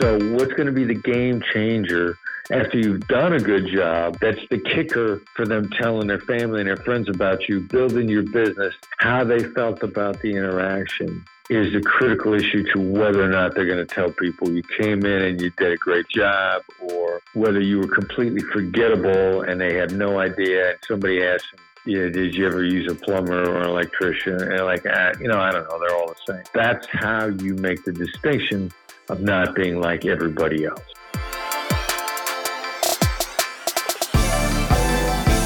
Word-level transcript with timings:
So, 0.00 0.18
what's 0.34 0.52
going 0.52 0.66
to 0.66 0.72
be 0.72 0.84
the 0.84 0.94
game 0.94 1.42
changer 1.52 2.16
after 2.52 2.78
you've 2.78 3.06
done 3.08 3.32
a 3.32 3.40
good 3.40 3.66
job? 3.66 4.18
That's 4.20 4.40
the 4.48 4.58
kicker 4.58 5.22
for 5.34 5.44
them 5.44 5.68
telling 5.80 6.06
their 6.06 6.20
family 6.20 6.60
and 6.60 6.68
their 6.68 6.76
friends 6.76 7.08
about 7.08 7.48
you, 7.48 7.60
building 7.60 8.08
your 8.08 8.22
business, 8.22 8.74
how 8.98 9.24
they 9.24 9.40
felt 9.40 9.82
about 9.82 10.20
the 10.20 10.30
interaction 10.30 11.24
is 11.50 11.74
a 11.74 11.80
critical 11.80 12.34
issue 12.34 12.62
to 12.74 12.80
whether 12.80 13.22
or 13.22 13.28
not 13.28 13.54
they're 13.54 13.66
going 13.66 13.84
to 13.84 13.94
tell 13.94 14.10
people 14.10 14.50
you 14.50 14.62
came 14.78 15.04
in 15.04 15.22
and 15.22 15.40
you 15.40 15.50
did 15.56 15.72
a 15.72 15.76
great 15.76 16.06
job 16.08 16.62
or 16.80 17.22
whether 17.32 17.60
you 17.60 17.78
were 17.78 17.88
completely 17.88 18.42
forgettable 18.52 19.42
and 19.42 19.60
they 19.60 19.74
have 19.74 19.90
no 19.92 20.20
idea. 20.20 20.70
And 20.70 20.78
somebody 20.86 21.24
asked 21.24 21.46
them, 21.50 21.64
yeah, 21.86 22.08
did 22.10 22.34
you 22.34 22.46
ever 22.46 22.62
use 22.62 22.92
a 22.92 22.94
plumber 22.94 23.48
or 23.50 23.62
an 23.62 23.68
electrician? 23.68 24.34
And 24.34 24.60
like, 24.66 24.84
ah, 24.94 25.12
you 25.18 25.26
know, 25.26 25.40
I 25.40 25.50
don't 25.50 25.66
know. 25.68 25.78
They're 25.80 25.96
all 25.96 26.08
the 26.08 26.32
same. 26.34 26.44
That's 26.52 26.86
how 26.90 27.28
you 27.28 27.54
make 27.54 27.82
the 27.84 27.92
distinction 27.92 28.70
of 29.10 29.20
not 29.20 29.54
being 29.54 29.80
like 29.80 30.04
everybody 30.04 30.64
else. 30.64 30.80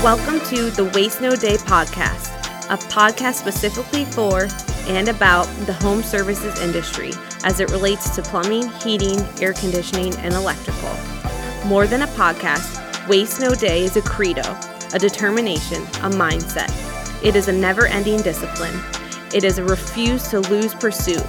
Welcome 0.02 0.40
to 0.46 0.70
the 0.70 0.90
Waste 0.94 1.20
No 1.20 1.36
Day 1.36 1.56
podcast, 1.58 2.30
a 2.70 2.76
podcast 2.88 3.34
specifically 3.34 4.04
for 4.04 4.48
and 4.88 5.08
about 5.08 5.44
the 5.66 5.72
home 5.72 6.02
services 6.02 6.60
industry 6.60 7.12
as 7.44 7.60
it 7.60 7.70
relates 7.70 8.10
to 8.16 8.22
plumbing, 8.22 8.68
heating, 8.80 9.20
air 9.40 9.52
conditioning, 9.52 10.12
and 10.16 10.34
electrical. 10.34 10.92
More 11.66 11.86
than 11.86 12.02
a 12.02 12.08
podcast, 12.08 13.08
Waste 13.08 13.40
No 13.40 13.54
Day 13.54 13.84
is 13.84 13.96
a 13.96 14.02
credo, 14.02 14.42
a 14.92 14.98
determination, 14.98 15.82
a 15.82 16.10
mindset. 16.10 16.70
It 17.24 17.36
is 17.36 17.46
a 17.46 17.52
never 17.52 17.86
ending 17.86 18.20
discipline. 18.22 18.76
It 19.32 19.44
is 19.44 19.58
a 19.58 19.64
refuse 19.64 20.26
to 20.30 20.40
lose 20.40 20.74
pursuit. 20.74 21.24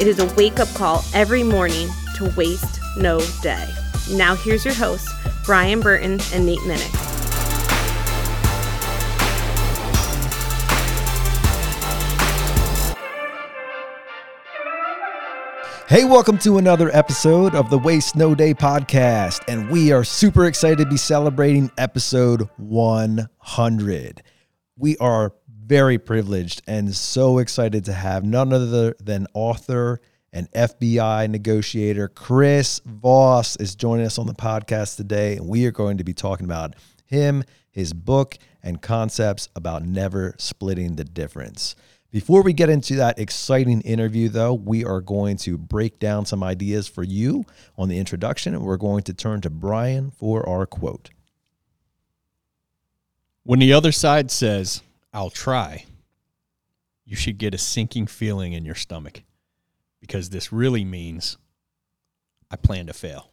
It 0.00 0.06
is 0.06 0.20
a 0.20 0.34
wake 0.34 0.60
up 0.60 0.68
call 0.74 1.04
every 1.12 1.42
morning 1.42 1.88
to 2.14 2.32
waste 2.36 2.78
no 2.96 3.20
day. 3.42 3.68
Now, 4.12 4.36
here's 4.36 4.64
your 4.64 4.74
hosts, 4.74 5.12
Brian 5.44 5.80
Burton 5.80 6.20
and 6.32 6.46
Nate 6.46 6.60
Minnick. 6.60 6.94
Hey, 15.88 16.04
welcome 16.04 16.38
to 16.38 16.58
another 16.58 16.94
episode 16.94 17.56
of 17.56 17.68
the 17.68 17.78
Waste 17.78 18.14
No 18.14 18.36
Day 18.36 18.54
podcast. 18.54 19.40
And 19.48 19.68
we 19.68 19.90
are 19.90 20.04
super 20.04 20.46
excited 20.46 20.78
to 20.78 20.86
be 20.86 20.96
celebrating 20.96 21.72
episode 21.76 22.48
100. 22.58 24.22
We 24.76 24.96
are 24.98 25.32
very 25.68 25.98
privileged 25.98 26.62
and 26.66 26.94
so 26.94 27.38
excited 27.38 27.84
to 27.84 27.92
have 27.92 28.24
none 28.24 28.54
other 28.54 28.96
than 28.98 29.26
author 29.34 30.00
and 30.32 30.50
FBI 30.52 31.28
negotiator 31.28 32.08
Chris 32.08 32.80
Voss 32.86 33.54
is 33.56 33.74
joining 33.74 34.06
us 34.06 34.18
on 34.18 34.26
the 34.26 34.34
podcast 34.34 34.96
today. 34.96 35.36
And 35.36 35.46
we 35.46 35.66
are 35.66 35.70
going 35.70 35.98
to 35.98 36.04
be 36.04 36.14
talking 36.14 36.46
about 36.46 36.74
him, 37.04 37.44
his 37.70 37.92
book, 37.92 38.38
and 38.62 38.80
concepts 38.80 39.50
about 39.54 39.84
never 39.84 40.34
splitting 40.38 40.96
the 40.96 41.04
difference. 41.04 41.76
Before 42.10 42.42
we 42.42 42.54
get 42.54 42.70
into 42.70 42.96
that 42.96 43.18
exciting 43.18 43.82
interview, 43.82 44.30
though, 44.30 44.54
we 44.54 44.86
are 44.86 45.02
going 45.02 45.36
to 45.38 45.58
break 45.58 45.98
down 45.98 46.24
some 46.24 46.42
ideas 46.42 46.88
for 46.88 47.02
you 47.02 47.44
on 47.76 47.90
the 47.90 47.98
introduction, 47.98 48.54
and 48.54 48.64
we're 48.64 48.78
going 48.78 49.02
to 49.02 49.12
turn 49.12 49.42
to 49.42 49.50
Brian 49.50 50.10
for 50.12 50.48
our 50.48 50.64
quote. 50.64 51.10
When 53.44 53.58
the 53.58 53.74
other 53.74 53.92
side 53.92 54.30
says, 54.30 54.82
I'll 55.12 55.30
try, 55.30 55.84
you 57.04 57.16
should 57.16 57.38
get 57.38 57.54
a 57.54 57.58
sinking 57.58 58.06
feeling 58.06 58.52
in 58.52 58.64
your 58.64 58.74
stomach 58.74 59.22
because 60.00 60.30
this 60.30 60.52
really 60.52 60.84
means 60.84 61.38
I 62.50 62.56
plan 62.56 62.86
to 62.86 62.92
fail. 62.92 63.30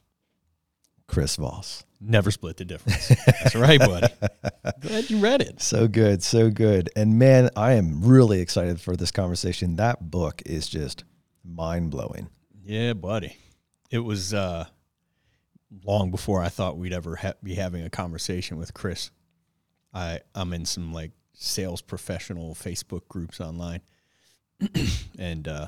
Chris 1.08 1.36
Voss. 1.36 1.84
Never 2.02 2.32
split 2.32 2.58
the 2.58 2.66
difference. 2.66 3.08
That's 3.08 3.56
right, 3.56 3.80
buddy. 3.80 4.08
Glad 4.82 5.09
you 5.09 5.17
read 5.20 5.42
it. 5.42 5.61
So 5.61 5.88
good, 5.88 6.23
so 6.23 6.49
good. 6.49 6.89
And 6.95 7.17
man, 7.17 7.49
I 7.55 7.73
am 7.73 8.02
really 8.04 8.42
excited 8.42 8.82
for 8.82 8.95
this 8.95 9.11
conversation. 9.11 9.76
That 9.76 10.10
book 10.11 10.42
is 10.45 10.67
just 10.67 11.04
mind 11.44 11.92
blowing. 11.92 12.30
Yeah, 12.64 12.94
buddy. 12.94 13.38
It 13.92 13.99
was 13.99 14.33
uh, 14.33 14.66
long 15.83 16.11
before 16.11 16.42
I 16.42 16.49
thought 16.49 16.78
we'd 16.78 16.94
ever 16.94 17.16
ha- 17.16 17.33
be 17.42 17.55
having 17.55 17.83
a 17.83 17.89
conversation 17.89 18.58
with 18.58 18.73
Chris. 18.73 19.11
I 19.94 20.20
I'm 20.33 20.54
in 20.54 20.66
some 20.66 20.92
like 20.92 21.11
sales 21.38 21.82
professional 21.82 22.56
Facebook 22.56 23.08
groups 23.08 23.40
online, 23.40 23.82
and 25.20 25.48
uh, 25.48 25.68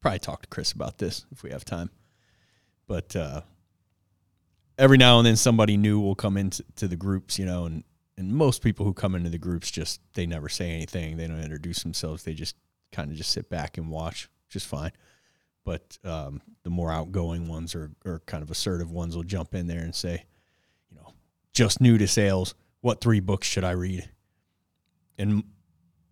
probably 0.00 0.18
talk 0.18 0.42
to 0.42 0.48
Chris 0.48 0.72
about 0.72 0.98
this 0.98 1.24
if 1.32 1.42
we 1.42 1.50
have 1.50 1.64
time. 1.64 1.90
But 2.86 3.14
uh, 3.16 3.42
every 4.78 4.98
now 4.98 5.18
and 5.18 5.26
then 5.26 5.36
somebody 5.36 5.76
new 5.76 6.00
will 6.00 6.14
come 6.14 6.36
into 6.36 6.64
to 6.76 6.88
the 6.88 6.96
groups, 6.96 7.38
you 7.38 7.46
know, 7.46 7.64
and 7.64 7.84
and 8.16 8.32
most 8.32 8.62
people 8.62 8.84
who 8.84 8.92
come 8.92 9.14
into 9.14 9.30
the 9.30 9.38
groups 9.38 9.70
just 9.70 10.00
they 10.14 10.26
never 10.26 10.48
say 10.48 10.70
anything. 10.70 11.16
They 11.16 11.26
don't 11.26 11.40
introduce 11.40 11.82
themselves. 11.82 12.24
They 12.24 12.34
just 12.34 12.56
kind 12.90 13.10
of 13.10 13.16
just 13.16 13.30
sit 13.30 13.48
back 13.48 13.78
and 13.78 13.90
watch, 13.90 14.28
which 14.46 14.56
is 14.56 14.64
fine. 14.64 14.92
But 15.64 15.96
um, 16.04 16.42
the 16.64 16.70
more 16.70 16.90
outgoing 16.90 17.48
ones 17.48 17.74
or 17.74 17.92
or 18.04 18.20
kind 18.26 18.42
of 18.42 18.50
assertive 18.50 18.90
ones 18.90 19.16
will 19.16 19.22
jump 19.22 19.54
in 19.54 19.66
there 19.66 19.80
and 19.80 19.94
say, 19.94 20.24
you 20.90 20.96
know, 20.96 21.12
just 21.52 21.80
new 21.80 21.98
to 21.98 22.06
sales. 22.06 22.54
What 22.80 23.00
three 23.00 23.20
books 23.20 23.46
should 23.46 23.64
I 23.64 23.72
read? 23.72 24.10
And 25.22 25.44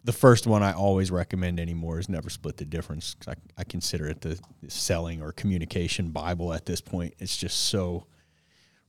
the 0.05 0.13
first 0.13 0.47
one 0.47 0.63
I 0.63 0.73
always 0.73 1.11
recommend 1.11 1.59
anymore 1.59 1.99
is 1.99 2.09
Never 2.09 2.31
Split 2.31 2.57
the 2.57 2.65
Difference. 2.65 3.17
I, 3.27 3.35
I 3.59 3.65
consider 3.65 4.07
it 4.07 4.21
the, 4.21 4.41
selling 4.69 5.21
or 5.21 5.33
communication 5.33 6.11
Bible 6.11 6.55
at 6.55 6.65
this 6.65 6.81
point. 6.81 7.15
It's 7.19 7.37
just 7.37 7.67
so 7.67 8.07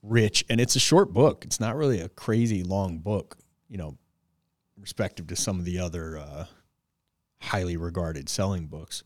rich 0.04 0.46
and 0.48 0.62
it's 0.62 0.76
a 0.76 0.80
short 0.80 1.12
book. 1.12 1.44
It's 1.44 1.59
not 1.59 1.76
really 1.76 2.00
a 2.00 2.09
crazy 2.09 2.62
long 2.62 3.00
book, 3.00 3.40
you 3.68 3.78
know, 3.78 3.98
respective 4.80 5.26
to 5.28 5.36
some 5.36 5.58
of 5.58 5.66
the 5.66 5.80
other 5.80 6.20
uh, 6.20 6.46
highly 7.42 7.76
regarded 7.78 8.30
selling 8.30 8.68
books. 8.68 9.03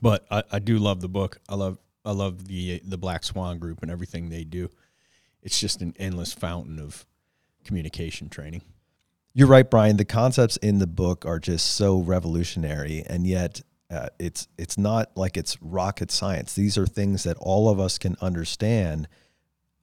But 0.00 0.26
I, 0.30 0.44
I 0.52 0.58
do 0.60 0.78
love 0.78 1.00
the 1.00 1.08
book. 1.08 1.40
I 1.48 1.56
love 1.56 1.78
I 2.04 2.12
love 2.12 2.46
the 2.46 2.80
the 2.84 2.98
Black 2.98 3.24
Swan 3.24 3.58
Group 3.58 3.82
and 3.82 3.90
everything 3.90 4.28
they 4.28 4.44
do. 4.44 4.70
It's 5.42 5.58
just 5.58 5.82
an 5.82 5.94
endless 5.98 6.32
fountain 6.32 6.78
of 6.78 7.04
communication 7.64 8.28
training. 8.28 8.62
You're 9.38 9.46
right, 9.46 9.70
Brian. 9.70 9.98
The 9.98 10.04
concepts 10.04 10.56
in 10.56 10.80
the 10.80 10.86
book 10.88 11.24
are 11.24 11.38
just 11.38 11.76
so 11.76 12.00
revolutionary, 12.00 13.04
and 13.06 13.24
yet 13.24 13.62
uh, 13.88 14.08
it's 14.18 14.48
it's 14.58 14.76
not 14.76 15.16
like 15.16 15.36
it's 15.36 15.62
rocket 15.62 16.10
science. 16.10 16.54
These 16.54 16.76
are 16.76 16.86
things 16.86 17.22
that 17.22 17.36
all 17.38 17.68
of 17.68 17.78
us 17.78 17.98
can 17.98 18.16
understand 18.20 19.06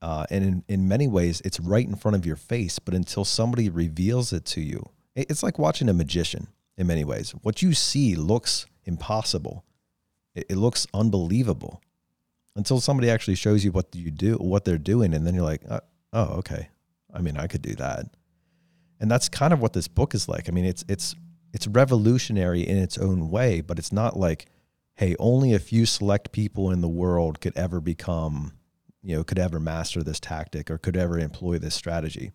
uh, 0.02 0.26
and 0.30 0.44
in, 0.44 0.64
in 0.68 0.88
many 0.90 1.08
ways, 1.08 1.42
it's 1.46 1.58
right 1.60 1.88
in 1.88 1.96
front 1.96 2.16
of 2.16 2.26
your 2.26 2.36
face. 2.36 2.80
But 2.80 2.94
until 2.94 3.24
somebody 3.24 3.70
reveals 3.70 4.34
it 4.34 4.44
to 4.48 4.62
you, 4.62 4.90
it's 5.16 5.42
like 5.42 5.58
watching 5.58 5.88
a 5.88 5.94
magician 5.94 6.48
in 6.78 6.86
many 6.88 7.06
ways. 7.06 7.32
What 7.42 7.62
you 7.62 7.74
see 7.74 8.16
looks 8.16 8.66
impossible, 8.84 9.64
it, 10.36 10.48
it 10.50 10.58
looks 10.58 10.86
unbelievable 10.94 11.82
until 12.58 12.82
somebody 12.82 13.10
actually 13.10 13.36
shows 13.36 13.64
you 13.64 13.72
what 13.72 13.96
you 13.96 14.12
do, 14.12 14.36
what 14.36 14.66
they're 14.66 14.78
doing. 14.78 15.14
And 15.14 15.26
then 15.26 15.34
you're 15.34 15.46
like, 15.46 15.62
uh, 15.68 15.80
oh, 16.14 16.40
okay. 16.40 16.68
I 17.14 17.22
mean, 17.22 17.38
I 17.38 17.48
could 17.48 17.62
do 17.62 17.74
that. 17.76 18.06
And 19.00 19.12
that's 19.12 19.30
kind 19.30 19.54
of 19.54 19.62
what 19.62 19.74
this 19.74 19.88
book 19.88 20.14
is 20.16 20.30
like. 20.30 20.48
I 20.48 20.52
mean, 20.52 20.66
it's, 20.66 20.84
it's, 20.88 21.16
it's 21.54 21.68
revolutionary 21.68 22.62
in 22.62 22.78
its 22.78 22.98
own 22.98 23.30
way, 23.30 23.62
but 23.62 23.80
it's 23.80 23.92
not 23.92 24.18
like, 24.18 24.48
hey, 24.96 25.16
only 25.20 25.54
a 25.54 25.60
few 25.60 25.86
select 25.86 26.32
people 26.32 26.72
in 26.72 26.82
the 26.82 26.88
world 26.88 27.42
could 27.42 27.56
ever 27.58 27.80
become 27.80 28.54
you 29.06 29.16
know 29.16 29.24
could 29.24 29.40
ever 29.40 29.60
master 29.60 30.04
this 30.04 30.20
tactic 30.20 30.72
or 30.72 30.78
could 30.78 30.98
ever 30.98 31.20
employ 31.20 31.60
this 31.60 31.76
strategy. 31.76 32.32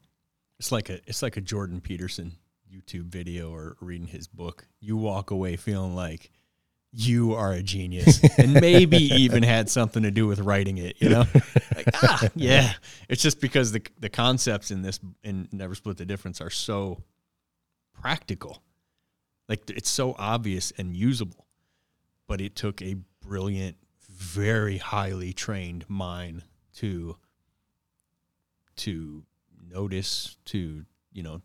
It's 0.59 0.71
like 0.71 0.88
a 0.88 1.00
it's 1.06 1.22
like 1.22 1.37
a 1.37 1.41
Jordan 1.41 1.81
Peterson 1.81 2.37
YouTube 2.72 3.06
video 3.06 3.53
or 3.53 3.77
reading 3.81 4.06
his 4.06 4.28
book. 4.28 4.66
You 4.78 4.97
walk 4.97 5.32
away 5.32 5.56
feeling 5.56 5.97
like 5.97 6.31
you 6.92 7.34
are 7.34 7.52
a 7.52 7.62
genius 7.62 8.20
and 8.38 8.54
maybe 8.54 8.96
even 9.20 9.42
had 9.42 9.70
something 9.70 10.03
to 10.03 10.10
do 10.10 10.26
with 10.26 10.41
writing 10.41 10.78
it, 10.78 10.97
you 10.98 11.09
know? 11.09 11.24
like, 11.76 11.86
ah, 12.03 12.28
yeah. 12.34 12.72
It's 13.09 13.22
just 13.22 13.41
because 13.41 13.72
the 13.72 13.82
the 14.00 14.09
concepts 14.09 14.70
in 14.70 14.82
this 14.82 14.98
in 15.22 15.48
Never 15.53 15.74
Split 15.74 15.98
the 15.98 16.04
Difference 16.04 16.41
are 16.41 16.50
so 16.50 17.03
practical. 17.92 18.62
Like 19.48 19.68
it's 19.70 19.91
so 19.91 20.15
obvious 20.18 20.72
and 20.78 20.97
usable. 20.97 21.47
But 22.26 22.41
it 22.41 22.54
took 22.54 22.80
a 22.82 22.97
brilliant, 23.20 23.76
very 24.09 24.78
highly 24.78 25.32
trained 25.32 25.84
mind 25.88 26.44
to 26.76 27.16
to 28.76 29.24
notice 29.68 30.36
to 30.47 30.84
you 31.12 31.22
know 31.22 31.42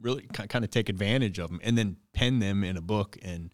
really 0.00 0.22
kind 0.32 0.64
of 0.64 0.70
take 0.70 0.88
advantage 0.88 1.38
of 1.38 1.50
them 1.50 1.60
and 1.62 1.76
then 1.76 1.96
pen 2.12 2.38
them 2.38 2.64
in 2.64 2.76
a 2.76 2.80
book 2.80 3.18
and 3.22 3.50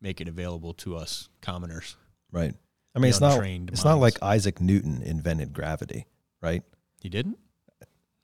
make 0.00 0.20
it 0.20 0.28
available 0.28 0.74
to 0.74 0.96
us 0.96 1.28
commoners. 1.40 1.96
Right. 2.32 2.54
I 2.94 2.98
mean 2.98 3.10
it's 3.10 3.20
not 3.20 3.32
it's 3.32 3.40
minds. 3.40 3.84
not 3.84 3.98
like 3.98 4.22
isaac 4.22 4.60
newton 4.60 5.02
invented 5.02 5.52
gravity 5.52 6.06
right? 6.40 6.62
He 7.00 7.08
didn't? 7.08 7.38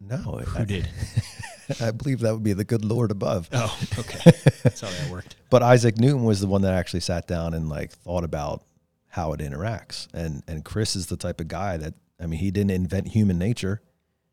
No. 0.00 0.16
Who 0.16 0.58
I, 0.58 0.64
did? 0.64 0.88
I 1.80 1.90
believe 1.90 2.20
that 2.20 2.32
would 2.32 2.42
be 2.42 2.52
the 2.52 2.64
good 2.64 2.84
lord 2.84 3.10
above. 3.10 3.48
Oh 3.52 3.78
okay. 3.98 4.30
That's 4.62 4.80
how 4.80 4.88
that 4.88 5.10
worked. 5.10 5.36
But 5.50 5.62
isaac 5.62 5.98
newton 5.98 6.24
was 6.24 6.40
the 6.40 6.46
one 6.46 6.62
that 6.62 6.74
actually 6.74 7.00
sat 7.00 7.26
down 7.26 7.54
and 7.54 7.68
like 7.68 7.92
thought 7.92 8.24
about 8.24 8.64
how 9.08 9.32
it 9.32 9.40
interacts. 9.40 10.08
And 10.14 10.42
and 10.48 10.64
Chris 10.64 10.96
is 10.96 11.06
the 11.06 11.16
type 11.16 11.40
of 11.40 11.48
guy 11.48 11.76
that 11.76 11.94
I 12.20 12.26
mean, 12.26 12.38
he 12.38 12.50
didn't 12.50 12.70
invent 12.70 13.08
human 13.08 13.38
nature. 13.38 13.82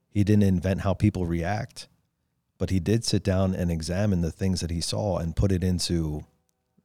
He 0.09 0.23
didn't 0.23 0.43
invent 0.43 0.81
how 0.81 0.93
people 0.93 1.25
react, 1.25 1.87
but 2.57 2.69
he 2.69 2.79
did 2.79 3.03
sit 3.03 3.23
down 3.23 3.55
and 3.55 3.71
examine 3.71 4.21
the 4.21 4.31
things 4.31 4.61
that 4.61 4.71
he 4.71 4.81
saw 4.81 5.17
and 5.17 5.35
put 5.35 5.51
it 5.51 5.63
into 5.63 6.25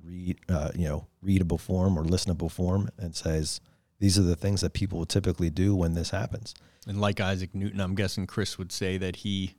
read 0.04 0.38
uh, 0.48 0.70
you 0.74 0.88
know, 0.88 1.06
readable 1.22 1.58
form 1.58 1.98
or 1.98 2.04
listenable 2.04 2.50
form 2.50 2.88
and 2.98 3.14
says 3.14 3.60
these 3.98 4.18
are 4.18 4.22
the 4.22 4.36
things 4.36 4.60
that 4.60 4.72
people 4.72 4.98
will 4.98 5.06
typically 5.06 5.50
do 5.50 5.74
when 5.74 5.94
this 5.94 6.10
happens. 6.10 6.54
And 6.86 7.00
like 7.00 7.20
Isaac 7.20 7.54
Newton, 7.54 7.80
I'm 7.80 7.94
guessing 7.94 8.26
Chris 8.26 8.58
would 8.58 8.72
say 8.72 8.98
that 8.98 9.16
he 9.16 9.54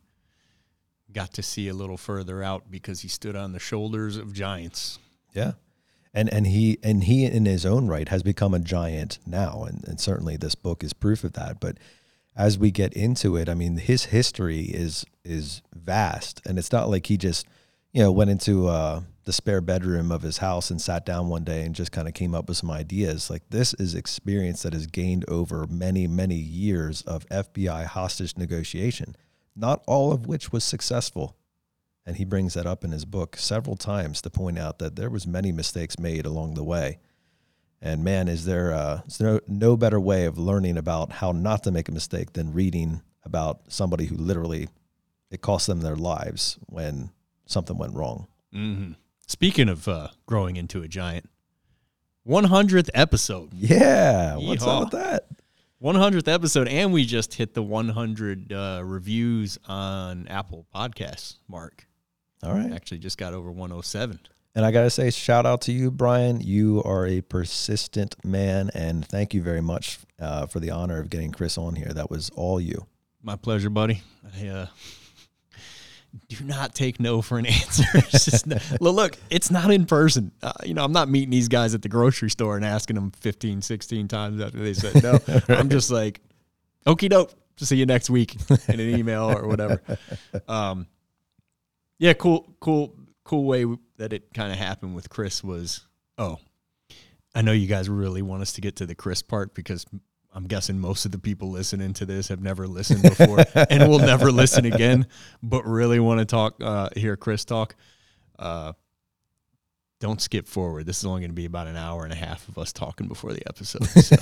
got 1.11 1.33
to 1.33 1.41
see 1.41 1.67
a 1.67 1.73
little 1.73 1.97
further 1.97 2.43
out 2.43 2.69
because 2.69 3.01
he 3.01 3.07
stood 3.07 3.35
on 3.35 3.53
the 3.53 3.59
shoulders 3.59 4.17
of 4.17 4.33
giants. 4.33 4.99
Yeah. 5.33 5.53
And 6.13 6.31
and 6.31 6.47
he 6.47 6.77
and 6.83 7.03
he 7.03 7.25
in 7.25 7.45
his 7.45 7.65
own 7.65 7.87
right 7.87 8.07
has 8.09 8.23
become 8.23 8.53
a 8.53 8.59
giant 8.59 9.19
now 9.25 9.65
and, 9.67 9.83
and 9.85 9.99
certainly 9.99 10.37
this 10.37 10.55
book 10.55 10.83
is 10.83 10.93
proof 10.93 11.23
of 11.23 11.33
that. 11.33 11.59
But 11.59 11.77
as 12.35 12.57
we 12.57 12.71
get 12.71 12.93
into 12.93 13.35
it, 13.35 13.49
I 13.49 13.53
mean 13.53 13.77
his 13.77 14.05
history 14.05 14.63
is 14.63 15.05
is 15.23 15.61
vast 15.73 16.41
and 16.45 16.57
it's 16.57 16.71
not 16.71 16.89
like 16.89 17.07
he 17.07 17.17
just, 17.17 17.47
you 17.91 18.01
know, 18.01 18.11
went 18.11 18.29
into 18.29 18.67
uh, 18.67 19.01
the 19.25 19.33
spare 19.33 19.61
bedroom 19.61 20.11
of 20.11 20.21
his 20.21 20.37
house 20.37 20.69
and 20.71 20.79
sat 20.79 21.05
down 21.05 21.27
one 21.27 21.43
day 21.43 21.63
and 21.63 21.75
just 21.75 21.91
kind 21.91 22.07
of 22.07 22.13
came 22.13 22.33
up 22.33 22.47
with 22.47 22.57
some 22.57 22.71
ideas. 22.71 23.29
Like 23.29 23.43
this 23.49 23.73
is 23.75 23.95
experience 23.95 24.61
that 24.63 24.73
is 24.73 24.87
gained 24.87 25.25
over 25.27 25.67
many, 25.67 26.07
many 26.07 26.35
years 26.35 27.01
of 27.03 27.27
FBI 27.29 27.85
hostage 27.85 28.37
negotiation, 28.37 29.15
not 29.55 29.83
all 29.87 30.11
of 30.11 30.27
which 30.27 30.51
was 30.51 30.63
successful 30.63 31.35
and 32.05 32.17
he 32.17 32.25
brings 32.25 32.53
that 32.53 32.67
up 32.67 32.83
in 32.83 32.91
his 32.91 33.05
book 33.05 33.35
several 33.35 33.75
times 33.75 34.21
to 34.21 34.29
point 34.29 34.59
out 34.59 34.79
that 34.79 34.95
there 34.95 35.09
was 35.09 35.25
many 35.25 35.51
mistakes 35.51 35.97
made 35.97 36.25
along 36.25 36.53
the 36.53 36.63
way 36.63 36.99
and 37.81 38.03
man 38.03 38.27
is 38.27 38.45
there, 38.45 38.73
uh, 38.73 39.01
is 39.07 39.17
there 39.17 39.33
no, 39.33 39.39
no 39.47 39.77
better 39.77 39.99
way 39.99 40.25
of 40.25 40.37
learning 40.37 40.77
about 40.77 41.11
how 41.11 41.31
not 41.31 41.63
to 41.63 41.71
make 41.71 41.89
a 41.89 41.91
mistake 41.91 42.33
than 42.33 42.53
reading 42.53 43.01
about 43.23 43.61
somebody 43.67 44.05
who 44.05 44.15
literally 44.15 44.69
it 45.31 45.41
cost 45.41 45.67
them 45.67 45.81
their 45.81 45.95
lives 45.95 46.57
when 46.67 47.09
something 47.45 47.77
went 47.77 47.93
wrong 47.93 48.27
mm-hmm. 48.53 48.93
Speaking 49.27 49.69
of 49.69 49.87
uh, 49.87 50.09
growing 50.25 50.55
into 50.55 50.81
a 50.81 50.87
giant 50.87 51.29
100th 52.27 52.89
episode 52.93 53.53
yeah 53.53 54.35
what's 54.35 54.63
Yeehaw. 54.63 54.81
up 54.81 54.93
with 54.93 55.01
that 55.01 55.27
100th 55.81 56.33
episode 56.33 56.67
and 56.67 56.91
we 56.91 57.05
just 57.05 57.35
hit 57.35 57.53
the 57.53 57.61
100 57.61 58.51
uh, 58.51 58.81
reviews 58.83 59.59
on 59.67 60.27
apple 60.27 60.65
podcasts 60.73 61.37
mark 61.47 61.85
all 62.45 62.53
right. 62.53 62.71
Actually, 62.71 62.99
just 62.99 63.17
got 63.17 63.33
over 63.33 63.51
107. 63.51 64.19
And 64.53 64.65
I 64.65 64.71
got 64.71 64.83
to 64.83 64.89
say, 64.89 65.09
shout 65.09 65.45
out 65.45 65.61
to 65.61 65.71
you, 65.71 65.91
Brian. 65.91 66.39
You 66.41 66.81
are 66.83 67.05
a 67.05 67.21
persistent 67.21 68.15
man. 68.23 68.69
And 68.73 69.05
thank 69.05 69.33
you 69.33 69.41
very 69.41 69.61
much 69.61 69.99
uh, 70.19 70.45
for 70.45 70.59
the 70.59 70.71
honor 70.71 70.99
of 70.99 71.09
getting 71.09 71.31
Chris 71.31 71.57
on 71.57 71.75
here. 71.75 71.91
That 71.93 72.09
was 72.09 72.29
all 72.35 72.61
you. 72.61 72.85
My 73.21 73.35
pleasure, 73.35 73.69
buddy. 73.69 74.01
I 74.39 74.47
uh, 74.47 74.67
do 76.29 76.43
not 76.43 76.75
take 76.75 76.99
no 76.99 77.21
for 77.21 77.37
an 77.37 77.45
answer. 77.45 77.83
It's 77.93 78.45
look, 78.81 79.17
it's 79.29 79.51
not 79.51 79.71
in 79.71 79.85
person. 79.85 80.31
Uh, 80.41 80.53
you 80.63 80.73
know, 80.73 80.83
I'm 80.83 80.91
not 80.91 81.09
meeting 81.09 81.29
these 81.29 81.47
guys 81.47 81.73
at 81.73 81.81
the 81.81 81.89
grocery 81.89 82.29
store 82.29 82.55
and 82.55 82.65
asking 82.65 82.95
them 82.95 83.11
15, 83.11 83.61
16 83.61 84.07
times 84.07 84.41
after 84.41 84.59
they 84.59 84.73
said 84.73 85.03
no. 85.03 85.11
right. 85.27 85.49
I'm 85.49 85.69
just 85.69 85.91
like, 85.91 86.21
okie 86.85 87.09
doke. 87.09 87.33
See 87.57 87.77
you 87.77 87.85
next 87.85 88.09
week 88.09 88.35
in 88.67 88.81
an 88.81 88.99
email 88.99 89.31
or 89.31 89.47
whatever. 89.47 89.81
Um, 90.47 90.87
yeah, 91.97 92.11
cool, 92.11 92.53
cool, 92.59 92.93
cool 93.23 93.45
way 93.45 93.65
that 93.97 94.11
it 94.11 94.33
kind 94.33 94.51
of 94.51 94.57
happened 94.57 94.93
with 94.93 95.09
Chris 95.09 95.41
was, 95.41 95.87
oh, 96.17 96.37
I 97.33 97.41
know 97.41 97.53
you 97.53 97.67
guys 97.67 97.89
really 97.89 98.21
want 98.21 98.41
us 98.41 98.51
to 98.53 98.61
get 98.61 98.75
to 98.77 98.85
the 98.85 98.93
Chris 98.93 99.21
part 99.21 99.55
because 99.55 99.85
I'm 100.35 100.47
guessing 100.47 100.79
most 100.79 101.05
of 101.05 101.11
the 101.11 101.17
people 101.17 101.49
listening 101.49 101.93
to 101.93 102.05
this 102.05 102.27
have 102.27 102.41
never 102.41 102.67
listened 102.67 103.01
before 103.01 103.39
and 103.69 103.89
will 103.89 103.99
never 103.99 104.31
listen 104.31 104.65
again, 104.65 105.07
but 105.41 105.65
really 105.65 105.99
want 105.99 106.19
to 106.19 106.25
talk, 106.25 106.55
uh, 106.61 106.89
hear 106.95 107.15
Chris 107.15 107.45
talk. 107.45 107.75
Uh, 108.37 108.73
don't 110.01 110.21
skip 110.21 110.47
forward. 110.47 110.85
This 110.85 110.99
is 110.99 111.05
only 111.05 111.21
going 111.21 111.31
to 111.31 111.35
be 111.35 111.45
about 111.45 111.67
an 111.67 111.77
hour 111.77 112.03
and 112.03 112.11
a 112.11 112.17
half 112.17 112.47
of 112.49 112.57
us 112.57 112.73
talking 112.73 113.07
before 113.07 113.33
the 113.33 113.47
episode. 113.47 113.85
So. 113.85 114.15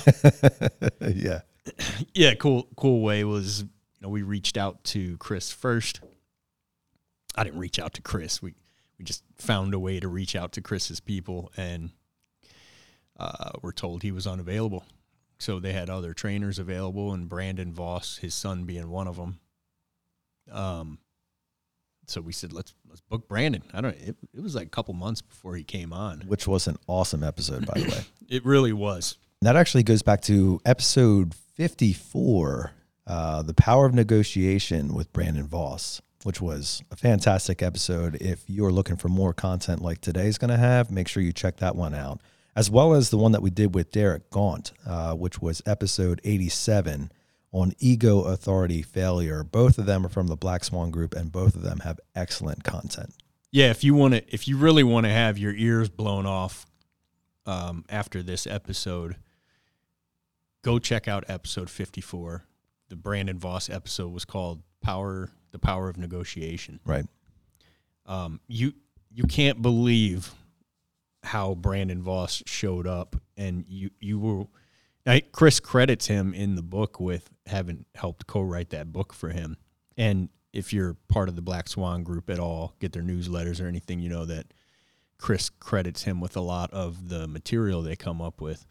yeah. 1.14 1.40
Yeah, 2.14 2.34
cool 2.34 2.68
cool 2.76 3.00
way 3.00 3.24
was, 3.24 3.62
you 3.62 3.68
know, 4.02 4.10
we 4.10 4.22
reached 4.22 4.58
out 4.58 4.84
to 4.84 5.16
Chris 5.16 5.50
first 5.50 6.00
I 7.34 7.44
didn't 7.44 7.58
reach 7.58 7.78
out 7.78 7.94
to 7.94 8.02
Chris. 8.02 8.40
We 8.40 8.54
we 8.98 9.04
just 9.04 9.24
found 9.36 9.74
a 9.74 9.78
way 9.78 9.98
to 9.98 10.08
reach 10.08 10.36
out 10.36 10.52
to 10.52 10.60
Chris's 10.60 11.00
people, 11.00 11.50
and 11.56 11.90
uh, 13.18 13.50
we're 13.60 13.72
told 13.72 14.02
he 14.02 14.12
was 14.12 14.26
unavailable. 14.26 14.84
So 15.38 15.58
they 15.58 15.72
had 15.72 15.90
other 15.90 16.14
trainers 16.14 16.58
available, 16.58 17.12
and 17.12 17.28
Brandon 17.28 17.72
Voss, 17.72 18.18
his 18.18 18.34
son, 18.34 18.64
being 18.64 18.88
one 18.88 19.08
of 19.08 19.16
them. 19.16 19.40
Um, 20.50 20.98
so 22.06 22.20
we 22.20 22.32
said 22.32 22.52
let's 22.52 22.74
let's 22.88 23.00
book 23.00 23.28
Brandon. 23.28 23.62
I 23.72 23.80
don't. 23.80 23.96
It, 23.96 24.16
it 24.34 24.40
was 24.40 24.54
like 24.54 24.66
a 24.66 24.70
couple 24.70 24.94
months 24.94 25.22
before 25.22 25.56
he 25.56 25.64
came 25.64 25.92
on, 25.92 26.20
which 26.26 26.46
was 26.46 26.66
an 26.66 26.76
awesome 26.86 27.24
episode, 27.24 27.66
by 27.66 27.80
the 27.80 27.88
way. 27.88 28.00
it 28.28 28.44
really 28.44 28.72
was. 28.72 29.16
that 29.42 29.56
actually 29.56 29.82
goes 29.82 30.02
back 30.02 30.20
to 30.22 30.60
episode 30.64 31.34
fifty 31.34 31.92
four, 31.92 32.72
uh, 33.06 33.42
the 33.42 33.54
power 33.54 33.86
of 33.86 33.94
negotiation 33.94 34.94
with 34.94 35.12
Brandon 35.12 35.46
Voss 35.46 36.00
which 36.24 36.40
was 36.40 36.82
a 36.90 36.96
fantastic 36.96 37.62
episode. 37.62 38.16
If 38.20 38.48
you're 38.48 38.72
looking 38.72 38.96
for 38.96 39.08
more 39.08 39.32
content 39.32 39.82
like 39.82 40.00
today's 40.00 40.38
going 40.38 40.50
to 40.50 40.56
have, 40.56 40.90
make 40.90 41.06
sure 41.06 41.22
you 41.22 41.32
check 41.32 41.58
that 41.58 41.76
one 41.76 41.94
out, 41.94 42.20
as 42.56 42.70
well 42.70 42.94
as 42.94 43.10
the 43.10 43.18
one 43.18 43.32
that 43.32 43.42
we 43.42 43.50
did 43.50 43.74
with 43.74 43.90
Derek 43.90 44.30
Gaunt, 44.30 44.72
uh, 44.86 45.14
which 45.14 45.40
was 45.40 45.62
episode 45.66 46.20
87 46.24 47.10
on 47.52 47.72
ego, 47.78 48.22
authority, 48.22 48.82
failure. 48.82 49.44
Both 49.44 49.78
of 49.78 49.86
them 49.86 50.04
are 50.04 50.08
from 50.08 50.26
the 50.26 50.36
Black 50.36 50.64
Swan 50.64 50.90
Group, 50.90 51.14
and 51.14 51.30
both 51.30 51.54
of 51.54 51.62
them 51.62 51.80
have 51.80 52.00
excellent 52.14 52.64
content. 52.64 53.14
Yeah, 53.52 53.70
if 53.70 53.84
you 53.84 53.94
want 53.94 54.14
to, 54.14 54.24
if 54.34 54.48
you 54.48 54.56
really 54.56 54.82
want 54.82 55.06
to 55.06 55.12
have 55.12 55.38
your 55.38 55.54
ears 55.54 55.88
blown 55.88 56.26
off 56.26 56.66
um, 57.46 57.84
after 57.88 58.22
this 58.22 58.46
episode, 58.46 59.16
go 60.62 60.80
check 60.80 61.06
out 61.06 61.24
episode 61.28 61.70
54. 61.70 62.42
The 62.88 62.96
Brandon 62.96 63.38
Voss 63.38 63.70
episode 63.70 64.12
was 64.12 64.24
called 64.24 64.62
"Power 64.80 65.30
the 65.54 65.58
power 65.60 65.88
of 65.88 65.96
negotiation. 65.96 66.80
Right. 66.84 67.06
Um, 68.06 68.40
you 68.48 68.74
you 69.12 69.22
can't 69.22 69.62
believe 69.62 70.34
how 71.24 71.54
Brandon 71.54 72.02
Voss 72.02 72.42
showed 72.46 72.86
up, 72.86 73.16
and 73.36 73.64
you 73.68 73.90
you 74.00 74.18
were. 74.18 74.44
Chris 75.32 75.60
credits 75.60 76.06
him 76.06 76.32
in 76.32 76.54
the 76.54 76.62
book 76.62 76.98
with 76.98 77.28
having 77.46 77.84
helped 77.94 78.26
co-write 78.26 78.70
that 78.70 78.90
book 78.90 79.12
for 79.12 79.28
him. 79.28 79.58
And 79.98 80.30
if 80.52 80.72
you're 80.72 80.96
part 81.08 81.28
of 81.28 81.36
the 81.36 81.42
Black 81.42 81.68
Swan 81.68 82.04
group 82.04 82.30
at 82.30 82.38
all, 82.38 82.74
get 82.78 82.92
their 82.92 83.02
newsletters 83.02 83.62
or 83.62 83.66
anything, 83.66 83.98
you 83.98 84.08
know 84.08 84.24
that 84.24 84.54
Chris 85.18 85.50
credits 85.50 86.04
him 86.04 86.20
with 86.20 86.36
a 86.36 86.40
lot 86.40 86.70
of 86.72 87.08
the 87.08 87.28
material 87.28 87.82
they 87.82 87.96
come 87.96 88.22
up 88.22 88.40
with. 88.40 88.66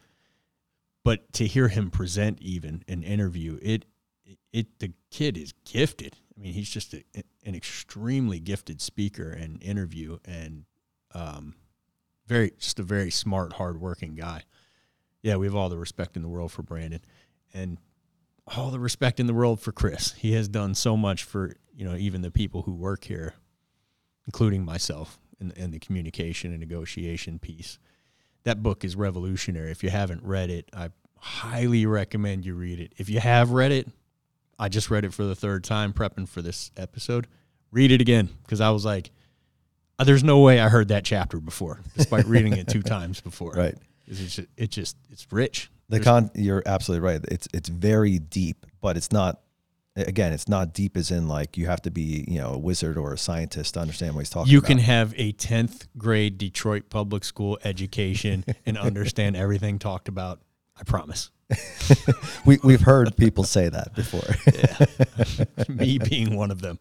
But 1.04 1.32
to 1.34 1.46
hear 1.46 1.68
him 1.68 1.90
present 1.90 2.40
even 2.40 2.82
an 2.88 3.02
interview, 3.02 3.58
it 3.62 3.84
it 4.52 4.78
the 4.78 4.92
kid 5.10 5.36
is 5.36 5.52
gifted. 5.64 6.16
I 6.36 6.40
mean, 6.40 6.52
he's 6.54 6.70
just 6.70 6.94
a, 6.94 7.04
an 7.44 7.54
extremely 7.54 8.40
gifted 8.40 8.80
speaker 8.80 9.30
and 9.30 9.62
interview, 9.62 10.18
and 10.24 10.64
um, 11.14 11.54
very 12.26 12.52
just 12.58 12.78
a 12.78 12.82
very 12.82 13.10
smart, 13.10 13.54
hardworking 13.54 14.14
guy. 14.14 14.42
Yeah, 15.22 15.36
we 15.36 15.46
have 15.46 15.54
all 15.54 15.68
the 15.68 15.78
respect 15.78 16.16
in 16.16 16.22
the 16.22 16.28
world 16.28 16.52
for 16.52 16.62
Brandon, 16.62 17.00
and 17.52 17.78
all 18.56 18.70
the 18.70 18.78
respect 18.78 19.20
in 19.20 19.26
the 19.26 19.34
world 19.34 19.60
for 19.60 19.72
Chris. 19.72 20.12
He 20.12 20.32
has 20.32 20.48
done 20.48 20.74
so 20.74 20.96
much 20.96 21.24
for 21.24 21.56
you 21.74 21.84
know 21.84 21.96
even 21.96 22.22
the 22.22 22.30
people 22.30 22.62
who 22.62 22.72
work 22.72 23.04
here, 23.04 23.34
including 24.26 24.64
myself, 24.64 25.18
in, 25.40 25.50
in 25.52 25.70
the 25.70 25.78
communication 25.78 26.50
and 26.50 26.60
negotiation 26.60 27.38
piece. 27.38 27.78
That 28.44 28.62
book 28.62 28.84
is 28.84 28.96
revolutionary. 28.96 29.70
If 29.70 29.82
you 29.82 29.90
haven't 29.90 30.22
read 30.22 30.50
it, 30.50 30.68
I 30.74 30.90
highly 31.18 31.86
recommend 31.86 32.44
you 32.44 32.54
read 32.54 32.78
it. 32.78 32.92
If 32.98 33.08
you 33.08 33.20
have 33.20 33.50
read 33.50 33.72
it, 33.72 33.88
I 34.58 34.68
just 34.68 34.90
read 34.90 35.04
it 35.04 35.14
for 35.14 35.24
the 35.24 35.34
third 35.34 35.64
time 35.64 35.92
prepping 35.92 36.28
for 36.28 36.42
this 36.42 36.70
episode. 36.76 37.26
Read 37.70 37.90
it 37.90 38.00
again 38.00 38.28
because 38.42 38.60
I 38.60 38.70
was 38.70 38.84
like, 38.84 39.10
uh, 39.98 40.04
there's 40.04 40.24
no 40.24 40.40
way 40.40 40.60
I 40.60 40.68
heard 40.68 40.88
that 40.88 41.04
chapter 41.04 41.38
before, 41.38 41.80
despite 41.96 42.26
reading 42.26 42.54
it 42.54 42.68
two 42.68 42.82
times 42.82 43.20
before. 43.20 43.52
Right. 43.52 43.74
It's 44.06 44.18
just, 44.18 44.48
it 44.56 44.70
just 44.70 44.96
it's 45.10 45.26
rich. 45.30 45.70
The 45.88 46.00
con 46.00 46.30
you're 46.34 46.62
absolutely 46.66 47.06
right. 47.06 47.20
It's 47.28 47.48
it's 47.54 47.68
very 47.68 48.18
deep, 48.18 48.66
but 48.80 48.96
it's 48.96 49.12
not 49.12 49.40
again, 49.96 50.32
it's 50.32 50.48
not 50.48 50.72
deep 50.72 50.96
as 50.96 51.10
in 51.10 51.28
like 51.28 51.56
you 51.56 51.66
have 51.66 51.82
to 51.82 51.90
be, 51.90 52.24
you 52.28 52.38
know, 52.38 52.54
a 52.54 52.58
wizard 52.58 52.98
or 52.98 53.12
a 53.12 53.18
scientist 53.18 53.74
to 53.74 53.80
understand 53.80 54.14
what 54.14 54.20
he's 54.20 54.30
talking 54.30 54.42
about. 54.42 54.52
you 54.52 54.58
about. 54.58 54.68
can 54.68 54.78
have 54.78 55.14
a 55.16 55.32
10th 55.32 55.86
grade 55.96 56.38
Detroit 56.38 56.90
public 56.90 57.24
school 57.24 57.58
education 57.64 58.44
and 58.66 58.76
understand 58.76 59.36
everything 59.36 59.78
talked 59.78 60.08
about. 60.08 60.40
I 60.78 60.82
promise. 60.82 61.30
we 62.46 62.58
we've 62.64 62.80
heard 62.80 63.16
people 63.16 63.44
say 63.44 63.68
that 63.68 63.94
before. 63.94 64.24
yeah, 64.52 65.44
me 65.68 65.98
being 65.98 66.34
one 66.34 66.50
of 66.50 66.60
them. 66.60 66.78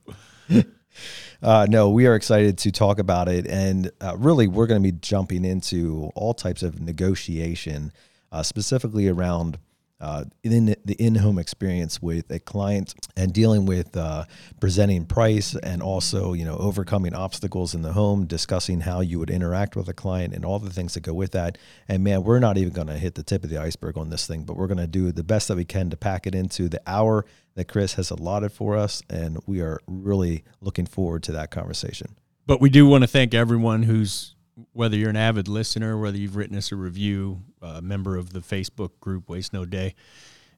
Uh, 1.42 1.68
no, 1.70 1.90
we 1.90 2.08
are 2.08 2.16
excited 2.16 2.58
to 2.60 2.72
talk 2.72 3.00
about 3.00 3.28
it, 3.28 3.46
and 3.48 3.92
uh, 4.02 4.16
really, 4.18 4.48
we're 4.48 4.68
going 4.68 4.82
to 4.82 4.92
be 4.92 4.98
jumping 5.02 5.46
into 5.46 6.12
all 6.16 6.34
types 6.34 6.64
of 6.64 6.80
negotiation. 6.82 7.92
uh, 8.34 8.44
specifically 8.44 9.08
around 9.08 9.60
uh, 10.02 10.26
in 10.44 10.76
the 10.84 10.96
in-home 11.00 11.40
experience 11.40 12.02
with 12.02 12.30
a 12.30 12.40
client 12.40 12.94
and 13.16 13.32
dealing 13.34 13.66
with 13.66 13.96
uh, 13.96 14.26
presenting 14.60 15.06
price 15.06 15.56
and 15.56 15.82
also 15.82 16.34
you 16.34 16.44
know 16.44 16.58
overcoming 16.58 17.14
obstacles 17.14 17.74
in 17.74 17.84
the 17.84 17.94
home 17.94 18.26
discussing 18.26 18.82
how 18.82 19.00
you 19.00 19.18
would 19.18 19.30
interact 19.30 19.78
with 19.78 19.88
a 19.88 19.94
client 19.94 20.34
and 20.34 20.44
all 20.44 20.60
the 20.60 20.70
things 20.72 20.94
that 20.96 21.02
go 21.02 21.14
with 21.14 21.32
that 21.32 21.58
and 21.88 22.04
man 22.04 22.22
we're 22.24 22.40
not 22.40 22.58
even 22.58 22.74
going 22.74 22.88
to 22.88 22.98
hit 22.98 23.16
the 23.16 23.24
tip 23.24 23.46
of 23.46 23.50
the 23.50 23.58
iceberg 23.58 23.98
on 23.98 24.10
this 24.10 24.28
thing 24.28 24.44
but 24.44 24.58
we're 24.58 24.68
going 24.68 24.78
to 24.78 24.88
do 24.88 25.10
the 25.14 25.24
best 25.24 25.48
that 25.48 25.56
we 25.56 25.64
can 25.64 25.90
to 25.90 25.96
pack 25.96 26.28
it 26.28 26.36
into 26.36 26.68
the 26.68 26.82
hour 26.86 27.26
that 27.56 27.68
chris 27.68 27.94
has 27.94 28.12
allotted 28.12 28.52
for 28.52 28.76
us 28.76 29.02
and 29.10 29.38
we 29.46 29.62
are 29.62 29.80
really 29.88 30.44
looking 30.62 30.86
forward 30.86 31.24
to 31.24 31.32
that 31.32 31.52
conversation 31.52 32.16
but 32.46 32.60
we 32.60 32.70
do 32.70 32.86
want 32.88 33.04
to 33.04 33.08
thank 33.08 33.34
everyone 33.34 33.84
who's 33.84 34.36
whether 34.74 34.96
you're 34.96 35.10
an 35.10 35.16
avid 35.16 35.48
listener, 35.48 35.98
whether 35.98 36.18
you've 36.18 36.36
written 36.36 36.58
us 36.58 36.72
a 36.72 36.76
review, 36.76 37.42
a 37.62 37.82
member 37.82 38.18
of 38.18 38.34
the 38.34 38.40
Facebook 38.40 38.92
group 39.00 39.30
Waste 39.30 39.54
No 39.54 39.66
Day, 39.66 39.96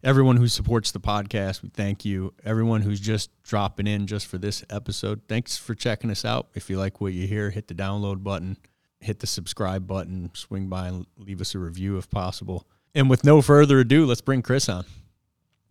everyone 0.04 0.38
who 0.38 0.48
supports 0.48 0.92
the 0.92 1.00
podcast, 1.00 1.64
we 1.64 1.70
thank 1.70 2.06
you. 2.06 2.34
Everyone 2.44 2.82
who's 2.82 3.00
just 3.00 3.30
dropping 3.44 3.88
in 3.88 4.08
just 4.08 4.28
for 4.28 4.38
this 4.38 4.64
episode, 4.70 5.22
thanks 5.28 5.58
for 5.58 5.76
checking 5.76 6.12
us 6.12 6.26
out. 6.26 6.48
If 6.54 6.70
you 6.70 6.78
like 6.78 7.02
what 7.02 7.14
you 7.14 7.28
hear, 7.28 7.50
hit 7.50 7.68
the 7.68 7.74
download 7.74 8.24
button, 8.24 8.58
hit 9.00 9.20
the 9.20 9.28
subscribe 9.28 9.88
button, 9.88 10.32
swing 10.34 10.68
by 10.68 10.88
and 10.88 11.06
leave 11.18 11.42
us 11.42 11.56
a 11.56 11.60
review 11.60 11.98
if 11.98 12.10
possible. 12.10 12.68
And 12.94 13.10
with 13.10 13.24
no 13.24 13.42
further 13.42 13.80
ado, 13.80 14.06
let's 14.06 14.22
bring 14.22 14.42
Chris 14.42 14.70
on. 14.70 14.86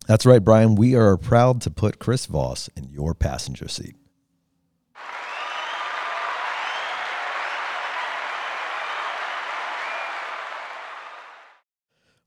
That's 0.07 0.27
right, 0.27 0.45
Brian. 0.45 0.75
We 0.75 0.95
are 0.95 1.17
proud 1.17 1.63
to 1.63 1.71
put 1.71 1.99
Chris 1.99 2.27
Voss 2.27 2.69
in 2.77 2.91
your 2.91 3.15
passenger 3.15 3.69
seat. 3.69 3.97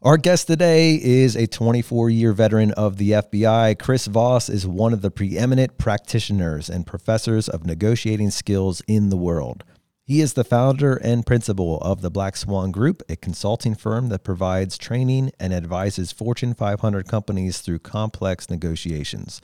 Our 0.02 0.18
guest 0.18 0.48
today 0.48 0.96
is 0.96 1.36
a 1.36 1.48
24 1.48 2.10
year 2.10 2.32
veteran 2.32 2.72
of 2.72 2.98
the 2.98 3.12
FBI. 3.12 3.78
Chris 3.78 4.08
Voss 4.08 4.48
is 4.48 4.66
one 4.66 4.94
of 4.94 5.02
the 5.02 5.12
preeminent 5.12 5.78
practitioners 5.78 6.70
and 6.70 6.88
professors 6.88 7.50
of 7.50 7.66
negotiating 7.66 8.32
skills 8.32 8.82
in 8.88 9.10
the 9.10 9.18
world. 9.18 9.64
He 10.08 10.22
is 10.22 10.36
the 10.36 10.46
founder 10.46 10.96
and 10.96 11.26
principal 11.26 11.80
of 11.80 12.00
the 12.00 12.10
Black 12.10 12.38
Swan 12.38 12.72
Group, 12.72 13.04
a 13.10 13.18
consulting 13.18 13.76
firm 13.76 14.08
that 14.08 14.24
provides 14.24 14.78
training 14.78 15.34
and 15.38 15.54
advises 15.54 16.14
Fortune 16.14 16.54
500 16.54 17.10
companies 17.10 17.60
through 17.60 17.80
complex 17.80 18.50
negotiations. 18.50 19.42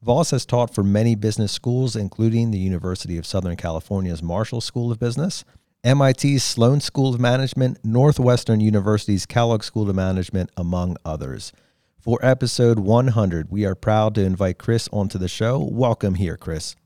Voss 0.00 0.30
has 0.30 0.46
taught 0.46 0.74
for 0.74 0.82
many 0.82 1.14
business 1.14 1.52
schools, 1.52 1.94
including 1.94 2.50
the 2.50 2.58
University 2.58 3.18
of 3.18 3.26
Southern 3.26 3.54
California's 3.54 4.22
Marshall 4.22 4.62
School 4.62 4.90
of 4.90 4.98
Business 4.98 5.44
MIT's 5.84 6.42
Sloan 6.42 6.80
School 6.80 7.12
of 7.12 7.20
Management, 7.20 7.78
Northwestern 7.84 8.60
University's 8.60 9.26
Kellogg 9.26 9.62
School 9.62 9.90
of 9.90 9.96
Management, 9.96 10.48
among 10.56 10.96
others. 11.04 11.52
For 12.00 12.18
episode 12.22 12.78
100, 12.78 13.50
we 13.50 13.66
are 13.66 13.74
proud 13.74 14.14
to 14.14 14.24
invite 14.24 14.56
Chris 14.56 14.88
onto 14.90 15.18
the 15.18 15.28
show. 15.28 15.58
Welcome 15.70 16.14
here, 16.14 16.38
Chris. 16.38 16.76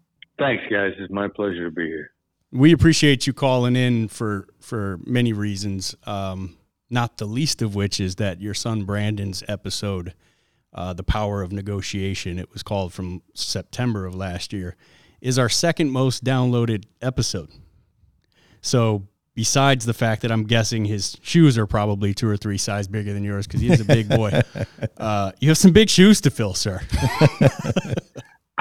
Thanks, 0.41 0.64
guys. 0.69 0.95
It's 0.99 1.12
my 1.12 1.29
pleasure 1.29 1.67
to 1.67 1.71
be 1.71 1.87
here. 1.87 2.12
We 2.52 2.73
appreciate 2.73 3.26
you 3.26 3.32
calling 3.32 3.76
in 3.76 4.09
for 4.09 4.47
for 4.61 5.00
many 5.04 5.32
reasons. 5.32 5.94
Um, 6.04 6.56
not 6.90 7.16
the 7.16 7.25
least 7.25 7.62
of 7.62 7.75
which 7.75 7.99
is 7.99 8.16
that 8.16 8.40
your 8.40 8.52
son 8.52 8.85
Brandon's 8.85 9.42
episode, 9.49 10.14
uh, 10.75 10.92
"The 10.92 11.02
Power 11.02 11.42
of 11.42 11.50
Negotiation," 11.50 12.38
it 12.38 12.52
was 12.52 12.62
called 12.62 12.92
from 12.92 13.23
September 13.35 14.04
of 14.04 14.14
last 14.14 14.52
year, 14.52 14.76
is 15.23 15.38
our 15.38 15.49
second 15.49 15.90
most 15.90 16.25
downloaded 16.25 16.85
episode. 17.00 17.49
So 18.61 19.09
besides 19.35 19.87
the 19.87 19.94
fact 19.94 20.23
that 20.23 20.30
I'm 20.30 20.44
guessing 20.44 20.85
his 20.85 21.16
shoes 21.23 21.56
are 21.56 21.66
probably 21.66 22.12
two 22.12 22.28
or 22.28 22.37
three 22.37 22.59
size 22.59 22.87
bigger 22.87 23.12
than 23.12 23.25
yours 23.25 23.47
because 23.47 23.61
he's 23.61 23.80
a 23.80 23.85
big 23.85 24.09
boy, 24.09 24.42
uh, 24.99 25.32
you 25.40 25.49
have 25.49 25.59
some 25.59 25.73
big 25.73 25.88
shoes 25.88 26.21
to 26.23 26.30
fill, 26.30 26.54
sir. 26.54 26.80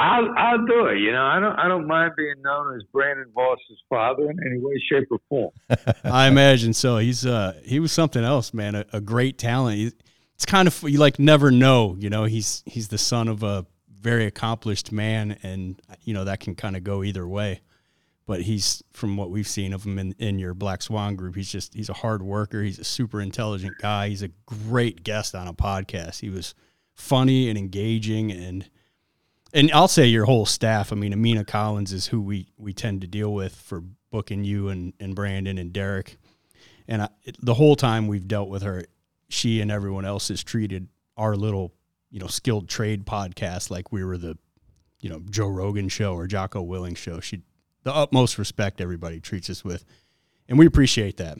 I'll 0.01 0.33
I'll 0.35 0.65
do 0.65 0.87
it. 0.87 0.99
You 0.99 1.11
know, 1.11 1.23
I 1.23 1.39
don't 1.39 1.55
I 1.59 1.67
don't 1.67 1.87
mind 1.87 2.13
being 2.17 2.41
known 2.41 2.75
as 2.75 2.81
Brandon 2.91 3.27
Voss's 3.35 3.79
father 3.87 4.29
in 4.29 4.37
any 4.45 4.59
way, 4.59 4.81
shape, 4.89 5.07
or 5.11 5.19
form. 5.29 5.51
I 6.03 6.27
imagine 6.27 6.73
so. 6.73 6.97
He's 6.97 7.25
uh 7.25 7.53
he 7.63 7.79
was 7.79 7.91
something 7.91 8.23
else, 8.23 8.53
man. 8.53 8.75
A, 8.75 8.85
a 8.93 9.01
great 9.01 9.37
talent. 9.37 9.77
He, 9.77 9.91
it's 10.35 10.45
kind 10.45 10.67
of 10.67 10.83
you 10.83 10.97
like 10.97 11.19
never 11.19 11.51
know. 11.51 11.95
You 11.99 12.09
know, 12.09 12.23
he's 12.23 12.63
he's 12.65 12.87
the 12.87 12.97
son 12.97 13.27
of 13.27 13.43
a 13.43 13.65
very 13.89 14.25
accomplished 14.25 14.91
man, 14.91 15.37
and 15.43 15.79
you 16.01 16.13
know 16.13 16.23
that 16.23 16.39
can 16.39 16.55
kind 16.55 16.75
of 16.75 16.83
go 16.83 17.03
either 17.03 17.27
way 17.27 17.61
but 18.27 18.43
he's 18.43 18.81
from 18.93 19.17
what 19.17 19.29
we've 19.29 19.47
seen 19.47 19.73
of 19.73 19.83
him 19.83 19.99
in, 19.99 20.15
in 20.17 20.39
your 20.39 20.53
Black 20.53 20.81
Swan 20.81 21.17
group, 21.17 21.35
he's 21.35 21.51
just 21.51 21.73
he's 21.73 21.89
a 21.89 21.93
hard 21.93 22.21
worker. 22.21 22.63
He's 22.63 22.79
a 22.79 22.83
super 22.85 23.19
intelligent 23.19 23.73
guy. 23.81 24.07
He's 24.07 24.23
a 24.23 24.29
great 24.45 25.03
guest 25.03 25.35
on 25.35 25.49
a 25.49 25.53
podcast. 25.53 26.21
He 26.21 26.29
was 26.29 26.55
funny 26.93 27.49
and 27.49 27.57
engaging 27.57 28.31
and 28.31 28.69
and 29.53 29.71
I'll 29.71 29.87
say 29.87 30.05
your 30.07 30.25
whole 30.25 30.45
staff. 30.45 30.91
I 30.91 30.95
mean, 30.95 31.13
Amina 31.13 31.45
Collins 31.45 31.91
is 31.93 32.07
who 32.07 32.21
we 32.21 32.47
we 32.57 32.73
tend 32.73 33.01
to 33.01 33.07
deal 33.07 33.33
with 33.33 33.55
for 33.55 33.83
booking 34.11 34.43
you 34.43 34.69
and, 34.69 34.93
and 34.99 35.15
Brandon 35.15 35.57
and 35.57 35.71
Derek. 35.73 36.17
And 36.87 37.03
I, 37.03 37.09
the 37.41 37.53
whole 37.53 37.75
time 37.75 38.07
we've 38.07 38.27
dealt 38.27 38.49
with 38.49 38.63
her, 38.63 38.83
she 39.29 39.61
and 39.61 39.71
everyone 39.71 40.05
else 40.05 40.27
has 40.27 40.43
treated 40.43 40.87
our 41.15 41.35
little, 41.35 41.73
you 42.09 42.19
know, 42.19 42.27
skilled 42.27 42.67
trade 42.67 43.05
podcast 43.05 43.69
like 43.69 43.91
we 43.91 44.03
were 44.03 44.17
the, 44.17 44.37
you 44.99 45.09
know, 45.09 45.21
Joe 45.29 45.47
Rogan 45.47 45.89
show 45.89 46.13
or 46.13 46.27
Jocko 46.27 46.63
Willink 46.65 46.97
show. 46.97 47.19
She 47.19 47.41
the 47.83 47.95
utmost 47.95 48.37
respect 48.37 48.79
everybody 48.79 49.19
treats 49.19 49.49
us 49.49 49.63
with, 49.63 49.83
and 50.47 50.59
we 50.59 50.65
appreciate 50.65 51.17
that. 51.17 51.37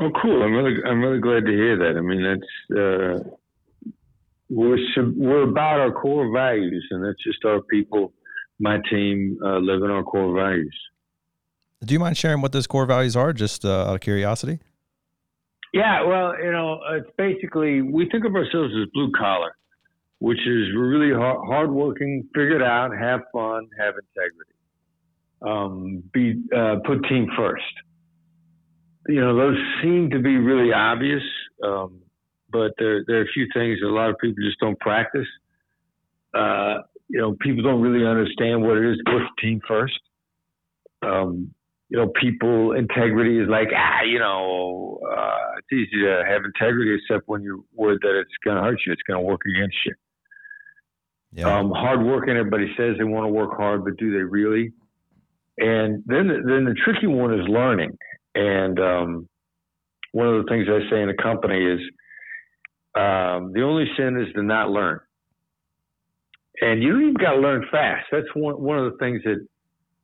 Oh, 0.00 0.10
cool! 0.22 0.42
I'm 0.42 0.52
really, 0.52 0.82
I'm 0.84 1.00
really 1.00 1.20
glad 1.20 1.44
to 1.44 1.52
hear 1.52 1.76
that. 1.76 1.96
I 1.96 2.00
mean, 2.00 2.22
that's 2.22 2.78
uh, 2.78 3.36
we're 4.48 4.78
we're 5.16 5.48
about 5.48 5.80
our 5.80 5.92
core 5.92 6.30
values, 6.32 6.86
and 6.90 7.04
that's 7.04 7.22
just 7.22 7.44
our 7.44 7.60
people, 7.62 8.12
my 8.58 8.78
team, 8.90 9.38
uh, 9.44 9.58
living 9.58 9.90
our 9.90 10.02
core 10.02 10.34
values. 10.34 10.76
Do 11.84 11.94
you 11.94 12.00
mind 12.00 12.16
sharing 12.16 12.40
what 12.40 12.52
those 12.52 12.66
core 12.66 12.86
values 12.86 13.14
are, 13.16 13.32
just 13.32 13.64
uh, 13.64 13.86
out 13.88 13.94
of 13.94 14.00
curiosity? 14.00 14.58
Yeah, 15.72 16.02
well, 16.04 16.34
you 16.42 16.50
know, 16.50 16.80
it's 16.92 17.10
basically 17.16 17.82
we 17.82 18.08
think 18.10 18.24
of 18.24 18.34
ourselves 18.34 18.72
as 18.74 18.88
blue 18.92 19.12
collar 19.16 19.52
which 20.20 20.38
is 20.38 20.74
really 20.76 21.12
hard, 21.12 21.38
hardworking, 21.46 22.28
figure 22.34 22.56
it 22.56 22.62
out, 22.62 22.96
have 22.96 23.20
fun, 23.32 23.68
have 23.78 23.94
integrity. 23.94 24.52
Um, 25.40 26.02
be 26.12 26.42
uh, 26.54 26.76
put 26.84 27.04
team 27.08 27.28
first. 27.36 27.62
You 29.06 29.20
know, 29.20 29.36
those 29.36 29.56
seem 29.82 30.10
to 30.10 30.18
be 30.18 30.36
really 30.36 30.72
obvious, 30.72 31.22
um, 31.64 32.00
but 32.50 32.72
there 32.78 33.04
there 33.06 33.18
are 33.18 33.22
a 33.22 33.32
few 33.34 33.46
things 33.54 33.78
that 33.80 33.88
a 33.88 33.94
lot 33.94 34.10
of 34.10 34.16
people 34.20 34.42
just 34.44 34.60
don't 34.60 34.78
practice. 34.80 35.26
Uh, 36.34 36.78
you 37.08 37.20
know, 37.20 37.36
people 37.40 37.62
don't 37.62 37.80
really 37.80 38.06
understand 38.06 38.62
what 38.62 38.76
it 38.76 38.90
is 38.90 38.98
to 38.98 39.04
put 39.04 39.18
the 39.20 39.42
team 39.42 39.60
first. 39.66 39.98
Um, 41.02 41.54
you 41.88 41.98
know, 41.98 42.12
people 42.20 42.72
integrity 42.72 43.38
is 43.38 43.48
like 43.48 43.68
ah, 43.74 44.02
you 44.02 44.18
know, 44.18 45.00
uh, 45.10 45.58
it's 45.58 45.72
easy 45.72 46.02
to 46.02 46.24
have 46.28 46.42
integrity 46.44 46.96
except 46.96 47.28
when 47.28 47.42
you're 47.42 47.60
worried 47.74 48.00
that 48.02 48.18
it's 48.20 48.30
going 48.44 48.56
to 48.56 48.62
hurt 48.62 48.78
you, 48.86 48.92
it's 48.92 49.02
going 49.06 49.18
to 49.18 49.26
work 49.26 49.40
against 49.46 49.76
you. 49.86 49.94
Yeah. 51.32 51.58
Um, 51.58 51.70
hard 51.70 52.04
working. 52.04 52.36
Everybody 52.36 52.72
says 52.76 52.96
they 52.98 53.04
want 53.04 53.24
to 53.24 53.28
work 53.28 53.56
hard, 53.56 53.84
but 53.84 53.96
do 53.96 54.12
they 54.12 54.22
really? 54.22 54.72
And 55.58 56.02
then, 56.06 56.28
then 56.28 56.64
the 56.64 56.74
tricky 56.84 57.06
one 57.06 57.34
is 57.34 57.46
learning. 57.48 57.96
And 58.34 58.78
um, 58.78 59.28
one 60.12 60.28
of 60.28 60.44
the 60.44 60.50
things 60.50 60.66
I 60.68 60.88
say 60.90 61.02
in 61.02 61.08
the 61.08 61.20
company 61.20 61.64
is 61.64 61.80
um, 62.94 63.52
the 63.52 63.62
only 63.62 63.86
sin 63.96 64.20
is 64.20 64.32
to 64.34 64.42
not 64.42 64.70
learn. 64.70 65.00
And 66.60 66.82
you 66.82 66.98
even 67.00 67.14
got 67.14 67.32
to 67.32 67.40
learn 67.40 67.64
fast. 67.70 68.06
That's 68.10 68.26
one 68.34 68.60
one 68.60 68.78
of 68.78 68.92
the 68.92 68.98
things 68.98 69.22
that 69.24 69.46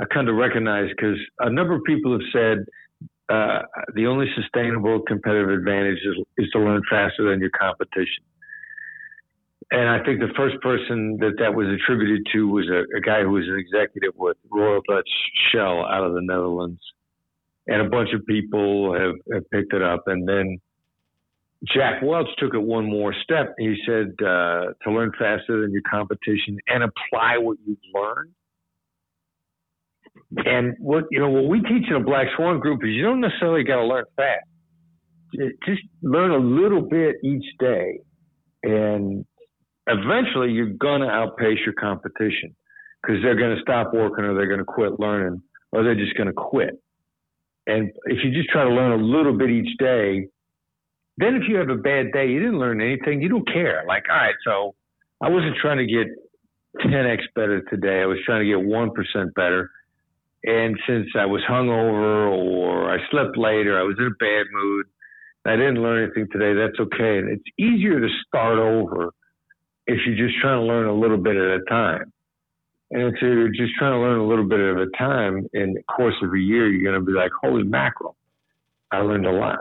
I 0.01 0.05
kind 0.13 0.29
of 0.29 0.37
recognize 0.37 0.89
because 0.91 1.19
a 1.41 1.51
number 1.51 1.75
of 1.75 1.83
people 1.85 2.13
have 2.13 2.29
said 2.33 2.59
uh, 3.29 3.63
the 3.95 4.07
only 4.07 4.27
sustainable 4.37 5.01
competitive 5.01 5.51
advantage 5.51 5.99
is, 5.99 6.25
is 6.39 6.51
to 6.53 6.59
learn 6.61 6.83
faster 6.91 7.29
than 7.31 7.41
your 7.41 7.51
competition 7.51 8.23
and 9.71 9.89
I 9.89 10.05
think 10.05 10.21
the 10.21 10.33
first 10.37 10.61
person 10.61 11.17
that 11.21 11.35
that 11.39 11.55
was 11.55 11.67
attributed 11.69 12.27
to 12.33 12.49
was 12.49 12.69
a, 12.69 12.85
a 12.97 13.01
guy 13.01 13.23
who 13.23 13.31
was 13.31 13.45
an 13.49 13.59
executive 13.59 14.13
with 14.17 14.37
Royal 14.51 14.81
Dutch 14.89 15.09
Shell 15.51 15.87
out 15.87 16.05
of 16.05 16.15
the 16.15 16.21
Netherlands, 16.23 16.81
and 17.67 17.81
a 17.81 17.89
bunch 17.89 18.11
of 18.15 18.25
people 18.27 18.95
have, 18.95 19.15
have 19.33 19.51
picked 19.51 19.73
it 19.73 19.83
up. 19.83 20.05
And 20.07 20.29
then 20.29 20.59
Jack 21.73 22.03
Welch 22.03 22.27
took 22.39 22.55
it 22.55 22.63
one 22.63 22.89
more 22.89 23.15
step. 23.23 23.55
He 23.59 23.77
said 23.87 24.15
uh, 24.21 24.75
to 24.83 24.91
learn 24.91 25.13
faster 25.19 25.63
than 25.63 25.73
your 25.73 25.83
competition 25.89 26.59
and 26.67 26.83
apply 26.83 27.39
what 27.39 27.59
you've 27.65 27.79
learned. 27.95 28.33
And 30.37 30.77
what 30.79 31.05
you 31.11 31.21
know, 31.21 31.31
what 31.31 31.49
we 31.49 31.61
teach 31.61 31.89
in 31.89 31.97
a 31.97 32.01
Black 32.01 32.27
Swan 32.37 32.61
group 32.61 32.83
is 32.83 32.91
you 32.91 33.03
don't 33.03 33.21
necessarily 33.21 33.65
got 33.65 33.77
to 33.77 33.85
learn 33.85 34.05
fast. 34.17 34.47
Just 35.67 35.83
learn 36.03 36.31
a 36.31 36.39
little 36.39 36.83
bit 36.83 37.17
each 37.25 37.45
day, 37.59 37.99
and 38.63 39.25
eventually 39.87 40.53
you're 40.53 40.67
going 40.67 41.01
to 41.01 41.09
outpace 41.09 41.59
your 41.65 41.75
competition 41.75 42.55
because 43.03 43.23
they're 43.23 43.37
going 43.37 43.55
to 43.55 43.63
stop 43.63 43.93
working 43.93 44.25
or 44.25 44.35
they're 44.35 44.47
going 44.47 44.59
to 44.59 44.65
quit 44.65 44.99
learning 44.99 45.43
or 45.73 45.83
they're 45.83 45.95
just 45.95 46.17
going 46.17 46.29
to 46.29 46.33
quit. 46.33 46.81
And 47.67 47.91
if 48.07 48.19
you 48.23 48.31
just 48.31 48.51
try 48.51 48.65
to 48.65 48.71
learn 48.71 48.93
a 48.93 49.03
little 49.03 49.37
bit 49.37 49.51
each 49.51 49.77
day, 49.79 50.29
Then 51.17 51.37
if 51.37 51.43
you 51.49 51.57
have 51.57 51.69
a 51.69 51.77
bad 51.77 52.13
day, 52.13 52.29
you 52.29 52.41
didn't 52.41 52.59
learn 52.59 52.81
anything. 52.81 53.23
You 53.23 53.29
don't 53.29 53.47
care. 53.47 53.85
Like, 53.87 54.05
all 54.11 54.17
right, 54.17 54.35
so 54.45 54.75
I 55.23 55.29
wasn't 55.29 55.57
trying 55.61 55.79
to 55.79 55.87
get 55.87 56.09
10x 56.85 57.19
better 57.35 57.63
today. 57.71 58.03
I 58.03 58.07
was 58.07 58.19
trying 58.27 58.41
to 58.41 58.47
get 58.47 58.59
1% 58.59 59.35
better. 59.35 59.71
And 60.43 60.77
since 60.87 61.07
I 61.17 61.25
was 61.25 61.41
hungover 61.49 62.31
or 62.31 62.93
I 62.93 62.99
slept 63.11 63.39
late 63.39 63.67
or 63.67 63.79
I 63.79 63.83
was 63.83 63.97
in 63.99 64.07
a 64.07 64.11
bad 64.19 64.47
mood, 64.53 64.87
I 65.47 65.57
didn't 65.57 65.83
learn 65.83 66.05
anything 66.05 66.27
today. 66.33 66.55
That's 66.55 66.79
okay. 66.81 67.19
And 67.19 67.31
it's 67.31 67.45
easier 67.59 68.01
to 68.01 68.09
start 68.27 68.59
over 68.59 69.13
if 69.87 69.99
you're 70.07 70.27
just 70.27 70.39
trying 70.41 70.61
to 70.61 70.67
learn 70.67 70.87
a 70.87 70.95
little 70.95 71.19
bit 71.19 71.37
at 71.37 71.61
a 71.61 71.65
time. 71.69 72.13
And 72.91 73.03
if 73.03 73.15
you're 73.23 73.49
just 73.49 73.75
trying 73.79 73.93
to 73.93 73.99
learn 73.99 74.19
a 74.19 74.27
little 74.27 74.49
bit 74.49 74.61
at 74.61 74.77
a 74.77 74.91
time 74.99 75.47
in 75.53 75.75
the 75.75 75.83
course 75.85 76.15
of 76.23 76.33
a 76.33 76.39
year, 76.39 76.69
you're 76.69 76.91
going 76.91 77.01
to 77.01 77.07
be 77.07 77.17
like, 77.17 77.31
holy 77.43 77.63
mackerel, 77.63 78.17
I 78.91 78.99
learned 78.99 79.27
a 79.27 79.33
lot. 79.33 79.61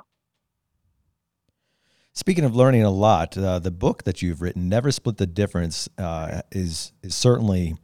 Speaking 2.15 2.45
of 2.45 2.55
learning 2.55 2.83
a 2.83 2.91
lot, 2.91 3.35
uh, 3.35 3.57
the 3.57 3.71
book 3.71 4.03
that 4.03 4.21
you've 4.21 4.41
written, 4.41 4.69
"Never 4.69 4.91
Split 4.91 5.17
the 5.17 5.25
Difference," 5.25 5.89
uh, 5.97 6.41
is 6.51 6.93
is 7.01 7.15
certainly 7.15 7.75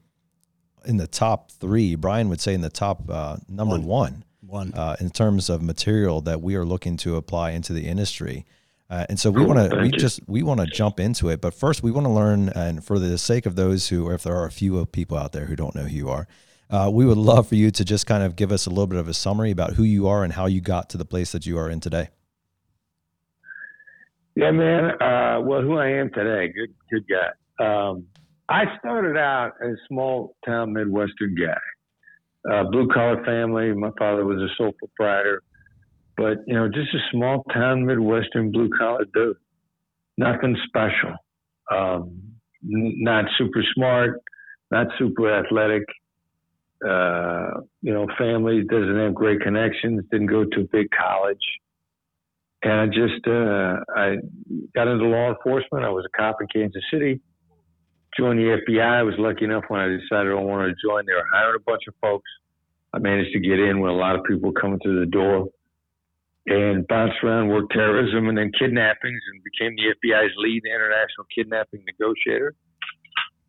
in 0.85 0.97
the 0.97 1.07
top 1.07 1.51
three. 1.51 1.95
Brian 1.95 2.29
would 2.29 2.39
say 2.39 2.53
in 2.53 2.61
the 2.61 2.69
top 2.69 3.09
uh, 3.09 3.37
number 3.47 3.79
one, 3.79 3.87
one. 3.87 4.23
one. 4.41 4.73
Uh, 4.75 4.95
in 4.99 5.09
terms 5.09 5.49
of 5.49 5.63
material 5.63 6.21
that 6.21 6.41
we 6.41 6.55
are 6.55 6.63
looking 6.63 6.95
to 6.97 7.15
apply 7.15 7.51
into 7.51 7.73
the 7.73 7.87
industry. 7.87 8.45
Uh, 8.87 9.05
and 9.09 9.19
so 9.19 9.31
we 9.31 9.43
want 9.43 9.71
to 9.71 9.77
we 9.81 9.89
just 9.89 10.19
we 10.27 10.43
want 10.43 10.59
to 10.59 10.67
jump 10.67 10.99
into 10.99 11.29
it, 11.29 11.41
but 11.41 11.53
first 11.55 11.81
we 11.81 11.89
want 11.89 12.05
to 12.05 12.11
learn. 12.11 12.49
And 12.49 12.83
for 12.83 12.99
the 12.99 13.17
sake 13.17 13.47
of 13.47 13.55
those 13.55 13.89
who, 13.89 14.07
or 14.07 14.13
if 14.13 14.21
there 14.21 14.35
are 14.35 14.45
a 14.45 14.51
few 14.51 14.85
people 14.85 15.17
out 15.17 15.31
there 15.31 15.45
who 15.45 15.55
don't 15.55 15.73
know 15.73 15.83
who 15.83 15.95
you 15.95 16.09
are, 16.09 16.27
uh, 16.69 16.89
we 16.93 17.03
would 17.03 17.17
love 17.17 17.47
for 17.47 17.55
you 17.55 17.71
to 17.71 17.83
just 17.83 18.05
kind 18.05 18.23
of 18.23 18.35
give 18.35 18.51
us 18.51 18.67
a 18.67 18.69
little 18.69 18.87
bit 18.87 18.99
of 18.99 19.07
a 19.07 19.13
summary 19.15 19.49
about 19.49 19.73
who 19.73 19.83
you 19.83 20.07
are 20.07 20.23
and 20.23 20.33
how 20.33 20.45
you 20.45 20.61
got 20.61 20.87
to 20.91 20.97
the 20.97 21.05
place 21.05 21.31
that 21.31 21.47
you 21.47 21.57
are 21.57 21.67
in 21.67 21.79
today. 21.79 22.09
Yeah, 24.39 24.51
man. 24.51 24.91
Uh, 25.01 25.41
well, 25.41 25.61
who 25.61 25.77
I 25.77 25.89
am 25.89 26.11
today, 26.13 26.53
good, 26.53 26.73
good 26.89 27.03
guy. 27.09 27.27
Um, 27.61 28.05
I 28.47 28.63
started 28.79 29.17
out 29.17 29.51
as 29.61 29.71
a 29.71 29.87
small 29.89 30.33
town 30.45 30.71
Midwestern 30.71 31.35
guy, 31.35 32.49
uh, 32.49 32.63
blue 32.71 32.87
collar 32.87 33.21
family. 33.25 33.73
My 33.73 33.91
father 33.99 34.23
was 34.23 34.37
a 34.37 34.47
sole 34.57 34.71
proprietor, 34.79 35.43
but 36.15 36.37
you 36.47 36.53
know, 36.53 36.69
just 36.69 36.87
a 36.93 36.99
small 37.11 37.43
town 37.53 37.85
Midwestern 37.85 38.49
blue 38.49 38.69
collar 38.69 39.03
dude. 39.13 39.35
Nothing 40.17 40.55
special. 40.67 41.15
Um, 41.69 42.21
not 42.61 43.25
super 43.37 43.61
smart, 43.75 44.21
not 44.71 44.87
super 44.97 45.37
athletic. 45.37 45.83
Uh, 46.81 47.59
you 47.81 47.93
know, 47.93 48.07
family 48.17 48.63
doesn't 48.63 48.97
have 48.97 49.13
great 49.13 49.41
connections. 49.41 50.01
Didn't 50.09 50.27
go 50.27 50.45
to 50.45 50.61
a 50.61 50.67
big 50.71 50.87
college 50.97 51.43
and 52.63 52.73
I 52.73 52.85
just 52.87 53.25
uh, 53.27 53.79
I 53.95 54.17
got 54.75 54.87
into 54.87 55.05
law 55.05 55.29
enforcement. 55.29 55.85
I 55.85 55.89
was 55.89 56.05
a 56.05 56.17
cop 56.17 56.37
in 56.41 56.47
Kansas 56.47 56.83
City. 56.91 57.21
Joined 58.17 58.39
the 58.39 58.59
FBI. 58.67 58.99
I 58.99 59.03
was 59.03 59.13
lucky 59.17 59.45
enough 59.45 59.63
when 59.69 59.79
I 59.79 59.87
decided 59.87 60.31
I 60.31 60.35
wanted 60.35 60.75
to 60.75 60.75
join. 60.83 61.05
They 61.05 61.13
were 61.13 61.27
hiring 61.31 61.61
a 61.61 61.63
bunch 61.63 61.83
of 61.87 61.93
folks. 62.01 62.29
I 62.93 62.99
managed 62.99 63.31
to 63.33 63.39
get 63.39 63.59
in 63.59 63.79
when 63.79 63.91
a 63.91 63.95
lot 63.95 64.15
of 64.15 64.23
people 64.25 64.51
coming 64.51 64.79
through 64.79 64.99
the 64.99 65.11
door, 65.11 65.47
and 66.47 66.87
bounced 66.87 67.17
around, 67.23 67.49
worked 67.49 67.71
terrorism 67.71 68.27
and 68.27 68.37
then 68.37 68.51
kidnappings, 68.57 69.21
and 69.31 69.43
became 69.43 69.75
the 69.77 69.93
FBI's 69.95 70.33
lead 70.37 70.63
international 70.65 71.27
kidnapping 71.33 71.83
negotiator. 71.85 72.55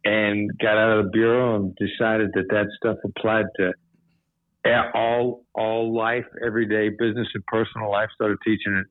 And 0.04 0.50
got 0.62 0.78
out 0.78 0.98
of 0.98 1.04
the 1.06 1.10
bureau 1.10 1.56
and 1.56 1.76
decided 1.76 2.30
that 2.34 2.48
that 2.50 2.66
stuff 2.76 2.96
applied 3.04 3.46
to 3.56 3.72
all 4.94 5.44
all 5.54 5.96
life, 5.96 6.24
everyday 6.46 6.90
business 6.90 7.28
and 7.34 7.44
personal 7.46 7.90
life. 7.90 8.08
Started 8.14 8.38
teaching 8.44 8.76
it 8.76 8.86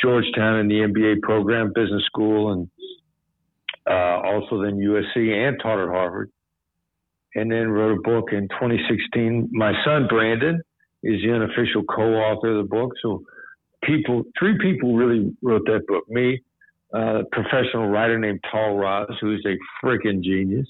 Georgetown 0.00 0.60
in 0.60 0.68
the 0.68 0.74
MBA 0.74 1.20
program, 1.22 1.72
business 1.74 2.04
school, 2.06 2.52
and 2.52 2.68
uh, 3.88 4.20
also 4.24 4.62
then 4.62 4.78
USC 4.78 5.30
and 5.30 5.58
taught 5.60 5.82
at 5.82 5.88
Harvard. 5.88 6.30
And 7.34 7.50
then 7.50 7.68
wrote 7.68 7.98
a 7.98 8.02
book 8.02 8.28
in 8.32 8.42
2016. 8.48 9.48
My 9.52 9.72
son 9.84 10.06
Brandon 10.06 10.60
is 11.02 11.22
the 11.22 11.32
unofficial 11.32 11.82
co-author 11.84 12.58
of 12.58 12.64
the 12.64 12.68
book. 12.68 12.92
So 13.00 13.22
people, 13.82 14.24
three 14.38 14.58
people 14.58 14.94
really 14.94 15.34
wrote 15.42 15.62
that 15.66 15.86
book. 15.88 16.04
Me, 16.10 16.42
uh, 16.94 17.20
a 17.20 17.24
professional 17.32 17.88
writer 17.88 18.18
named 18.18 18.40
Tahl 18.50 18.76
Raz, 18.76 19.08
who's 19.20 19.44
a 19.46 19.56
freaking 19.84 20.22
genius, 20.22 20.68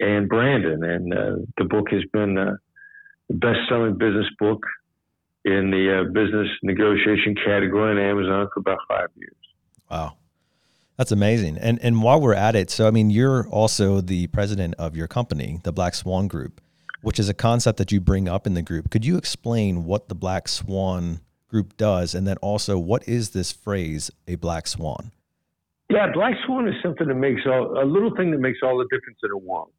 and 0.00 0.26
Brandon. 0.26 0.82
And 0.82 1.12
uh, 1.12 1.36
the 1.58 1.64
book 1.64 1.88
has 1.90 2.02
been 2.14 2.38
uh, 2.38 2.56
the 3.28 3.34
best-selling 3.34 3.98
business 3.98 4.26
book 4.38 4.62
in 5.44 5.70
the 5.70 6.00
uh, 6.00 6.12
business 6.12 6.48
negotiation 6.62 7.34
category 7.34 7.92
on 7.92 7.98
Amazon 7.98 8.48
for 8.52 8.60
about 8.60 8.78
five 8.88 9.08
years. 9.16 9.36
Wow. 9.90 10.14
That's 10.98 11.12
amazing. 11.12 11.58
And 11.58 11.78
and 11.80 12.02
while 12.02 12.20
we're 12.20 12.34
at 12.34 12.56
it, 12.56 12.70
so 12.70 12.88
I 12.88 12.90
mean, 12.90 13.08
you're 13.08 13.46
also 13.48 14.00
the 14.00 14.26
president 14.28 14.74
of 14.78 14.96
your 14.96 15.06
company, 15.06 15.60
the 15.62 15.72
Black 15.72 15.94
Swan 15.94 16.26
Group, 16.26 16.60
which 17.02 17.20
is 17.20 17.28
a 17.28 17.34
concept 17.34 17.78
that 17.78 17.92
you 17.92 18.00
bring 18.00 18.28
up 18.28 18.48
in 18.48 18.54
the 18.54 18.62
group. 18.62 18.90
Could 18.90 19.04
you 19.04 19.16
explain 19.16 19.84
what 19.84 20.08
the 20.08 20.16
Black 20.16 20.48
Swan 20.48 21.20
Group 21.48 21.76
does, 21.76 22.16
and 22.16 22.26
then 22.26 22.36
also 22.38 22.78
what 22.78 23.08
is 23.08 23.30
this 23.30 23.52
phrase, 23.52 24.10
a 24.26 24.34
black 24.34 24.66
swan? 24.66 25.12
Yeah, 25.88 26.08
black 26.12 26.34
swan 26.44 26.68
is 26.68 26.74
something 26.82 27.06
that 27.06 27.14
makes 27.14 27.42
all, 27.46 27.80
a 27.80 27.86
little 27.86 28.14
thing 28.14 28.32
that 28.32 28.38
makes 28.38 28.58
all 28.62 28.76
the 28.76 28.84
difference 28.94 29.18
in 29.22 29.30
a 29.30 29.38
world. 29.38 29.70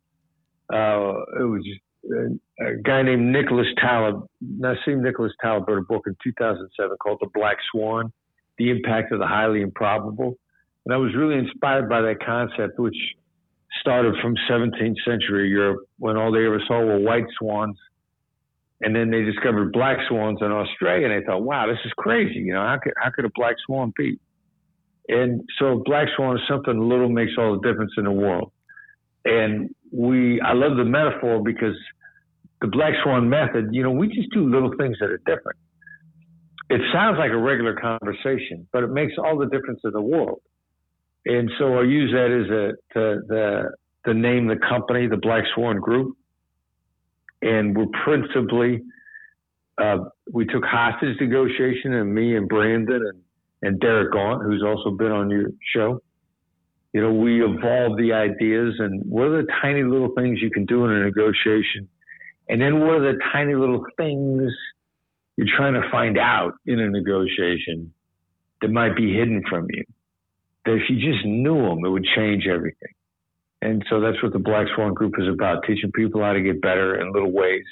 Uh, 0.74 1.42
it 1.42 1.44
was 1.44 1.68
Uh, 2.06 2.66
a 2.66 2.76
guy 2.84 3.02
named 3.02 3.32
Nicholas 3.32 3.68
Taleb, 3.80 4.26
Nassim 4.44 5.02
Nicholas 5.02 5.34
Taleb 5.42 5.68
wrote 5.68 5.80
a 5.80 5.86
book 5.86 6.04
in 6.08 6.16
2007 6.24 6.98
called 6.98 7.20
The 7.22 7.30
Black 7.34 7.58
Swan, 7.72 8.12
The 8.58 8.70
Impact 8.70 9.12
of 9.12 9.20
the 9.20 9.28
Highly 9.28 9.62
Improbable. 9.62 10.36
And 10.86 10.94
I 10.94 10.98
was 10.98 11.14
really 11.16 11.38
inspired 11.38 11.90
by 11.90 12.02
that 12.02 12.24
concept, 12.26 12.80
which 12.80 12.96
started 13.82 14.16
from 14.22 14.36
17th 14.50 14.96
century 15.06 15.50
Europe 15.50 15.82
when 15.98 16.18
all 16.18 16.32
they 16.32 16.46
ever 16.46 16.62
saw 16.68 16.84
were 16.84 17.00
white 17.00 17.28
swans. 17.38 17.78
And 18.82 18.96
then 18.96 19.12
they 19.12 19.24
discovered 19.24 19.74
black 19.74 19.98
swans 20.08 20.40
in 20.42 20.52
Australia 20.52 21.10
and 21.10 21.22
they 21.22 21.26
thought, 21.26 21.44
wow, 21.44 21.68
this 21.68 21.80
is 21.86 21.92
crazy. 21.98 22.40
You 22.40 22.54
know, 22.54 22.62
how 22.62 22.80
could, 22.82 22.94
how 22.98 23.12
could 23.12 23.26
a 23.26 23.32
black 23.36 23.56
swan 23.66 23.94
be? 23.98 24.20
And 25.10 25.42
so 25.60 25.82
black 25.86 26.08
swan 26.16 26.38
is 26.38 26.44
something 26.48 26.80
little 26.80 27.10
makes 27.10 27.34
all 27.38 27.60
the 27.60 27.68
difference 27.68 27.92
in 27.98 28.06
the 28.06 28.12
world. 28.12 28.52
And 29.26 29.76
we, 29.92 30.42
I 30.42 30.54
love 30.54 30.78
the 30.78 30.86
metaphor 30.86 31.42
because 31.44 31.76
the 32.62 32.68
black 32.68 32.94
swan 33.04 33.30
method, 33.30 33.70
you 33.72 33.84
know, 33.84 33.92
we 33.92 34.08
just 34.08 34.32
do 34.32 34.50
little 34.50 34.72
things 34.78 34.98
that 35.00 35.10
are 35.10 35.18
different. 35.20 35.58
It 36.70 36.82
sounds 36.94 37.18
like 37.18 37.32
a 37.32 37.38
regular 37.38 37.76
conversation, 37.76 38.68
but 38.72 38.84
it 38.84 38.92
makes 38.92 39.14
all 39.18 39.38
the 39.38 39.48
difference 39.48 39.80
in 39.84 39.92
the 39.92 40.02
world. 40.02 40.42
And 41.26 41.50
so 41.58 41.80
I 41.80 41.84
use 41.84 42.12
that 42.12 42.32
as 42.32 42.50
a 42.50 43.00
the 43.30 43.72
the 44.06 44.14
name 44.14 44.48
the 44.48 44.56
company, 44.56 45.08
the 45.08 45.18
Black 45.18 45.44
Swan 45.54 45.78
Group, 45.80 46.16
and 47.42 47.76
we're 47.76 47.88
principally 48.04 48.82
uh, 49.78 49.98
we 50.32 50.46
took 50.46 50.64
hostage 50.64 51.18
negotiation, 51.20 51.94
and 51.94 52.14
me 52.14 52.36
and 52.36 52.48
Brandon 52.48 53.02
and 53.04 53.22
and 53.62 53.80
Derek 53.80 54.14
Gaunt, 54.14 54.44
who's 54.44 54.64
also 54.64 54.92
been 54.92 55.12
on 55.12 55.30
your 55.30 55.50
show, 55.74 56.02
you 56.94 57.02
know, 57.02 57.12
we 57.12 57.44
evolve 57.44 57.98
the 57.98 58.14
ideas 58.14 58.76
and 58.80 59.04
what 59.06 59.28
are 59.28 59.42
the 59.42 59.48
tiny 59.62 59.84
little 59.84 60.10
things 60.16 60.40
you 60.42 60.50
can 60.50 60.66
do 60.66 60.86
in 60.86 60.92
a 60.92 61.04
negotiation? 61.04 61.88
And 62.48 62.60
then 62.62 62.80
what 62.80 62.96
are 62.96 63.14
the 63.14 63.20
tiny 63.32 63.54
little 63.54 63.84
things 63.96 64.52
you're 65.38 65.56
trying 65.56 65.74
to 65.74 65.88
find 65.92 66.18
out 66.18 66.54
in 66.66 66.80
a 66.80 66.90
negotiation 66.90 67.94
that 68.62 68.70
might 68.70 68.96
be 68.96 69.14
hidden 69.14 69.44
from 69.48 69.68
you? 69.70 69.84
That 70.66 70.74
if 70.74 70.90
you 70.90 70.96
just 70.96 71.26
knew 71.26 71.62
them, 71.62 71.86
it 71.86 71.90
would 71.90 72.06
change 72.16 72.48
everything. 72.48 72.94
And 73.62 73.86
so 73.90 74.00
that's 74.00 74.22
what 74.24 74.34
the 74.34 74.40
Black 74.40 74.68
Swan 74.76 74.94
Group 74.94 75.14
is 75.20 75.28
about, 75.28 75.64
teaching 75.68 75.92
people 75.92 76.22
how 76.24 76.34
to 76.34 76.42
get 76.42 76.62
better 76.62 77.00
in 77.00 77.12
little 77.12 77.32
ways 77.32 77.66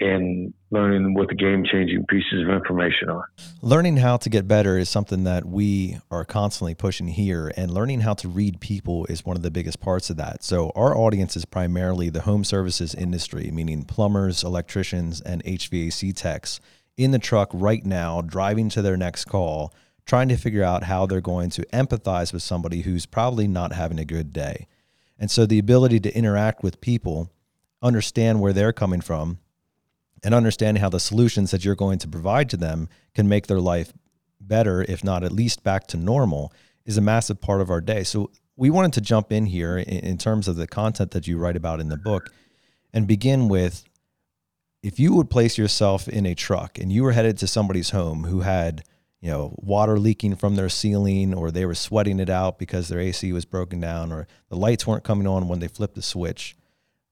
and 0.00 0.52
learning 0.70 1.14
what 1.14 1.28
the 1.28 1.34
game 1.34 1.64
changing 1.64 2.04
pieces 2.06 2.42
of 2.42 2.50
information 2.50 3.08
are. 3.08 3.30
Learning 3.62 3.96
how 3.96 4.16
to 4.18 4.28
get 4.28 4.46
better 4.46 4.78
is 4.78 4.88
something 4.88 5.24
that 5.24 5.44
we 5.44 5.98
are 6.10 6.24
constantly 6.24 6.74
pushing 6.74 7.08
here, 7.08 7.50
and 7.56 7.70
learning 7.70 8.00
how 8.00 8.14
to 8.14 8.28
read 8.28 8.60
people 8.60 9.06
is 9.06 9.24
one 9.24 9.36
of 9.36 9.42
the 9.42 9.50
biggest 9.50 9.80
parts 9.80 10.10
of 10.10 10.16
that. 10.16 10.44
So, 10.44 10.70
our 10.74 10.96
audience 10.96 11.36
is 11.36 11.44
primarily 11.44 12.10
the 12.10 12.22
home 12.22 12.44
services 12.44 12.94
industry, 12.94 13.50
meaning 13.52 13.84
plumbers, 13.84 14.44
electricians, 14.44 15.20
and 15.20 15.42
HVAC 15.44 16.14
techs 16.14 16.60
in 16.96 17.10
the 17.12 17.18
truck 17.18 17.50
right 17.52 17.84
now, 17.84 18.20
driving 18.20 18.68
to 18.70 18.82
their 18.82 18.96
next 18.96 19.24
call, 19.26 19.72
trying 20.04 20.28
to 20.28 20.36
figure 20.36 20.64
out 20.64 20.84
how 20.84 21.06
they're 21.06 21.20
going 21.20 21.50
to 21.50 21.62
empathize 21.66 22.32
with 22.32 22.42
somebody 22.42 22.82
who's 22.82 23.06
probably 23.06 23.46
not 23.46 23.72
having 23.72 23.98
a 23.98 24.04
good 24.04 24.32
day. 24.32 24.66
And 25.18 25.30
so, 25.30 25.46
the 25.46 25.58
ability 25.58 26.00
to 26.00 26.14
interact 26.14 26.62
with 26.62 26.80
people, 26.80 27.32
understand 27.82 28.40
where 28.40 28.52
they're 28.52 28.72
coming 28.72 29.00
from, 29.00 29.38
and 30.22 30.34
understanding 30.34 30.80
how 30.80 30.88
the 30.88 31.00
solutions 31.00 31.50
that 31.50 31.64
you're 31.64 31.74
going 31.74 31.98
to 32.00 32.08
provide 32.08 32.50
to 32.50 32.56
them 32.56 32.88
can 33.14 33.28
make 33.28 33.46
their 33.46 33.60
life 33.60 33.92
better, 34.40 34.82
if 34.88 35.04
not 35.04 35.24
at 35.24 35.32
least 35.32 35.62
back 35.62 35.86
to 35.88 35.96
normal, 35.96 36.52
is 36.84 36.96
a 36.96 37.02
massive 37.02 37.40
part 37.40 37.60
of 37.60 37.70
our 37.70 37.80
day. 37.80 38.02
So 38.02 38.30
we 38.56 38.70
wanted 38.70 38.92
to 38.94 39.00
jump 39.00 39.30
in 39.30 39.46
here 39.46 39.78
in, 39.78 40.18
terms 40.18 40.48
of 40.48 40.56
the 40.56 40.66
content 40.66 41.12
that 41.12 41.26
you 41.28 41.38
write 41.38 41.56
about 41.56 41.80
in 41.80 41.88
the 41.88 41.96
book 41.96 42.32
and 42.92 43.06
begin 43.06 43.48
with 43.48 43.84
if 44.82 44.98
you 44.98 45.14
would 45.14 45.30
place 45.30 45.58
yourself 45.58 46.08
in 46.08 46.26
a 46.26 46.34
truck 46.34 46.78
and 46.78 46.92
you 46.92 47.02
were 47.02 47.12
headed 47.12 47.38
to 47.38 47.46
somebody's 47.46 47.90
home 47.90 48.24
who 48.24 48.40
had 48.40 48.82
you 49.20 49.30
know, 49.30 49.54
water 49.58 49.98
leaking 49.98 50.36
from 50.36 50.54
their 50.54 50.68
ceiling 50.68 51.34
or 51.34 51.50
they 51.50 51.66
were 51.66 51.74
sweating 51.74 52.20
it 52.20 52.30
out 52.30 52.58
because 52.58 52.88
their 52.88 53.00
AC 53.00 53.32
was 53.32 53.44
broken 53.44 53.80
down 53.80 54.12
or 54.12 54.26
the 54.48 54.56
lights 54.56 54.86
weren't 54.86 55.04
coming 55.04 55.26
on 55.26 55.48
when 55.48 55.58
they 55.58 55.68
flipped 55.68 55.94
the 55.94 56.02
switch. 56.02 56.56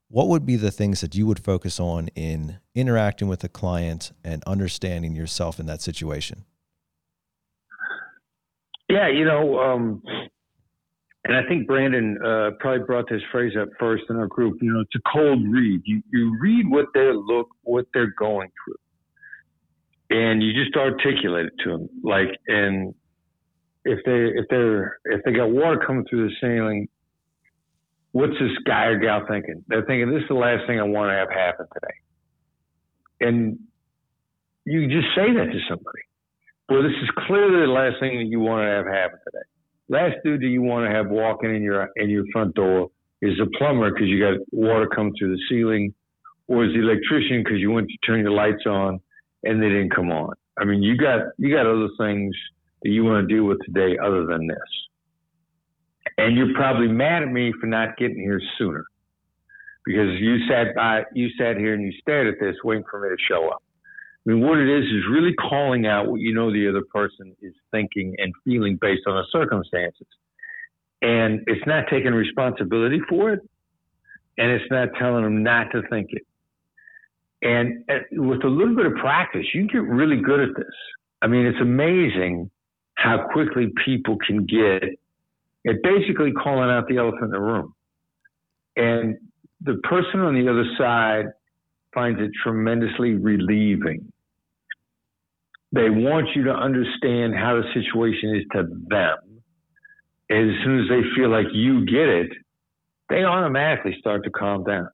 What 0.09 0.29
would 0.29 0.47
be 0.47 0.57
the 0.57 0.71
things 0.71 1.01
that 1.01 1.15
you 1.15 1.27
would 1.27 1.43
focus 1.43 1.81
on 1.81 2.09
in 2.15 2.59
interacting 2.75 3.29
with 3.29 3.43
a 3.45 3.49
client 3.49 4.13
and 4.23 4.43
understanding 4.47 5.17
yourself 5.17 5.59
in 5.59 5.67
that 5.67 5.83
situation? 5.83 6.45
Yeah, 8.89 9.09
you 9.09 9.25
know, 9.25 9.59
um, 9.59 10.01
and 11.25 11.37
I 11.37 11.43
think 11.49 11.67
Brandon 11.67 12.19
uh, 12.25 12.51
probably 12.61 12.87
brought 12.87 13.09
this 13.11 13.23
phrase 13.33 13.55
up 13.61 13.69
first 13.81 14.05
in 14.09 14.17
our 14.17 14.29
group. 14.29 14.59
You 14.63 14.73
know, 14.73 14.81
it's 14.81 14.95
a 14.95 15.11
cold 15.13 15.43
read. 15.51 15.83
You 15.85 16.03
you 16.13 16.39
read 16.41 16.67
what 16.69 16.87
they 16.95 17.11
look, 17.13 17.49
what 17.63 17.87
they're 17.93 18.15
going 18.17 18.49
through 18.65 18.77
and 20.11 20.43
you 20.43 20.53
just 20.53 20.77
articulate 20.77 21.47
it 21.47 21.53
to 21.65 21.71
them. 21.71 21.89
Like, 22.03 22.39
and 22.47 22.95
if 23.85 23.99
they 24.05 24.39
if 24.39 24.47
they're 24.51 24.99
if 25.05 25.23
they 25.25 25.33
got 25.33 25.51
water 25.51 25.83
coming 25.85 26.05
through 26.09 26.29
the 26.29 26.35
ceiling, 26.41 26.89
what's 28.17 28.33
this 28.41 28.57
guy 28.65 28.87
or 28.87 28.99
gal 28.99 29.27
thinking? 29.29 29.63
They're 29.69 29.85
thinking 29.85 30.11
this 30.11 30.23
is 30.23 30.29
the 30.29 30.41
last 30.41 30.67
thing 30.67 30.81
I 30.81 30.85
want 30.85 31.11
to 31.11 31.17
have 31.17 31.29
happen 31.31 31.67
today. 31.75 31.97
And 33.21 33.59
you 34.65 34.89
just 34.89 35.09
say 35.15 35.35
that 35.37 35.53
to 35.53 35.61
somebody. 35.69 36.05
Well, 36.71 36.83
this 36.83 36.97
is 37.03 37.11
clearly 37.27 37.61
the 37.61 37.73
last 37.73 38.01
thing 38.01 38.17
that 38.17 38.25
you 38.25 38.41
want 38.41 38.65
to 38.65 38.71
have 38.73 38.87
happen 38.87 39.19
today. 39.27 39.45
Last 39.91 40.17
dude 40.25 40.41
that 40.41 40.49
you 40.49 40.63
want 40.63 40.89
to 40.89 40.97
have 40.97 41.11
walking 41.11 41.55
in 41.55 41.63
your 41.63 41.91
in 41.97 42.09
your 42.09 42.25
front 42.33 42.55
door 42.55 42.91
is 43.21 43.39
a 43.39 43.47
plumber 43.59 43.93
because 43.93 44.09
you 44.09 44.19
got 44.19 44.41
water 44.51 44.89
coming 44.89 45.13
through 45.19 45.37
the 45.37 45.43
ceiling, 45.49 45.93
or 46.49 46.65
is 46.65 46.73
the 46.73 46.81
electrician 46.81 47.45
because 47.45 47.61
you 47.61 47.71
went 47.71 47.89
to 47.89 47.97
turn 48.07 48.21
your 48.21 48.33
lights 48.33 48.65
on 48.67 48.99
and 49.45 49.63
they 49.63 49.69
didn't 49.69 49.95
come 49.95 50.11
on. 50.11 50.33
I 50.59 50.65
mean, 50.65 50.83
you 50.83 50.97
got 50.97 51.21
you 51.37 51.55
got 51.55 51.67
other 51.67 51.91
things 51.99 52.35
that 52.83 52.91
you 52.91 53.05
want 53.05 53.29
to 53.29 53.35
deal 53.35 53.45
with 53.45 53.59
today 53.67 53.99
other 54.03 54.25
than 54.25 54.47
this. 54.47 54.71
And 56.19 56.37
you're 56.37 56.55
probably 56.55 56.89
mad 56.89 57.23
at 57.23 57.31
me 57.31 57.53
for 57.61 57.67
not 57.67 57.97
getting 57.99 58.19
here 58.19 58.41
sooner 58.59 58.85
because 59.85 60.19
you 60.19 60.39
sat 60.49 60.75
by, 60.75 61.03
you 61.15 61.29
sat 61.39 61.57
here 61.57 61.75
and 61.75 61.83
you 61.85 61.93
stared 62.01 62.27
at 62.27 62.41
this 62.41 62.57
waiting 62.65 62.85
for 62.91 63.01
me 63.01 63.09
to 63.09 63.17
show 63.29 63.49
up. 63.49 63.63
I 64.27 64.33
mean, 64.33 64.41
what 64.41 64.59
it 64.59 64.69
is 64.69 64.85
is 64.85 65.05
really 65.11 65.35
calling 65.35 65.87
out 65.87 66.09
what 66.09 66.21
you 66.21 66.35
know 66.35 66.53
the 66.53 66.69
other 66.69 66.83
person 66.93 67.37
is 67.41 67.55
thinking 67.71 68.15
and 68.19 68.33
feeling 68.45 68.77
based 68.81 69.03
on 69.07 69.15
the 69.15 69.25
circumstances. 69.31 70.07
And 71.01 71.43
it's 71.47 71.65
not 71.67 71.85
taking 71.89 72.13
responsibility 72.13 73.01
for 73.09 73.33
it, 73.35 73.41
and 74.39 74.51
it's 74.51 74.65
not 74.71 74.89
telling 74.99 75.23
them 75.23 75.45
not 75.45 75.71
to 75.73 75.83
think 75.91 76.09
it. 76.11 76.27
And 77.43 77.85
with 78.13 78.43
a 78.43 78.49
little 78.49 78.75
bit 78.75 78.87
of 78.87 78.95
practice, 78.95 79.47
you 79.55 79.69
get 79.69 79.83
really 79.83 80.21
good 80.21 80.41
at 80.41 80.57
this. 80.57 80.75
I 81.23 81.29
mean, 81.29 81.47
it's 81.47 81.61
amazing 81.61 82.51
how 82.95 83.29
quickly 83.33 83.73
people 83.85 84.17
can 84.27 84.47
get 84.47 84.83
at 85.67 85.77
basically 85.83 86.33
calling 86.33 86.71
out 86.71 86.87
the 86.89 86.99
elephant 86.99 87.25
in 87.25 87.31
the 87.31 87.41
room. 87.41 87.75
And 88.77 89.17
the 89.63 89.75
person 89.85 90.21
on 90.21 90.35
the 90.35 90.51
other 90.51 90.65
side 90.79 91.27
finds 91.95 92.21
it 92.21 92.31
tremendously 92.43 93.15
relieving. 93.15 94.13
They 95.73 95.91
want 95.91 96.29
you 96.35 96.45
to 96.45 96.53
understand 96.53 97.35
how 97.35 97.61
the 97.61 97.65
situation 97.75 98.37
is 98.37 98.45
to 98.53 98.63
them. 98.89 99.17
And 100.29 100.51
as 100.51 100.57
soon 100.65 100.81
as 100.81 100.89
they 100.89 101.03
feel 101.17 101.31
like 101.31 101.47
you 101.53 101.85
get 101.87 102.09
it, 102.09 102.31
they 103.09 103.25
automatically 103.25 103.97
start 103.99 104.25
to 104.25 104.31
calm 104.31 104.65
down. 104.65 104.89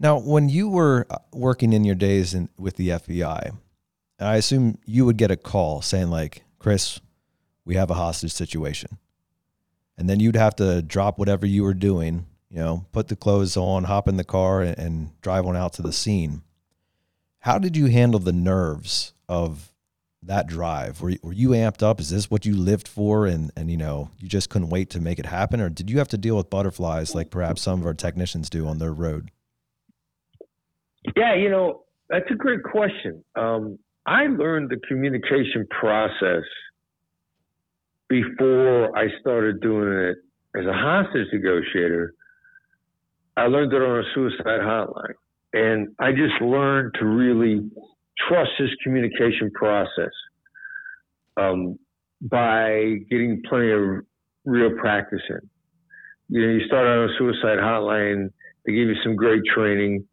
Now, 0.00 0.18
when 0.18 0.48
you 0.48 0.68
were 0.68 1.06
uh, 1.08 1.18
working 1.32 1.72
in 1.72 1.84
your 1.84 1.94
days 1.94 2.34
in, 2.34 2.48
with 2.58 2.76
the 2.76 2.88
FBI, 2.90 3.56
I 4.20 4.36
assume 4.36 4.78
you 4.84 5.06
would 5.06 5.16
get 5.16 5.30
a 5.30 5.36
call 5.36 5.82
saying 5.82 6.10
like, 6.10 6.44
"Chris, 6.58 7.00
we 7.64 7.76
have 7.76 7.90
a 7.90 7.94
hostage 7.94 8.32
situation," 8.32 8.98
and 9.96 10.08
then 10.08 10.20
you'd 10.20 10.36
have 10.36 10.56
to 10.56 10.82
drop 10.82 11.18
whatever 11.18 11.46
you 11.46 11.62
were 11.62 11.74
doing, 11.74 12.26
you 12.50 12.58
know, 12.58 12.86
put 12.92 13.08
the 13.08 13.16
clothes 13.16 13.56
on, 13.56 13.84
hop 13.84 14.08
in 14.08 14.16
the 14.16 14.24
car, 14.24 14.62
and, 14.62 14.78
and 14.78 15.20
drive 15.20 15.46
on 15.46 15.56
out 15.56 15.72
to 15.74 15.82
the 15.82 15.92
scene. 15.92 16.42
How 17.40 17.58
did 17.58 17.76
you 17.76 17.86
handle 17.86 18.20
the 18.20 18.32
nerves 18.32 19.12
of 19.28 19.72
that 20.22 20.46
drive? 20.46 21.00
Were, 21.00 21.14
were 21.22 21.32
you 21.32 21.50
amped 21.50 21.82
up? 21.82 22.00
Is 22.00 22.10
this 22.10 22.30
what 22.30 22.46
you 22.46 22.56
lived 22.56 22.88
for, 22.88 23.26
and 23.26 23.52
and 23.56 23.70
you 23.70 23.76
know 23.76 24.10
you 24.18 24.28
just 24.28 24.50
couldn't 24.50 24.70
wait 24.70 24.90
to 24.90 25.00
make 25.00 25.18
it 25.18 25.26
happen, 25.26 25.60
or 25.60 25.68
did 25.68 25.90
you 25.90 25.98
have 25.98 26.08
to 26.08 26.18
deal 26.18 26.36
with 26.36 26.50
butterflies 26.50 27.14
like 27.14 27.30
perhaps 27.30 27.62
some 27.62 27.80
of 27.80 27.86
our 27.86 27.94
technicians 27.94 28.48
do 28.48 28.66
on 28.66 28.78
their 28.78 28.92
road? 28.92 29.30
Yeah, 31.16 31.34
you 31.34 31.50
know, 31.50 31.82
that's 32.08 32.30
a 32.30 32.34
great 32.34 32.62
question. 32.62 33.22
Um, 33.36 33.78
I 34.06 34.26
learned 34.26 34.70
the 34.70 34.80
communication 34.88 35.66
process 35.68 36.44
before 38.08 38.96
I 38.96 39.06
started 39.20 39.60
doing 39.60 39.92
it 39.92 40.16
as 40.56 40.66
a 40.66 40.72
hostage 40.72 41.28
negotiator. 41.32 42.14
I 43.36 43.46
learned 43.46 43.72
it 43.72 43.82
on 43.82 44.00
a 44.00 44.02
suicide 44.14 44.60
hotline. 44.60 45.14
And 45.52 45.88
I 45.98 46.10
just 46.12 46.40
learned 46.40 46.94
to 46.98 47.06
really 47.06 47.68
trust 48.28 48.50
this 48.58 48.70
communication 48.82 49.50
process 49.52 50.12
um, 51.36 51.78
by 52.22 52.96
getting 53.10 53.42
plenty 53.48 53.70
of 53.70 54.04
real 54.44 54.70
practice 54.78 55.22
in. 55.28 55.40
You 56.28 56.46
know, 56.46 56.52
you 56.54 56.66
start 56.66 56.86
on 56.86 57.10
a 57.10 57.18
suicide 57.18 57.58
hotline, 57.58 58.30
they 58.64 58.72
give 58.72 58.88
you 58.88 58.96
some 59.02 59.14
great 59.14 59.42
training. 59.54 60.06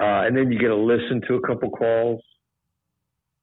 Uh, 0.00 0.26
and 0.26 0.36
then 0.36 0.50
you 0.50 0.58
get 0.58 0.68
to 0.68 0.76
listen 0.76 1.20
to 1.28 1.34
a 1.34 1.46
couple 1.46 1.70
calls, 1.70 2.20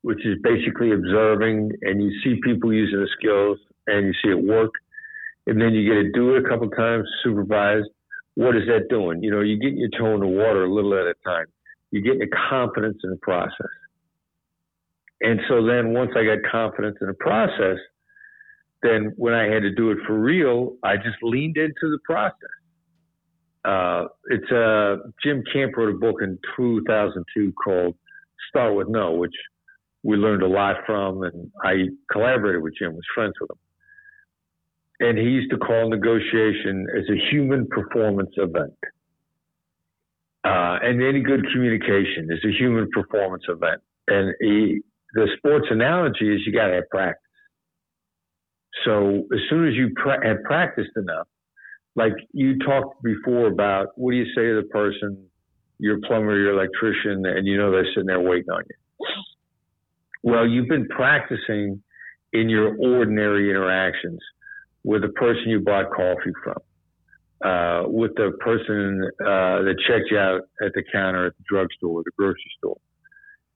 which 0.02 0.26
is 0.26 0.38
basically 0.44 0.92
observing, 0.92 1.72
and 1.84 2.02
you 2.02 2.12
see 2.24 2.40
people 2.44 2.74
using 2.74 3.00
the 3.00 3.08
skills 3.18 3.60
and 3.90 4.08
you 4.08 4.14
see 4.24 4.30
it 4.30 4.44
work. 4.44 4.72
And 5.48 5.60
then 5.60 5.74
you 5.74 5.88
get 5.88 6.02
to 6.02 6.12
do 6.12 6.36
it 6.36 6.46
a 6.46 6.50
couple 6.50 6.70
times, 6.70 7.08
supervised. 7.24 7.88
What 8.36 8.56
is 8.56 8.64
that 8.68 8.88
doing? 8.90 9.24
You 9.24 9.32
know, 9.32 9.42
you 9.42 9.60
get 9.60 9.74
your 9.74 9.90
toe 9.90 10.14
in 10.14 10.20
the 10.22 10.28
water 10.28 10.66
a 10.66 10.72
little 10.72 10.94
at 10.94 11.08
a 11.08 11.16
time. 11.26 11.46
You 11.92 12.02
get 12.02 12.18
your 12.18 12.28
confidence 12.50 13.00
in 13.04 13.10
the 13.10 13.18
process. 13.18 13.74
And 15.22 15.40
so 15.50 15.66
then 15.66 15.94
once 15.94 16.12
I 16.16 16.24
got 16.24 16.50
confidence 16.50 16.98
in 17.02 17.08
the 17.08 17.14
process, 17.14 17.78
then 18.82 19.14
when 19.18 19.34
I 19.34 19.44
had 19.46 19.64
to 19.64 19.72
do 19.74 19.92
it 19.92 19.98
for 20.08 20.18
real, 20.18 20.76
I 20.84 20.96
just 20.96 21.18
leaned 21.22 21.58
into 21.58 21.74
the 21.84 22.00
process. 22.06 22.36
Uh, 23.66 24.06
it's 24.30 24.50
uh, 24.52 25.10
Jim 25.22 25.44
Camp 25.52 25.76
wrote 25.76 25.94
a 25.94 25.98
book 25.98 26.22
in 26.22 26.40
2002 26.56 27.54
called 27.62 27.96
Start 28.50 28.76
with 28.76 28.88
No, 28.88 29.12
which 29.12 29.36
we 30.04 30.16
learned 30.16 30.44
a 30.44 30.48
lot 30.48 30.78
from, 30.86 31.24
and 31.24 31.52
I 31.64 31.90
collaborated 32.12 32.62
with 32.62 32.74
Jim, 32.80 32.94
was 32.94 33.04
friends 33.14 33.34
with 33.42 33.52
him. 33.52 33.58
And 35.00 35.18
he 35.18 35.26
used 35.26 35.50
to 35.52 35.58
call 35.58 35.90
negotiation 35.90 36.88
as 36.98 37.06
a 37.10 37.18
human 37.32 37.68
performance 37.68 38.32
event. 38.38 38.74
Uh, 40.44 40.80
and 40.82 41.02
any 41.02 41.22
good 41.22 41.46
communication 41.54 42.30
is 42.30 42.40
a 42.46 42.52
human 42.58 42.90
performance 42.92 43.44
event. 43.48 43.82
And 44.08 44.34
he, 44.42 44.82
the 45.14 45.28
sports 45.38 45.68
analogy 45.70 46.34
is 46.34 46.42
you 46.46 46.54
got 46.54 46.68
to 46.68 46.76
have 46.76 46.90
practice. 46.90 47.22
So 48.86 49.26
as 49.34 49.40
soon 49.50 49.68
as 49.68 49.74
you 49.76 49.92
pra- 49.96 50.26
have 50.26 50.44
practiced 50.44 50.92
enough, 50.96 51.28
like 51.96 52.14
you 52.32 52.58
talked 52.60 53.02
before 53.04 53.48
about 53.48 53.88
what 53.96 54.12
do 54.12 54.18
you 54.18 54.26
say 54.36 54.48
to 54.48 54.62
the 54.62 54.68
person, 54.70 55.26
your 55.80 56.00
plumber, 56.08 56.38
your 56.38 56.54
electrician, 56.54 57.26
and 57.26 57.46
you 57.46 57.58
know 57.58 57.72
they're 57.72 57.88
sitting 57.94 58.06
there 58.06 58.20
waiting 58.20 58.50
on 58.50 58.64
you. 58.70 59.08
Well, 60.24 60.48
you've 60.48 60.68
been 60.68 60.88
practicing 60.88 61.82
in 62.34 62.50
your 62.50 62.76
ordinary 62.78 63.50
interactions 63.50 64.20
with 64.84 65.02
the 65.02 65.10
person 65.10 65.44
you 65.48 65.60
bought 65.60 65.92
coffee 65.92 66.34
from, 66.44 66.58
uh, 67.44 67.88
with 67.88 68.16
the 68.16 68.32
person 68.40 69.04
uh, 69.22 69.64
that 69.64 69.76
checked 69.88 70.12
you 70.12 70.18
out 70.18 70.42
at 70.64 70.74
the 70.74 70.84
counter 70.92 71.28
at 71.28 71.38
the 71.38 71.44
drugstore 71.50 72.00
or 72.00 72.04
the 72.04 72.12
grocery 72.18 72.52
store. 72.58 72.78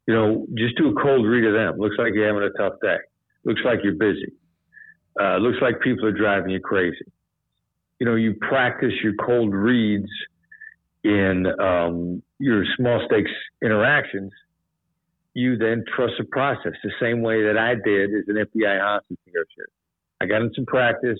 You 0.07 0.13
know, 0.13 0.47
just 0.55 0.77
do 0.77 0.89
a 0.89 1.01
cold 1.01 1.25
read 1.25 1.45
of 1.45 1.53
them. 1.53 1.79
Looks 1.79 1.95
like 1.97 2.13
you're 2.13 2.27
having 2.27 2.43
a 2.43 2.57
tough 2.57 2.79
day. 2.81 2.97
Looks 3.45 3.61
like 3.63 3.79
you're 3.83 3.95
busy. 3.95 4.33
Uh, 5.19 5.37
looks 5.37 5.57
like 5.61 5.79
people 5.81 6.05
are 6.05 6.11
driving 6.11 6.51
you 6.51 6.59
crazy 6.59 7.05
you 8.03 8.09
know, 8.09 8.15
you 8.15 8.33
practice 8.33 8.91
your 9.01 9.13
cold 9.13 9.53
reads 9.53 10.09
in 11.05 11.45
um, 11.57 12.21
your 12.37 12.65
small 12.75 13.01
stakes 13.05 13.31
interactions, 13.63 14.29
you 15.33 15.57
then 15.57 15.85
trust 15.95 16.15
the 16.17 16.25
process 16.25 16.73
the 16.83 16.91
same 16.99 17.21
way 17.21 17.43
that 17.43 17.57
I 17.57 17.75
did 17.75 18.09
as 18.09 18.25
an 18.27 18.35
FBI 18.35 18.81
hostage 18.81 19.17
negotiator. 19.25 19.69
I 20.23 20.25
got 20.25 20.41
in 20.41 20.51
some 20.55 20.65
practice. 20.65 21.19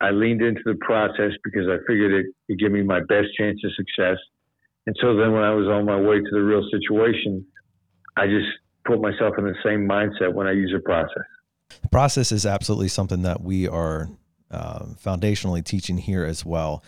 I 0.00 0.10
leaned 0.10 0.42
into 0.42 0.62
the 0.64 0.76
process 0.80 1.32
because 1.44 1.68
I 1.68 1.76
figured 1.86 2.12
it 2.12 2.26
would 2.48 2.58
give 2.58 2.72
me 2.72 2.82
my 2.82 3.00
best 3.00 3.28
chance 3.38 3.60
of 3.64 3.70
success. 3.74 4.16
And 4.86 4.96
so 5.00 5.16
then 5.16 5.32
when 5.32 5.42
I 5.42 5.54
was 5.54 5.66
on 5.68 5.84
my 5.84 5.96
way 5.96 6.18
to 6.18 6.30
the 6.30 6.42
real 6.42 6.66
situation, 6.70 7.46
I 8.16 8.26
just 8.26 8.46
put 8.86 9.00
myself 9.00 9.34
in 9.38 9.44
the 9.44 9.54
same 9.64 9.88
mindset 9.88 10.32
when 10.32 10.46
I 10.46 10.52
use 10.52 10.74
a 10.76 10.80
process. 10.80 11.24
The 11.82 11.88
process 11.88 12.32
is 12.32 12.46
absolutely 12.46 12.88
something 12.88 13.22
that 13.22 13.42
we 13.42 13.68
are 13.68 14.08
uh, 14.50 14.86
foundationally 15.02 15.64
teaching 15.64 15.98
here 15.98 16.24
as 16.24 16.44
well 16.44 16.82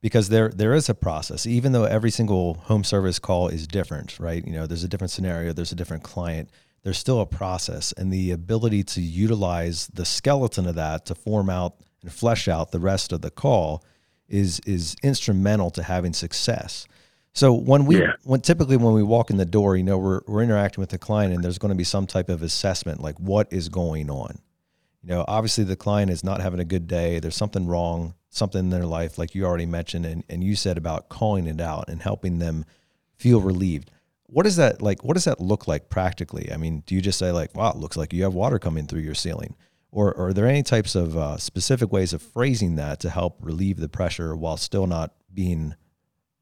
because 0.00 0.28
there 0.28 0.48
there 0.48 0.74
is 0.74 0.88
a 0.88 0.94
process 0.94 1.46
even 1.46 1.70
though 1.72 1.84
every 1.84 2.10
single 2.10 2.54
home 2.54 2.82
service 2.82 3.20
call 3.20 3.46
is 3.46 3.66
different 3.66 4.18
right 4.18 4.44
you 4.44 4.52
know 4.52 4.66
there's 4.66 4.82
a 4.82 4.88
different 4.88 5.10
scenario 5.10 5.52
there's 5.52 5.70
a 5.70 5.76
different 5.76 6.02
client 6.02 6.50
there's 6.82 6.98
still 6.98 7.20
a 7.20 7.26
process 7.26 7.92
and 7.92 8.12
the 8.12 8.30
ability 8.32 8.82
to 8.82 9.00
utilize 9.00 9.86
the 9.88 10.04
skeleton 10.04 10.66
of 10.66 10.74
that 10.74 11.06
to 11.06 11.14
form 11.14 11.48
out 11.48 11.76
and 12.02 12.12
flesh 12.12 12.48
out 12.48 12.72
the 12.72 12.80
rest 12.80 13.12
of 13.12 13.22
the 13.22 13.30
call 13.30 13.84
is 14.28 14.60
is 14.66 14.96
instrumental 15.02 15.70
to 15.70 15.82
having 15.82 16.12
success. 16.12 16.86
So 17.34 17.52
when 17.52 17.86
we 17.86 18.00
yeah. 18.00 18.12
when 18.24 18.40
typically 18.40 18.76
when 18.76 18.94
we 18.94 19.02
walk 19.02 19.30
in 19.30 19.36
the 19.36 19.44
door, 19.44 19.76
you 19.76 19.84
know, 19.84 19.98
we're 19.98 20.20
we're 20.26 20.42
interacting 20.42 20.80
with 20.80 20.90
the 20.90 20.98
client 20.98 21.34
and 21.34 21.44
there's 21.44 21.58
going 21.58 21.70
to 21.70 21.76
be 21.76 21.84
some 21.84 22.06
type 22.06 22.28
of 22.28 22.42
assessment 22.42 23.00
like 23.00 23.18
what 23.18 23.52
is 23.52 23.68
going 23.68 24.10
on. 24.10 24.38
You 25.02 25.10
know, 25.10 25.24
obviously 25.26 25.64
the 25.64 25.76
client 25.76 26.10
is 26.10 26.22
not 26.22 26.40
having 26.40 26.60
a 26.60 26.64
good 26.64 26.86
day, 26.86 27.18
there's 27.18 27.36
something 27.36 27.66
wrong, 27.66 28.14
something 28.30 28.60
in 28.60 28.70
their 28.70 28.86
life 28.86 29.18
like 29.18 29.34
you 29.34 29.44
already 29.44 29.66
mentioned 29.66 30.06
and 30.06 30.24
and 30.28 30.42
you 30.42 30.56
said 30.56 30.76
about 30.76 31.08
calling 31.08 31.46
it 31.46 31.60
out 31.60 31.88
and 31.88 32.02
helping 32.02 32.38
them 32.38 32.64
feel 33.16 33.40
relieved. 33.40 33.90
What 34.32 34.44
does 34.44 34.56
that 34.56 34.80
like 34.80 35.04
what 35.04 35.12
does 35.12 35.24
that 35.24 35.40
look 35.40 35.68
like 35.68 35.90
practically? 35.90 36.50
I 36.50 36.56
mean, 36.56 36.82
do 36.86 36.94
you 36.94 37.02
just 37.02 37.18
say 37.18 37.30
like, 37.32 37.54
"Wow, 37.54 37.70
it 37.72 37.76
looks 37.76 37.98
like 37.98 38.14
you 38.14 38.22
have 38.22 38.32
water 38.32 38.58
coming 38.58 38.86
through 38.86 39.02
your 39.02 39.14
ceiling?" 39.14 39.56
Or, 39.90 40.08
or 40.14 40.28
are 40.28 40.32
there 40.32 40.46
any 40.46 40.62
types 40.62 40.94
of 40.94 41.18
uh, 41.18 41.36
specific 41.36 41.92
ways 41.92 42.14
of 42.14 42.22
phrasing 42.22 42.76
that 42.76 42.98
to 43.00 43.10
help 43.10 43.36
relieve 43.42 43.76
the 43.76 43.90
pressure 43.90 44.34
while 44.34 44.56
still 44.56 44.86
not 44.86 45.12
being 45.34 45.74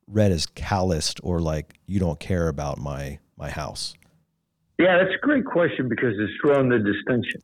read 0.06 0.30
as 0.30 0.46
calloused 0.46 1.18
or 1.24 1.40
like 1.40 1.80
you 1.86 1.98
don't 1.98 2.20
care 2.20 2.46
about 2.46 2.78
my 2.78 3.18
my 3.36 3.50
house? 3.50 3.94
Yeah, 4.78 4.96
that's 4.98 5.14
a 5.14 5.26
great 5.26 5.44
question 5.44 5.88
because 5.88 6.14
it's 6.16 6.32
drawing 6.44 6.68
the 6.68 6.78
distinction. 6.78 7.42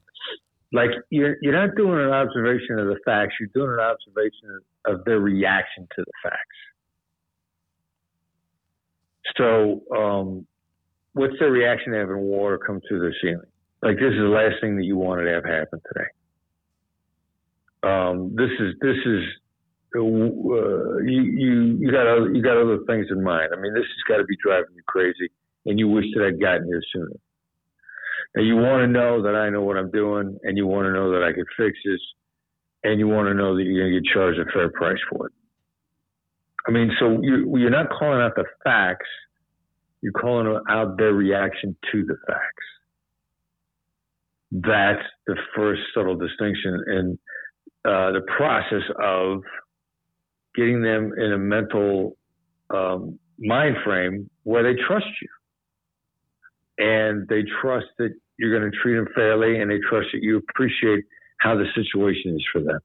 Like 0.72 0.90
you're 1.10 1.38
you're 1.42 1.54
not 1.54 1.74
doing 1.74 1.98
an 1.98 2.12
observation 2.12 2.78
of 2.78 2.86
the 2.86 3.00
facts; 3.04 3.34
you're 3.40 3.50
doing 3.52 3.76
an 3.76 3.84
observation 3.84 4.60
of 4.84 5.04
their 5.06 5.18
reaction 5.18 5.88
to 5.96 6.04
the 6.04 6.12
facts. 6.22 6.56
So, 9.36 9.82
um, 9.96 10.46
what's 11.12 11.34
their 11.38 11.50
reaction 11.50 11.92
to 11.92 11.98
having 11.98 12.18
water 12.18 12.58
come 12.58 12.80
through 12.88 13.00
their 13.00 13.14
ceiling? 13.20 13.50
Like 13.82 13.96
this 13.96 14.12
is 14.12 14.18
the 14.18 14.32
last 14.32 14.56
thing 14.60 14.76
that 14.76 14.84
you 14.84 14.96
wanted 14.96 15.24
to 15.24 15.30
have 15.30 15.44
happen 15.44 15.80
today. 15.92 16.08
Um, 17.82 18.34
this 18.34 18.50
is 18.58 18.74
this 18.80 18.96
is 19.04 19.22
uh, 19.94 20.98
you 21.04 21.22
you 21.22 21.78
you 21.80 21.90
got 21.92 22.06
other, 22.06 22.34
you 22.34 22.42
got 22.42 22.56
other 22.56 22.78
things 22.86 23.06
in 23.10 23.22
mind. 23.22 23.50
I 23.52 23.60
mean, 23.60 23.74
this 23.74 23.84
has 23.84 24.02
got 24.08 24.18
to 24.18 24.24
be 24.24 24.36
driving 24.42 24.74
you 24.74 24.82
crazy, 24.86 25.30
and 25.66 25.78
you 25.78 25.88
wish 25.88 26.04
that 26.14 26.24
I'd 26.26 26.40
gotten 26.40 26.66
here 26.66 26.82
sooner. 26.92 27.16
And 28.34 28.46
you 28.46 28.56
want 28.56 28.82
to 28.82 28.86
know 28.86 29.22
that 29.22 29.34
I 29.34 29.48
know 29.50 29.62
what 29.62 29.76
I'm 29.76 29.90
doing, 29.90 30.38
and 30.42 30.56
you 30.56 30.66
want 30.66 30.86
to 30.86 30.92
know 30.92 31.10
that 31.12 31.22
I 31.22 31.32
could 31.32 31.46
fix 31.56 31.78
this, 31.84 32.00
and 32.84 32.98
you 32.98 33.08
want 33.08 33.28
to 33.28 33.34
know 33.34 33.56
that 33.56 33.62
you're 33.62 33.82
going 33.84 33.94
to 33.94 34.00
get 34.00 34.12
charged 34.12 34.40
a 34.40 34.44
fair 34.52 34.70
price 34.70 34.98
for 35.10 35.28
it. 35.28 35.32
I 36.66 36.70
mean, 36.70 36.90
so 36.98 37.20
you, 37.22 37.56
you're 37.56 37.70
not 37.70 37.90
calling 37.90 38.20
out 38.20 38.32
the 38.34 38.44
facts; 38.64 39.08
you're 40.02 40.12
calling 40.12 40.60
out 40.68 40.96
their 40.98 41.12
reaction 41.12 41.76
to 41.92 42.04
the 42.04 42.16
facts. 42.26 42.66
That's 44.52 45.02
the 45.26 45.36
first 45.54 45.82
subtle 45.94 46.16
distinction 46.16 46.84
in 46.88 47.18
uh, 47.84 48.12
the 48.12 48.22
process 48.36 48.82
of 49.00 49.42
getting 50.54 50.82
them 50.82 51.12
in 51.16 51.32
a 51.32 51.38
mental 51.38 52.16
um, 52.70 53.18
mind 53.38 53.76
frame 53.84 54.30
where 54.44 54.62
they 54.62 54.80
trust 54.86 55.06
you 55.20 55.28
and 56.78 57.28
they 57.28 57.42
trust 57.60 57.86
that 57.98 58.10
you're 58.38 58.58
going 58.58 58.70
to 58.70 58.76
treat 58.78 58.96
them 58.96 59.08
fairly 59.14 59.60
and 59.60 59.70
they 59.70 59.78
trust 59.88 60.08
that 60.12 60.22
you 60.22 60.38
appreciate 60.38 61.04
how 61.38 61.56
the 61.56 61.66
situation 61.74 62.34
is 62.34 62.44
for 62.52 62.60
them. 62.60 62.80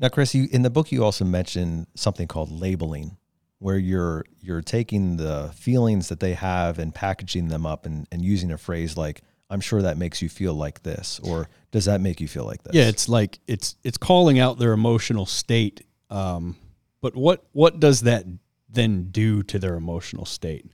Now, 0.00 0.08
Chris, 0.08 0.34
you, 0.34 0.48
in 0.50 0.62
the 0.62 0.70
book, 0.70 0.90
you 0.90 1.04
also 1.04 1.24
mentioned 1.24 1.86
something 1.94 2.26
called 2.26 2.50
labeling, 2.50 3.16
where 3.58 3.78
you're 3.78 4.24
you're 4.40 4.60
taking 4.60 5.16
the 5.16 5.50
feelings 5.54 6.08
that 6.08 6.20
they 6.20 6.34
have 6.34 6.78
and 6.78 6.94
packaging 6.94 7.48
them 7.48 7.64
up 7.64 7.86
and, 7.86 8.06
and 8.10 8.22
using 8.24 8.50
a 8.50 8.58
phrase 8.58 8.96
like 8.96 9.22
I'm 9.50 9.60
sure 9.60 9.82
that 9.82 9.96
makes 9.96 10.22
you 10.22 10.28
feel 10.28 10.54
like 10.54 10.82
this, 10.82 11.20
or 11.22 11.48
does 11.70 11.84
that 11.84 12.00
make 12.00 12.20
you 12.20 12.28
feel 12.28 12.44
like 12.44 12.62
this? 12.62 12.74
Yeah, 12.74 12.88
it's 12.88 13.08
like 13.08 13.38
it's 13.46 13.76
it's 13.84 13.98
calling 13.98 14.38
out 14.38 14.58
their 14.58 14.72
emotional 14.72 15.26
state. 15.26 15.82
Um, 16.10 16.56
but 17.00 17.14
what 17.14 17.44
what 17.52 17.78
does 17.78 18.00
that 18.02 18.24
then 18.68 19.10
do 19.10 19.42
to 19.44 19.58
their 19.58 19.76
emotional 19.76 20.24
state? 20.24 20.66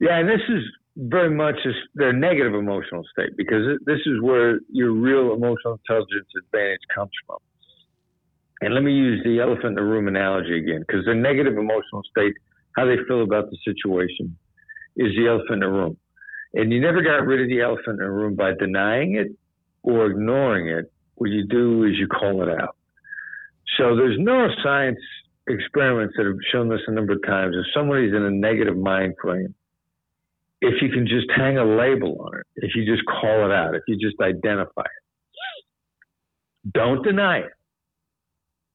Yeah, 0.00 0.22
this 0.22 0.40
is 0.48 0.62
very 0.96 1.30
much 1.30 1.56
is 1.64 1.74
their 1.94 2.12
negative 2.12 2.54
emotional 2.54 3.04
state 3.12 3.36
because 3.36 3.78
this 3.84 4.00
is 4.06 4.20
where 4.22 4.60
your 4.70 4.92
real 4.92 5.32
emotional 5.34 5.78
intelligence 5.82 6.28
advantage 6.38 6.80
comes 6.94 7.10
from. 7.26 7.38
And 8.60 8.74
let 8.74 8.84
me 8.84 8.92
use 8.92 9.22
the 9.24 9.40
elephant 9.40 9.66
in 9.66 9.74
the 9.74 9.82
room 9.82 10.06
analogy 10.08 10.56
again 10.58 10.84
because 10.86 11.04
their 11.04 11.14
negative 11.14 11.58
emotional 11.58 12.02
state, 12.10 12.34
how 12.76 12.86
they 12.86 12.96
feel 13.08 13.22
about 13.22 13.50
the 13.50 13.58
situation, 13.64 14.36
is 14.96 15.12
the 15.16 15.26
elephant 15.26 15.54
in 15.54 15.60
the 15.60 15.68
room. 15.68 15.96
And 16.54 16.72
you 16.72 16.80
never 16.80 17.02
got 17.02 17.26
rid 17.26 17.42
of 17.42 17.48
the 17.48 17.60
elephant 17.60 18.00
in 18.00 18.06
the 18.06 18.10
room 18.10 18.36
by 18.36 18.52
denying 18.54 19.16
it 19.16 19.28
or 19.82 20.06
ignoring 20.06 20.68
it. 20.68 20.92
What 21.16 21.30
you 21.30 21.44
do 21.46 21.84
is 21.84 21.98
you 21.98 22.06
call 22.06 22.42
it 22.42 22.48
out. 22.48 22.76
So 23.76 23.96
there's 23.96 24.18
neuroscience 24.18 25.02
experiments 25.48 26.14
that 26.16 26.26
have 26.26 26.36
shown 26.52 26.68
this 26.68 26.80
a 26.86 26.92
number 26.92 27.14
of 27.14 27.22
times. 27.26 27.56
If 27.58 27.66
somebody's 27.74 28.14
in 28.14 28.22
a 28.22 28.30
negative 28.30 28.76
mind 28.76 29.14
frame, 29.20 29.54
if 30.64 30.80
you 30.80 30.88
can 30.88 31.06
just 31.06 31.26
hang 31.36 31.58
a 31.58 31.64
label 31.64 32.16
on 32.20 32.38
it, 32.38 32.46
if 32.56 32.70
you 32.74 32.86
just 32.86 33.04
call 33.06 33.44
it 33.44 33.52
out, 33.52 33.74
if 33.74 33.82
you 33.86 33.96
just 33.98 34.16
identify 34.20 34.82
it, 34.82 35.04
don't 36.72 37.04
deny 37.04 37.40
it, 37.40 37.52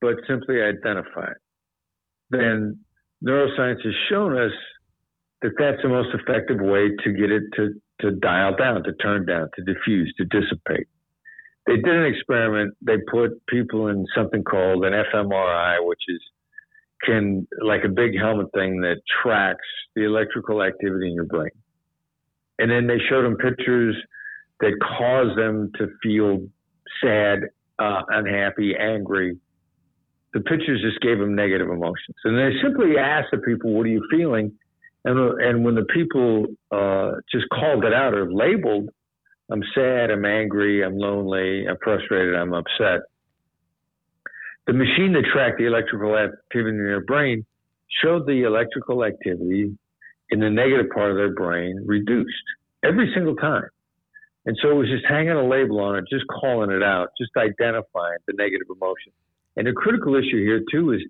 but 0.02 0.16
simply 0.28 0.62
identify 0.62 1.32
it, 1.32 1.42
then 2.30 2.80
neuroscience 3.26 3.84
has 3.84 3.94
shown 4.10 4.38
us 4.38 4.52
that 5.42 5.52
that's 5.58 5.82
the 5.82 5.90
most 5.90 6.10
effective 6.14 6.60
way 6.60 6.90
to 7.04 7.12
get 7.12 7.32
it 7.32 7.44
to, 7.56 7.74
to 8.02 8.12
dial 8.12 8.56
down, 8.56 8.84
to 8.84 8.94
turn 8.94 9.26
down, 9.26 9.50
to 9.56 9.64
diffuse, 9.64 10.14
to 10.18 10.26
dissipate. 10.26 10.88
They 11.66 11.78
did 11.78 11.96
an 11.96 12.06
experiment. 12.06 12.76
They 12.82 12.98
put 13.12 13.46
people 13.48 13.88
in 13.88 14.06
something 14.16 14.44
called 14.44 14.86
an 14.86 14.94
fMRI, 14.94 15.86
which 15.88 16.02
is 16.08 16.22
can 17.04 17.48
like 17.62 17.82
a 17.86 17.90
big 17.90 18.18
helmet 18.18 18.48
thing 18.54 18.82
that 18.82 18.98
tracks 19.24 19.66
the 19.96 20.04
electrical 20.04 20.62
activity 20.62 21.08
in 21.08 21.14
your 21.14 21.26
brain. 21.26 21.52
And 22.60 22.70
then 22.70 22.88
they 22.88 23.00
showed 23.10 23.24
them 23.24 23.38
pictures 23.38 23.96
that 24.60 24.74
caused 24.98 25.38
them 25.38 25.72
to 25.78 25.88
feel 26.04 26.48
sad, 27.02 27.44
uh, 27.80 28.02
unhappy, 28.10 28.76
angry. 28.78 29.38
The 30.34 30.42
pictures 30.42 30.82
just 30.82 31.00
gave 31.00 31.18
them 31.18 31.36
negative 31.36 31.70
emotions. 31.70 32.18
And 32.26 32.38
they 32.38 32.52
simply 32.62 32.98
asked 32.98 33.30
the 33.32 33.40
people, 33.40 33.72
what 33.74 33.86
are 33.86 33.90
you 33.90 34.06
feeling? 34.12 34.52
And, 35.06 35.42
and 35.42 35.64
when 35.64 35.76
the 35.76 35.86
people 35.86 36.48
uh, 36.72 37.14
just 37.32 37.46
called 37.50 37.86
it 37.86 37.94
out 37.94 38.14
or 38.14 38.32
labeled, 38.32 38.90
I'm 39.50 39.64
sad, 39.74 40.12
I'm 40.12 40.26
angry, 40.26 40.84
I'm 40.84 40.98
lonely, 40.98 41.66
I'm 41.68 41.78
frustrated, 41.82 42.36
I'm 42.36 42.54
upset. 42.54 43.02
The 44.68 44.74
machine 44.74 45.14
that 45.14 45.24
tracked 45.34 45.58
the 45.58 45.66
electrical 45.66 46.16
activity 46.16 46.78
in 46.78 46.84
their 46.84 47.02
brain 47.02 47.46
showed 48.04 48.28
the 48.28 48.44
electrical 48.44 49.04
activity 49.04 49.76
in 50.32 50.40
the 50.40 50.50
negative 50.50 50.92
part 50.94 51.12
of 51.12 51.18
their 51.18 51.34
brain 51.34 51.84
reduced 51.86 52.34
every 52.84 53.12
single 53.14 53.36
time. 53.36 53.70
And 54.46 54.58
so 54.62 54.72
it 54.72 54.76
was 54.76 54.88
just 54.88 55.06
hanging 55.08 55.32
a 55.32 55.48
label 55.48 55.80
on 55.80 55.98
it, 55.98 56.06
just 56.10 56.26
calling 56.28 56.72
it 56.72 56.82
out, 56.82 57.10
just 57.20 57.32
identifying 57.38 58.18
the 58.28 58.34
negative 58.38 58.68
emotion. 58.74 59.12
And 59.58 59.68
the 59.68 59.74
critical 59.74 60.16
issue 60.16 60.44
here, 60.44 60.62
too, 60.72 60.94
is 60.94 61.02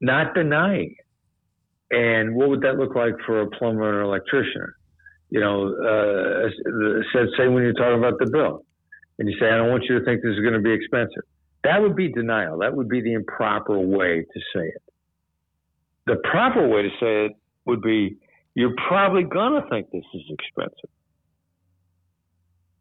not 0.00 0.34
denying 0.34 0.94
it. 0.98 1.96
And 1.96 2.34
what 2.34 2.48
would 2.48 2.62
that 2.62 2.76
look 2.76 2.94
like 2.96 3.14
for 3.26 3.42
a 3.42 3.50
plumber 3.50 3.88
and 3.90 3.98
an 3.98 4.04
electrician? 4.04 4.72
You 5.30 5.40
know, 5.40 5.68
uh, 5.68 6.48
say 7.36 7.48
when 7.48 7.62
you're 7.62 7.74
talking 7.74 7.98
about 7.98 8.18
the 8.18 8.30
bill, 8.30 8.64
and 9.18 9.28
you 9.28 9.36
say, 9.38 9.46
I 9.46 9.56
don't 9.58 9.70
want 9.70 9.84
you 9.88 9.98
to 9.98 10.04
think 10.04 10.22
this 10.22 10.32
is 10.32 10.40
going 10.40 10.54
to 10.54 10.60
be 10.60 10.72
expensive. 10.72 11.22
That 11.62 11.80
would 11.80 11.94
be 11.96 12.08
denial. 12.08 12.58
That 12.58 12.74
would 12.74 12.88
be 12.88 13.00
the 13.00 13.12
improper 13.12 13.78
way 13.78 14.24
to 14.24 14.40
say 14.54 14.66
it. 14.66 14.82
The 16.06 16.16
proper 16.30 16.66
way 16.66 16.82
to 16.82 16.90
say 17.00 17.26
it 17.26 17.32
would 17.64 17.80
be, 17.80 18.16
you're 18.54 18.74
probably 18.88 19.24
going 19.24 19.60
to 19.60 19.68
think 19.68 19.90
this 19.90 20.04
is 20.14 20.22
expensive. 20.30 20.90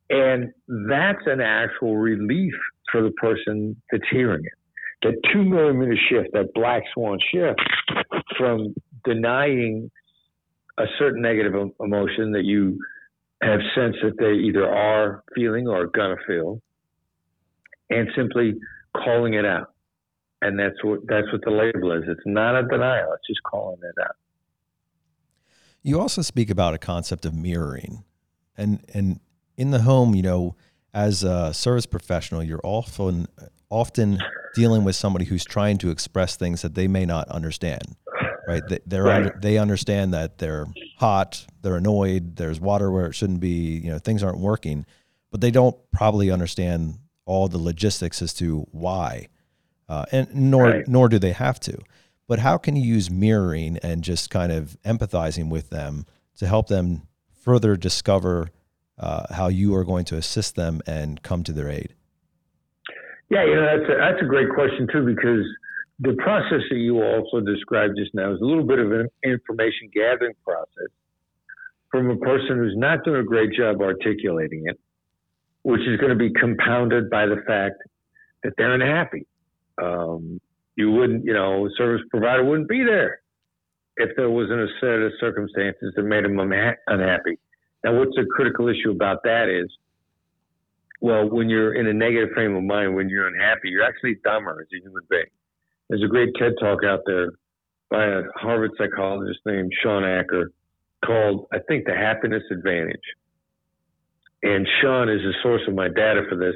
And 0.10 0.54
that's 0.68 1.26
an 1.26 1.42
actual 1.42 1.98
relief 1.98 2.54
for 2.92 3.02
the 3.02 3.12
person 3.12 3.82
that's 3.92 4.04
hearing 4.12 4.44
it. 4.46 4.54
That 5.02 5.16
two 5.34 5.44
millimeter 5.44 5.98
shift, 6.10 6.30
that 6.34 6.54
black 6.54 6.84
swan 6.94 7.18
shift 7.32 7.60
from 8.38 8.76
denying 9.04 9.90
a 10.78 10.86
certain 10.98 11.22
negative 11.22 11.54
emotion 11.80 12.32
that 12.34 12.44
you 12.46 12.80
have 13.42 13.60
sensed 13.76 14.00
that 14.04 14.18
they 14.18 14.34
either 14.34 14.66
are 14.66 15.24
feeling 15.36 15.68
or 15.68 15.82
are 15.82 15.88
gonna 15.88 16.16
feel, 16.26 16.62
and 17.90 18.08
simply 18.16 18.54
calling 18.96 19.34
it 19.34 19.46
out. 19.46 19.74
And 20.42 20.58
that's 20.58 20.82
what 20.84 21.02
that's 21.08 21.32
what 21.32 21.42
the 21.44 21.52
label 21.52 21.92
is. 21.92 22.04
It's 22.08 22.22
not 22.26 22.56
a 22.58 22.68
denial. 22.68 23.14
It's 23.14 23.28
just 23.28 23.44
calling 23.44 23.80
it 23.84 24.02
out. 24.02 24.16
You 25.84 26.00
also 26.00 26.22
speak 26.22 26.50
about 26.50 26.74
a 26.74 26.78
concept 26.78 27.26
of 27.26 27.34
mirroring, 27.36 28.04
and 28.58 28.84
and 28.94 29.20
in 29.58 29.72
the 29.72 29.82
home, 29.82 30.16
you 30.16 30.22
know, 30.24 30.56
as 30.94 31.24
a 31.24 31.54
service 31.54 31.86
professional, 31.86 32.42
you're 32.42 32.62
often 32.64 33.28
often 33.70 34.20
dealing 34.54 34.84
with 34.84 34.96
somebody 34.96 35.26
who's 35.26 35.44
trying 35.44 35.78
to 35.80 35.90
express 35.90 36.36
things 36.36 36.62
that 36.62 36.76
they 36.76 36.88
may 36.88 37.06
not 37.06 37.28
understand 37.30 37.96
right? 38.46 38.68
They, 38.68 38.80
they're 38.86 39.04
Right. 39.06 39.16
Under, 39.16 39.32
they 39.36 39.58
understand 39.58 40.14
that 40.14 40.38
they're 40.38 40.68
hot, 40.98 41.46
they're 41.62 41.78
annoyed, 41.78 42.36
there's 42.36 42.60
water 42.60 42.92
where 42.92 43.08
it 43.08 43.16
shouldn't 43.16 43.40
be, 43.40 43.78
you 43.78 43.90
know, 43.92 44.00
things 44.00 44.22
aren't 44.24 44.40
working, 44.40 44.86
but 45.32 45.42
they 45.42 45.52
don't 45.52 45.76
probably 45.92 46.30
understand 46.30 47.00
all 47.26 47.48
the 47.48 47.58
logistics 47.58 48.22
as 48.22 48.34
to 48.36 48.68
why, 48.72 49.28
uh, 49.88 50.06
and 50.12 50.34
nor 50.36 50.66
Right. 50.66 50.88
nor 50.88 51.08
do 51.10 51.20
they 51.20 51.32
have 51.32 51.60
to. 51.62 51.78
But 52.28 52.40
how 52.40 52.58
can 52.58 52.76
you 52.76 52.84
use 52.84 53.12
mirroring 53.12 53.78
and 53.84 54.04
just 54.04 54.30
kind 54.30 54.52
of 54.52 54.78
empathizing 54.86 55.50
with 55.50 55.70
them 55.70 56.06
to 56.38 56.48
help 56.48 56.68
them 56.68 57.04
further 57.32 57.76
discover 57.76 58.50
uh, 58.98 59.34
how 59.34 59.48
you 59.48 59.76
are 59.76 59.84
going 59.84 60.06
to 60.06 60.18
assist 60.18 60.56
them 60.56 60.82
and 60.88 61.22
come 61.22 61.44
to 61.44 61.52
their 61.52 61.70
aid? 61.70 61.94
Yeah, 63.30 63.46
you 63.46 63.56
know 63.56 63.66
that's 63.66 63.90
a, 63.90 63.98
that's 63.98 64.22
a 64.22 64.26
great 64.26 64.50
question 64.54 64.88
too 64.92 65.06
because 65.06 65.46
the 66.00 66.14
process 66.22 66.62
that 66.70 66.78
you 66.78 67.02
also 67.02 67.40
described 67.40 67.96
just 67.98 68.14
now 68.14 68.34
is 68.34 68.42
a 68.42 68.46
little 68.46 68.66
bit 68.66 68.80
of 68.80 68.92
an 68.92 69.10
information 69.24 69.90
gathering 69.94 70.34
process 70.44 70.92
from 71.90 72.10
a 72.10 72.18
person 72.18 72.58
who's 72.58 72.76
not 72.76 73.04
doing 73.04 73.22
a 73.22 73.24
great 73.24 73.54
job 73.54 73.82
articulating 73.82 74.64
it, 74.66 74.80
which 75.64 75.82
is 75.82 76.00
going 76.00 76.10
to 76.10 76.18
be 76.18 76.32
compounded 76.34 77.10
by 77.10 77.26
the 77.26 77.38
fact 77.48 77.76
that 78.44 78.54
they're 78.58 78.74
unhappy. 78.74 79.26
Um, 79.82 80.42
you 80.76 80.92
wouldn't, 80.92 81.26
you 81.26 81.34
know, 81.34 81.66
a 81.66 81.70
service 81.78 82.02
provider 82.10 82.44
wouldn't 82.44 82.70
be 82.70 82.84
there 82.84 83.20
if 83.98 84.10
there 84.16 84.30
wasn't 84.30 84.60
a 84.60 84.68
set 84.80 85.00
of 85.02 85.12
circumstances 85.20 85.94
that 85.96 86.04
made 86.04 86.26
them 86.26 86.40
unhappy. 86.40 87.38
Now, 87.84 87.98
what's 88.00 88.16
the 88.16 88.26
critical 88.36 88.68
issue 88.68 88.92
about 88.92 89.24
that 89.24 89.50
is 89.50 89.70
well, 91.04 91.30
when 91.30 91.50
you're 91.50 91.76
in 91.76 91.86
a 91.86 91.94
negative 91.94 92.30
frame 92.34 92.56
of 92.56 92.64
mind, 92.64 92.96
when 92.96 93.10
you're 93.10 93.28
unhappy, 93.28 93.68
you're 93.68 93.84
actually 93.84 94.16
dumber 94.24 94.62
as 94.62 94.68
a 94.74 94.82
human 94.82 95.04
being. 95.10 95.26
There's 95.90 96.02
a 96.02 96.08
great 96.08 96.30
TED 96.40 96.54
talk 96.62 96.86
out 96.86 97.02
there 97.06 97.32
by 97.90 98.06
a 98.06 98.22
Harvard 98.36 98.72
psychologist 98.78 99.40
named 99.46 99.74
Shawn 99.84 100.06
Achor 100.06 100.52
called, 101.06 101.48
I 101.52 101.58
think, 101.68 101.86
The 101.86 101.94
Happiness 101.94 102.44
Advantage. 102.50 103.04
And 104.44 104.66
Shawn 104.82 105.10
is 105.10 105.20
the 105.24 105.34
source 105.44 105.64
of 105.68 105.76
my 105.76 105.90
data 105.90 106.22
for 106.30 106.38
this. 106.38 106.56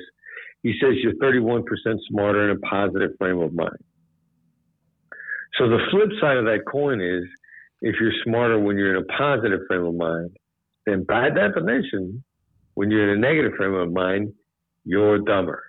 He 0.63 0.73
says 0.81 0.93
you're 1.03 1.15
31% 1.15 1.63
smarter 2.07 2.49
in 2.49 2.55
a 2.55 2.59
positive 2.61 3.11
frame 3.17 3.39
of 3.39 3.53
mind. 3.53 3.83
So 5.57 5.67
the 5.67 5.79
flip 5.91 6.09
side 6.21 6.37
of 6.37 6.45
that 6.45 6.65
coin 6.71 7.01
is 7.01 7.23
if 7.81 7.95
you're 7.99 8.11
smarter 8.23 8.59
when 8.59 8.77
you're 8.77 8.95
in 8.95 9.03
a 9.03 9.05
positive 9.05 9.61
frame 9.67 9.85
of 9.85 9.95
mind, 9.95 10.37
then 10.85 11.03
by 11.07 11.29
definition, 11.29 12.23
when 12.75 12.91
you're 12.91 13.11
in 13.11 13.17
a 13.17 13.19
negative 13.19 13.53
frame 13.57 13.73
of 13.73 13.91
mind, 13.91 14.33
you're 14.83 15.19
dumber. 15.19 15.63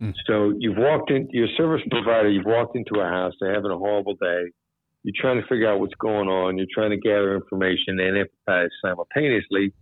Mm. 0.00 0.14
So 0.26 0.54
you've 0.58 0.76
walked 0.76 1.10
in, 1.10 1.28
your 1.30 1.48
service 1.56 1.82
provider, 1.90 2.30
you've 2.30 2.46
walked 2.46 2.76
into 2.76 3.00
a 3.00 3.04
house, 3.04 3.32
they're 3.40 3.54
having 3.54 3.70
a 3.70 3.78
horrible 3.78 4.14
day. 4.14 4.52
You're 5.02 5.14
trying 5.18 5.40
to 5.40 5.46
figure 5.46 5.70
out 5.70 5.80
what's 5.80 5.94
going 5.94 6.28
on. 6.28 6.58
You're 6.58 6.66
trying 6.74 6.90
to 6.90 6.96
gather 6.96 7.36
information 7.36 8.00
and 8.00 8.26
empathize 8.26 8.68
simultaneously. 8.82 9.72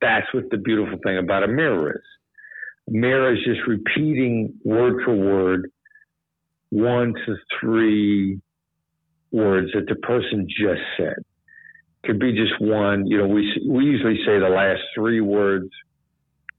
That's 0.00 0.26
what 0.34 0.50
the 0.50 0.56
beautiful 0.56 0.98
thing 1.04 1.16
about 1.16 1.44
a 1.44 1.48
mirror 1.48 1.92
is. 1.92 2.02
A 2.88 2.90
mirror 2.90 3.32
is 3.32 3.38
just 3.44 3.60
repeating 3.68 4.54
word 4.64 5.02
for 5.04 5.14
word 5.14 5.70
one 6.70 7.14
to 7.14 7.36
three 7.60 8.40
words 9.30 9.70
that 9.74 9.86
the 9.88 9.96
person 9.96 10.46
just 10.48 10.80
said. 10.96 11.16
Could 12.04 12.18
be 12.20 12.32
just 12.32 12.60
one. 12.60 13.06
You 13.06 13.18
know, 13.18 13.28
we 13.28 13.44
we 13.68 13.84
usually 13.84 14.18
say 14.24 14.38
the 14.38 14.48
last 14.48 14.80
three 14.94 15.20
words. 15.20 15.68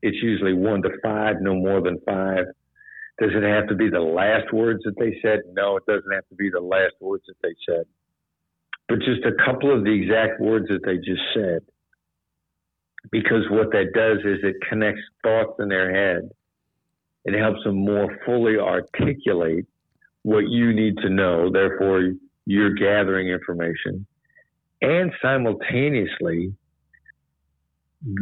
It's 0.02 0.18
usually 0.22 0.54
one 0.54 0.82
to 0.82 0.90
five, 1.02 1.36
no 1.42 1.56
more 1.56 1.82
than 1.82 2.00
five. 2.06 2.46
Does 3.20 3.32
it 3.34 3.44
have 3.44 3.68
to 3.68 3.76
be 3.76 3.90
the 3.90 4.00
last 4.00 4.54
words 4.54 4.82
that 4.86 4.98
they 4.98 5.18
said? 5.22 5.40
No, 5.54 5.78
it 5.78 5.86
doesn't 5.86 6.12
have 6.12 6.28
to 6.30 6.36
be 6.36 6.50
the 6.50 6.62
last 6.62 6.94
words 7.02 7.24
that 7.28 7.36
they 7.42 7.54
said. 7.68 7.86
But 8.88 9.00
just 9.00 9.26
a 9.26 9.36
couple 9.46 9.76
of 9.76 9.84
the 9.84 9.92
exact 9.92 10.40
words 10.40 10.68
that 10.70 10.84
they 10.86 10.98
just 10.98 11.22
said. 11.34 11.62
Because 13.12 13.44
what 13.50 13.72
that 13.72 13.92
does 13.94 14.20
is 14.20 14.40
it 14.44 14.56
connects 14.68 15.02
thoughts 15.24 15.54
in 15.60 15.70
their 15.70 15.94
head. 15.94 16.30
It 17.26 17.38
helps 17.38 17.64
them 17.64 17.76
more 17.76 18.18
fully 18.26 18.58
articulate 18.58 19.66
what 20.24 20.48
you 20.48 20.74
need 20.74 20.98
to 20.98 21.10
know. 21.10 21.52
Therefore, 21.52 22.12
you're 22.50 22.74
gathering 22.74 23.28
information. 23.28 24.08
And 24.82 25.12
simultaneously, 25.22 26.52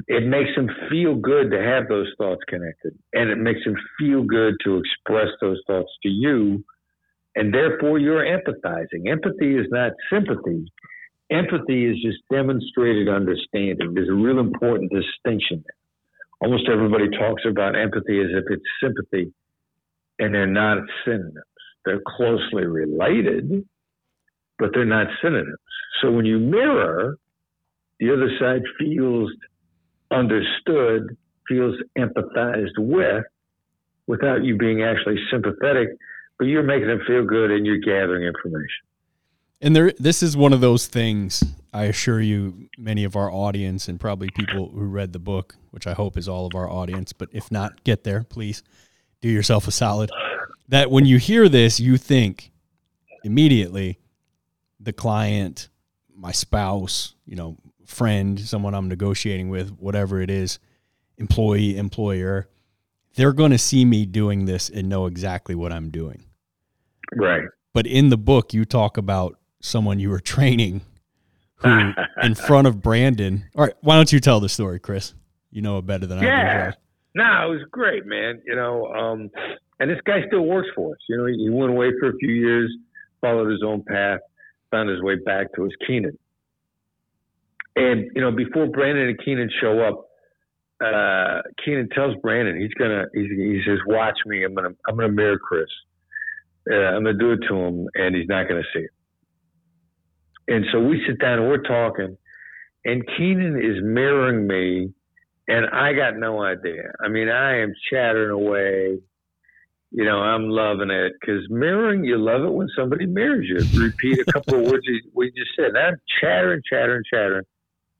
it 0.07 0.27
makes 0.27 0.49
them 0.53 0.69
feel 0.89 1.15
good 1.15 1.49
to 1.51 1.61
have 1.61 1.87
those 1.87 2.11
thoughts 2.17 2.41
connected. 2.49 2.93
And 3.13 3.29
it 3.29 3.37
makes 3.37 3.61
them 3.63 3.75
feel 3.97 4.23
good 4.23 4.55
to 4.65 4.79
express 4.79 5.29
those 5.39 5.61
thoughts 5.65 5.91
to 6.03 6.09
you. 6.09 6.65
And 7.37 7.53
therefore, 7.53 7.99
you're 7.99 8.25
empathizing. 8.25 9.09
Empathy 9.09 9.55
is 9.55 9.67
not 9.71 9.93
sympathy. 10.11 10.65
Empathy 11.31 11.85
is 11.85 11.95
just 12.03 12.17
demonstrated 12.29 13.07
understanding. 13.07 13.93
There's 13.93 14.09
a 14.09 14.13
real 14.13 14.39
important 14.39 14.91
distinction. 14.91 15.63
Almost 16.41 16.67
everybody 16.69 17.09
talks 17.17 17.43
about 17.49 17.77
empathy 17.77 18.19
as 18.19 18.27
if 18.31 18.43
it's 18.49 18.63
sympathy, 18.83 19.31
and 20.19 20.33
they're 20.33 20.47
not 20.47 20.79
synonyms. 21.05 21.37
They're 21.85 22.01
closely 22.17 22.65
related, 22.65 23.65
but 24.59 24.69
they're 24.73 24.85
not 24.85 25.07
synonyms. 25.21 25.57
So 26.01 26.11
when 26.11 26.25
you 26.25 26.39
mirror, 26.39 27.17
the 27.99 28.13
other 28.13 28.29
side 28.39 28.61
feels 28.77 29.31
understood, 30.11 31.17
feels 31.47 31.75
empathized 31.97 32.77
with, 32.77 33.23
without 34.05 34.43
you 34.43 34.57
being 34.57 34.83
actually 34.83 35.17
sympathetic, 35.31 35.89
but 36.37 36.45
you're 36.45 36.63
making 36.63 36.87
them 36.87 37.01
feel 37.07 37.25
good 37.25 37.51
and 37.51 37.65
you're 37.65 37.79
gathering 37.79 38.23
information. 38.23 38.85
And 39.59 39.75
there, 39.75 39.91
this 39.97 40.21
is 40.21 40.37
one 40.37 40.53
of 40.53 40.61
those 40.61 40.85
things. 40.85 41.43
I 41.73 41.85
assure 41.85 42.21
you, 42.21 42.69
many 42.77 43.03
of 43.03 43.15
our 43.15 43.31
audience 43.31 43.87
and 43.87 43.99
probably 43.99 44.29
people 44.35 44.69
who 44.69 44.85
read 44.85 45.13
the 45.13 45.19
book, 45.19 45.55
which 45.71 45.87
I 45.87 45.93
hope 45.93 46.15
is 46.15 46.27
all 46.27 46.45
of 46.45 46.53
our 46.53 46.69
audience, 46.69 47.11
but 47.11 47.29
if 47.31 47.51
not, 47.51 47.83
get 47.83 48.03
there, 48.03 48.23
please 48.23 48.61
do 49.19 49.29
yourself 49.29 49.67
a 49.67 49.71
solid. 49.71 50.11
That 50.67 50.91
when 50.91 51.05
you 51.05 51.17
hear 51.17 51.49
this, 51.49 51.79
you 51.79 51.97
think 51.97 52.51
immediately 53.23 53.97
the 54.87 54.93
client, 54.93 55.67
my 56.15 56.31
spouse, 56.31 57.13
you 57.25 57.35
know, 57.35 57.57
friend, 57.85 58.39
someone 58.39 58.73
I'm 58.73 58.87
negotiating 58.87 59.49
with, 59.49 59.69
whatever 59.71 60.21
it 60.21 60.29
is, 60.29 60.59
employee, 61.17 61.77
employer, 61.77 62.47
they're 63.15 63.33
going 63.33 63.51
to 63.51 63.57
see 63.57 63.83
me 63.83 64.05
doing 64.05 64.45
this 64.45 64.69
and 64.69 64.87
know 64.87 65.05
exactly 65.05 65.55
what 65.55 65.73
I'm 65.73 65.89
doing. 65.89 66.23
Right. 67.13 67.43
But 67.73 67.85
in 67.85 68.07
the 68.07 68.17
book, 68.17 68.53
you 68.53 68.63
talk 68.63 68.95
about 68.95 69.37
someone 69.59 69.99
you 69.99 70.09
were 70.09 70.21
training 70.21 70.79
who, 71.57 71.91
in 72.23 72.33
front 72.33 72.67
of 72.67 72.81
Brandon. 72.81 73.43
All 73.53 73.65
right, 73.65 73.73
why 73.81 73.97
don't 73.97 74.13
you 74.13 74.21
tell 74.21 74.39
the 74.39 74.47
story, 74.47 74.79
Chris? 74.79 75.13
You 75.51 75.61
know 75.61 75.79
it 75.79 75.85
better 75.85 76.05
than 76.05 76.19
I 76.19 76.21
do. 76.21 76.27
Yeah. 76.27 76.71
No, 77.13 77.51
it 77.51 77.55
was 77.57 77.67
great, 77.71 78.05
man. 78.05 78.41
You 78.45 78.55
know, 78.55 78.87
um, 78.93 79.29
and 79.81 79.91
this 79.91 79.99
guy 80.05 80.25
still 80.27 80.45
works 80.45 80.69
for 80.73 80.93
us. 80.93 80.99
You 81.09 81.17
know, 81.17 81.25
he 81.25 81.49
went 81.49 81.71
away 81.71 81.91
for 81.99 82.09
a 82.09 82.17
few 82.19 82.31
years, 82.31 82.71
followed 83.19 83.49
his 83.49 83.63
own 83.65 83.83
path, 83.83 84.21
found 84.71 84.89
his 84.89 85.01
way 85.01 85.15
back 85.15 85.53
to 85.55 85.63
his 85.63 85.73
Keenan. 85.85 86.17
And 87.75 88.09
you 88.15 88.21
know, 88.21 88.31
before 88.31 88.67
Brandon 88.67 89.09
and 89.09 89.19
Keenan 89.23 89.49
show 89.61 89.79
up, 89.81 90.09
uh, 90.83 91.41
Keenan 91.63 91.89
tells 91.89 92.15
Brandon 92.21 92.59
he's 92.59 92.73
gonna. 92.73 93.05
He's, 93.13 93.29
he 93.29 93.61
says, 93.65 93.79
"Watch 93.85 94.17
me. 94.25 94.43
I'm 94.43 94.53
gonna. 94.55 94.69
I'm 94.87 94.95
gonna 94.95 95.09
mirror 95.09 95.37
Chris. 95.37 95.69
Uh, 96.69 96.75
I'm 96.75 97.03
gonna 97.03 97.17
do 97.17 97.31
it 97.31 97.39
to 97.47 97.55
him, 97.55 97.87
and 97.95 98.15
he's 98.15 98.27
not 98.27 98.47
gonna 98.47 98.63
see 98.73 98.81
it." 98.81 98.91
And 100.47 100.65
so 100.71 100.79
we 100.79 101.03
sit 101.07 101.19
down 101.19 101.39
and 101.39 101.47
we're 101.47 101.63
talking, 101.63 102.17
and 102.85 103.03
Keenan 103.17 103.57
is 103.57 103.83
mirroring 103.83 104.47
me 104.47 104.93
and 105.47 105.65
I 105.67 105.93
got 105.93 106.17
no 106.17 106.43
idea. 106.43 106.91
I 107.03 107.07
mean, 107.07 107.29
I 107.29 107.61
am 107.61 107.73
chattering 107.89 108.31
away. 108.31 108.99
You 109.91 110.03
know, 110.03 110.17
I'm 110.19 110.49
loving 110.49 110.89
it 110.91 111.13
because 111.19 111.43
mirroring, 111.49 112.03
you 112.03 112.17
love 112.17 112.43
it 112.43 112.51
when 112.51 112.67
somebody 112.75 113.05
mirrors 113.05 113.47
you. 113.47 113.57
Repeat 113.81 114.19
a 114.19 114.31
couple 114.31 114.55
of 114.59 114.69
words 114.71 114.83
you- 114.85 115.01
we 115.13 115.31
just 115.31 115.51
said. 115.55 115.67
And 115.67 115.77
I'm 115.77 116.01
chattering, 116.21 116.61
chattering, 116.69 117.03
chattering. 117.11 117.45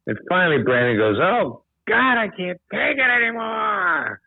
And 0.06 0.18
finally, 0.30 0.62
Brandon 0.64 0.98
goes, 0.98 1.18
Oh, 1.20 1.64
God, 1.88 2.18
I 2.18 2.28
can't 2.28 2.60
take 2.72 2.98
it 2.98 3.24
anymore. 3.24 4.20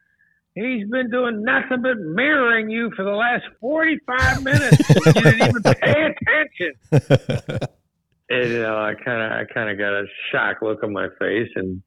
He's 0.54 0.88
been 0.88 1.10
doing 1.10 1.42
nothing 1.44 1.82
but 1.82 1.98
mirroring 1.98 2.70
you 2.70 2.90
for 2.96 3.04
the 3.04 3.12
last 3.12 3.44
45 3.60 4.42
minutes. 4.42 4.78
you 5.06 5.12
didn't 5.12 5.42
even 5.48 5.62
pay 5.62 6.14
attention. 6.14 7.68
And, 8.32 8.48
you 8.48 8.62
know, 8.62 8.76
I 8.78 8.94
kind 8.94 9.20
of, 9.20 9.32
I 9.40 9.44
kind 9.52 9.70
of 9.70 9.76
got 9.76 9.92
a 9.92 10.04
shocked 10.30 10.62
look 10.62 10.84
on 10.84 10.92
my 10.92 11.08
face, 11.18 11.48
and 11.56 11.82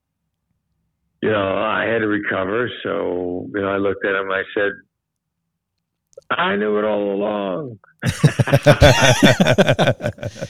you 1.21 1.31
know, 1.31 1.55
I 1.57 1.85
had 1.85 1.99
to 1.99 2.07
recover. 2.07 2.69
So, 2.83 3.47
you 3.55 3.61
know, 3.61 3.69
I 3.69 3.77
looked 3.77 4.05
at 4.05 4.13
him. 4.13 4.29
I 4.29 4.43
said, 4.53 4.73
"I 6.37 6.55
knew 6.55 6.77
it 6.77 6.85
all 6.85 7.11
along." 7.13 7.79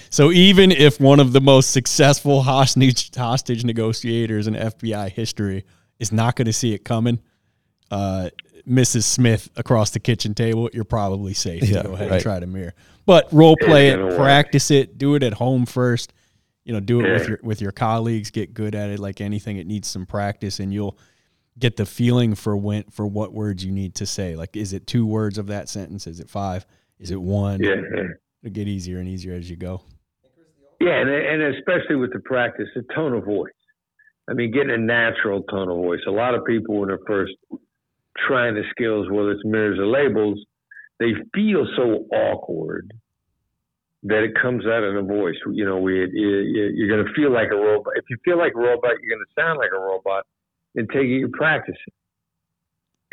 so 0.10 0.32
even 0.32 0.72
if 0.72 1.00
one 1.00 1.20
of 1.20 1.34
the 1.34 1.42
most 1.42 1.72
successful 1.72 2.42
hostage 2.42 3.16
hostage 3.16 3.64
negotiators 3.64 4.48
in 4.48 4.56
FBI 4.56 5.12
history 5.12 5.66
is 6.00 6.12
not 6.12 6.36
going 6.36 6.46
to 6.46 6.54
see 6.54 6.74
it 6.74 6.84
coming, 6.84 7.20
uh, 7.92 8.30
Mrs. 8.68 9.04
Smith 9.04 9.50
across 9.56 9.92
the 9.92 10.00
kitchen 10.00 10.34
table, 10.34 10.70
you're 10.74 10.84
probably 10.84 11.34
safe 11.34 11.64
Yeah, 11.64 11.82
to 11.84 11.88
go 11.90 11.94
ahead 11.94 12.10
right. 12.10 12.16
and 12.16 12.24
try 12.24 12.40
to 12.40 12.48
mirror. 12.48 12.74
But 13.06 13.32
role 13.34 13.58
play 13.60 13.90
It's 13.90 13.96
it, 13.96 13.98
gonna 13.98 14.08
work. 14.10 14.18
practice 14.18 14.72
it, 14.72 14.98
do 14.98 15.16
it 15.16 15.24
at 15.24 15.34
home 15.34 15.66
first. 15.66 16.14
You 16.64 16.74
know, 16.74 16.80
do 16.80 17.02
it 17.02 17.12
with 17.12 17.28
your 17.28 17.40
with 17.44 17.62
your 17.62 17.74
colleagues. 17.74 18.32
Get 18.32 18.54
good 18.54 18.74
at 18.74 18.90
it. 18.90 19.00
Like 19.00 19.20
anything, 19.20 19.58
it 19.58 19.68
needs 19.68 19.90
some 19.90 20.06
practice, 20.06 20.60
and 20.62 20.74
you'll 20.74 20.98
get 21.58 21.78
the 21.78 21.86
feeling 21.86 22.36
for 22.36 22.58
when 22.58 22.84
for 22.86 23.06
what 23.06 23.34
words 23.34 23.64
you 23.64 23.72
need 23.72 23.96
to 23.96 24.06
say. 24.06 24.36
Like, 24.36 24.56
is 24.56 24.74
it 24.74 24.88
two 24.88 25.06
words 25.06 25.38
of 25.38 25.48
that 25.48 25.70
sentence? 25.70 26.08
Is 26.08 26.20
it 26.20 26.30
five? 26.30 26.66
Is 27.00 27.12
it 27.12 27.22
one? 27.22 27.62
Yeah, 27.62 27.76
yeah. 27.96 28.04
It'll 28.44 28.54
get 28.54 28.68
easier 28.68 29.00
and 29.00 29.08
easier 29.08 29.34
as 29.34 29.50
you 29.50 29.56
go. 29.56 29.82
Yeah, 30.80 31.00
and, 31.00 31.10
and 31.10 31.56
especially 31.56 31.96
with 31.96 32.12
the 32.12 32.20
practice, 32.20 32.68
the 32.76 32.84
tone 32.94 33.14
of 33.14 33.24
voice. 33.24 33.54
I 34.30 34.34
mean, 34.34 34.52
getting 34.52 34.72
a 34.72 34.78
natural 34.78 35.44
tone 35.44 35.70
of 35.70 35.78
voice. 35.78 36.00
A 36.08 36.12
lot 36.12 36.36
of 36.36 36.46
people, 36.46 36.80
when 36.80 36.90
they're 36.90 37.00
first 37.08 37.34
trying 38.28 38.56
the 38.56 38.64
skills, 38.72 39.08
whether 39.10 39.32
it's 39.32 39.44
mirrors 39.46 39.80
or 39.80 39.88
labels, 39.88 40.40
they 41.00 41.12
feel 41.34 41.66
so 41.76 42.06
awkward 42.16 42.94
that 44.04 44.24
it 44.24 44.32
comes 44.42 44.66
out 44.66 44.84
in 44.84 44.96
the 44.96 45.02
voice. 45.02 45.36
You 45.52 45.66
know, 45.66 45.78
we, 45.78 45.96
you, 45.96 46.72
you're 46.76 46.90
going 46.90 47.06
to 47.06 47.14
feel 47.14 47.32
like 47.32 47.50
a 47.52 47.56
robot. 47.56 47.94
If 47.96 48.06
you 48.10 48.18
feel 48.26 48.38
like 48.38 48.54
a 48.56 48.60
robot, 48.60 48.92
you're 49.02 49.16
going 49.16 49.26
to 49.26 49.42
sound 49.42 49.60
like 49.60 49.72
a 49.76 49.80
robot 49.80 50.26
until 50.76 51.04
you 51.04 51.30
practice 51.30 51.76
it. 51.88 51.94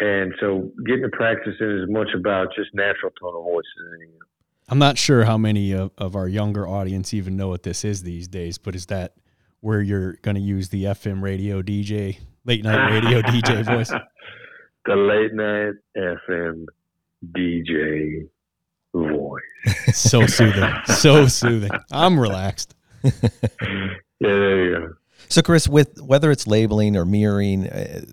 And 0.03 0.33
so 0.41 0.71
getting 0.87 1.03
to 1.03 1.11
practice 1.11 1.55
it 1.61 1.65
is 1.65 1.89
much 1.91 2.09
about 2.17 2.49
just 2.57 2.71
natural 2.75 3.13
tone 3.21 3.35
of 3.37 3.45
voice 3.45 3.65
as 3.81 3.93
anything 3.99 4.15
else. 4.15 4.31
I'm 4.69 4.79
not 4.79 4.97
sure 4.97 5.25
how 5.25 5.37
many 5.37 5.73
of, 5.73 5.91
of 5.99 6.17
our 6.17 6.29
younger 6.29 6.67
audience 6.67 7.13
even 7.13 7.37
know 7.37 7.49
what 7.49 7.65
this 7.65 7.85
is 7.85 8.03
these 8.03 8.29
days, 8.29 8.57
but 8.57 8.75
is 8.75 8.87
that 8.87 9.15
where 9.61 9.83
you're 9.83 10.15
going 10.23 10.37
to 10.37 10.41
use 10.41 10.69
the 10.71 10.85
FM 10.85 11.23
radio 11.23 11.61
DJ, 11.61 12.19
late 12.45 12.65
night 12.65 12.91
radio 12.91 13.21
DJ 13.23 13.65
voice? 13.67 13.93
The 14.87 14.97
late 14.97 15.35
night 15.35 15.75
FM 15.97 16.67
DJ 17.33 18.29
voice. 18.95 19.43
So 19.93 20.27
soothing. 20.27 20.73
So 20.87 21.27
soothing. 21.27 21.71
I'm 21.93 22.19
relaxed. 22.19 22.75
Yeah, 24.23 24.29
there 24.29 24.65
you 24.65 24.77
go. 24.77 24.95
So, 25.31 25.43
Chris, 25.43 25.69
with 25.69 26.01
whether 26.03 26.33
it's 26.33 26.49
labeling 26.49 26.97
or 26.97 27.05
mirroring, 27.05 27.69
uh, 27.69 28.07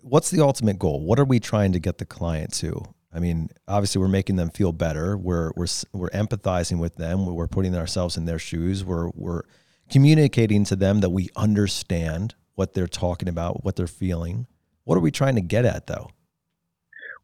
what's 0.00 0.30
the 0.30 0.40
ultimate 0.40 0.78
goal? 0.78 1.04
What 1.04 1.18
are 1.18 1.24
we 1.24 1.38
trying 1.38 1.72
to 1.72 1.78
get 1.78 1.98
the 1.98 2.06
client 2.06 2.54
to? 2.54 2.82
I 3.12 3.18
mean, 3.18 3.50
obviously, 3.68 4.00
we're 4.00 4.08
making 4.08 4.36
them 4.36 4.48
feel 4.48 4.72
better. 4.72 5.18
We're 5.18 5.52
we're 5.54 5.66
we're 5.92 6.08
empathizing 6.10 6.78
with 6.78 6.96
them. 6.96 7.26
We're 7.26 7.46
putting 7.46 7.76
ourselves 7.76 8.16
in 8.16 8.24
their 8.24 8.38
shoes. 8.38 8.86
We're 8.86 9.10
we're 9.10 9.42
communicating 9.90 10.64
to 10.64 10.74
them 10.74 11.00
that 11.00 11.10
we 11.10 11.28
understand 11.36 12.34
what 12.54 12.72
they're 12.72 12.86
talking 12.86 13.28
about, 13.28 13.64
what 13.64 13.76
they're 13.76 13.86
feeling. 13.86 14.46
What 14.84 14.96
are 14.96 15.00
we 15.00 15.10
trying 15.10 15.34
to 15.34 15.42
get 15.42 15.66
at, 15.66 15.88
though? 15.88 16.08